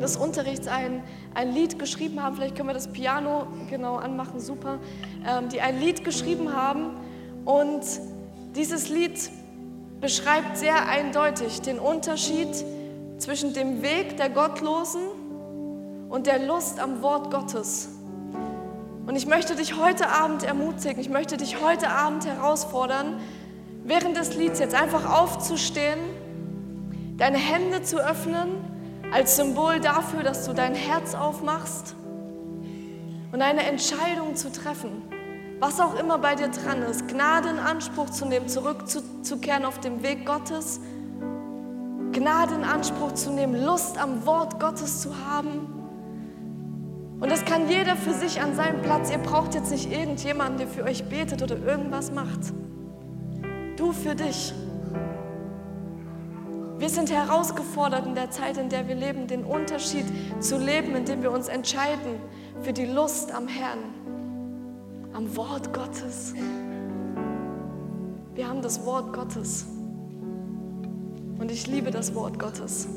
des 0.00 0.16
Unterrichts 0.16 0.66
ein, 0.66 1.02
ein 1.34 1.52
Lied 1.52 1.78
geschrieben 1.78 2.22
haben. 2.22 2.36
Vielleicht 2.36 2.56
können 2.56 2.68
wir 2.68 2.74
das 2.74 2.88
Piano 2.88 3.46
genau 3.68 3.96
anmachen, 3.96 4.40
super. 4.40 4.78
Ähm, 5.26 5.48
die 5.48 5.60
ein 5.60 5.78
Lied 5.78 6.04
geschrieben 6.04 6.54
haben. 6.54 6.96
Und 7.44 7.82
dieses 8.54 8.88
Lied 8.88 9.30
beschreibt 10.00 10.56
sehr 10.56 10.88
eindeutig 10.88 11.60
den 11.60 11.78
Unterschied 11.78 12.48
zwischen 13.18 13.52
dem 13.52 13.82
Weg 13.82 14.16
der 14.16 14.30
Gottlosen 14.30 15.02
und 16.08 16.26
der 16.26 16.38
Lust 16.40 16.80
am 16.80 17.02
Wort 17.02 17.30
Gottes. 17.30 17.90
Und 19.06 19.16
ich 19.16 19.26
möchte 19.26 19.56
dich 19.56 19.76
heute 19.76 20.08
Abend 20.08 20.42
ermutigen, 20.42 21.00
ich 21.00 21.08
möchte 21.08 21.36
dich 21.36 21.60
heute 21.62 21.90
Abend 21.90 22.26
herausfordern, 22.26 23.20
während 23.84 24.16
des 24.16 24.36
Lieds 24.36 24.58
jetzt 24.58 24.74
einfach 24.74 25.10
aufzustehen, 25.10 25.98
deine 27.16 27.38
Hände 27.38 27.82
zu 27.82 27.98
öffnen 27.98 28.69
als 29.12 29.36
Symbol 29.36 29.80
dafür, 29.80 30.22
dass 30.22 30.46
du 30.46 30.52
dein 30.52 30.74
Herz 30.74 31.14
aufmachst 31.14 31.94
und 33.32 33.42
eine 33.42 33.62
Entscheidung 33.62 34.36
zu 34.36 34.52
treffen, 34.52 35.02
was 35.58 35.80
auch 35.80 35.98
immer 35.98 36.18
bei 36.18 36.34
dir 36.34 36.48
dran 36.48 36.82
ist, 36.82 37.08
Gnade 37.08 37.50
in 37.50 37.58
Anspruch 37.58 38.10
zu 38.10 38.26
nehmen, 38.26 38.48
zurückzukehren 38.48 39.64
auf 39.64 39.78
dem 39.80 40.02
Weg 40.02 40.26
Gottes, 40.26 40.80
Gnade 42.12 42.54
in 42.54 42.64
Anspruch 42.64 43.12
zu 43.12 43.30
nehmen, 43.30 43.64
Lust 43.64 43.98
am 43.98 44.26
Wort 44.26 44.58
Gottes 44.58 45.00
zu 45.00 45.10
haben 45.26 45.80
und 47.20 47.30
das 47.30 47.44
kann 47.44 47.68
jeder 47.68 47.96
für 47.96 48.14
sich 48.14 48.40
an 48.40 48.54
seinem 48.54 48.80
Platz. 48.80 49.10
Ihr 49.10 49.18
braucht 49.18 49.54
jetzt 49.54 49.70
nicht 49.70 49.92
irgendjemanden, 49.92 50.56
der 50.56 50.66
für 50.66 50.84
euch 50.84 51.04
betet 51.04 51.42
oder 51.42 51.58
irgendwas 51.58 52.10
macht. 52.10 52.40
Du 53.76 53.92
für 53.92 54.14
dich. 54.14 54.54
Wir 56.80 56.88
sind 56.88 57.10
herausgefordert 57.10 58.06
in 58.06 58.14
der 58.14 58.30
Zeit, 58.30 58.56
in 58.56 58.70
der 58.70 58.88
wir 58.88 58.94
leben, 58.94 59.26
den 59.26 59.44
Unterschied 59.44 60.06
zu 60.40 60.56
leben, 60.56 60.96
indem 60.96 61.22
wir 61.22 61.30
uns 61.30 61.48
entscheiden 61.48 62.18
für 62.62 62.72
die 62.72 62.86
Lust 62.86 63.32
am 63.32 63.46
Herrn, 63.48 63.80
am 65.12 65.36
Wort 65.36 65.74
Gottes. 65.74 66.32
Wir 68.34 68.48
haben 68.48 68.62
das 68.62 68.86
Wort 68.86 69.12
Gottes. 69.12 69.66
Und 71.38 71.50
ich 71.50 71.66
liebe 71.66 71.90
das 71.90 72.14
Wort 72.14 72.38
Gottes. 72.38 72.88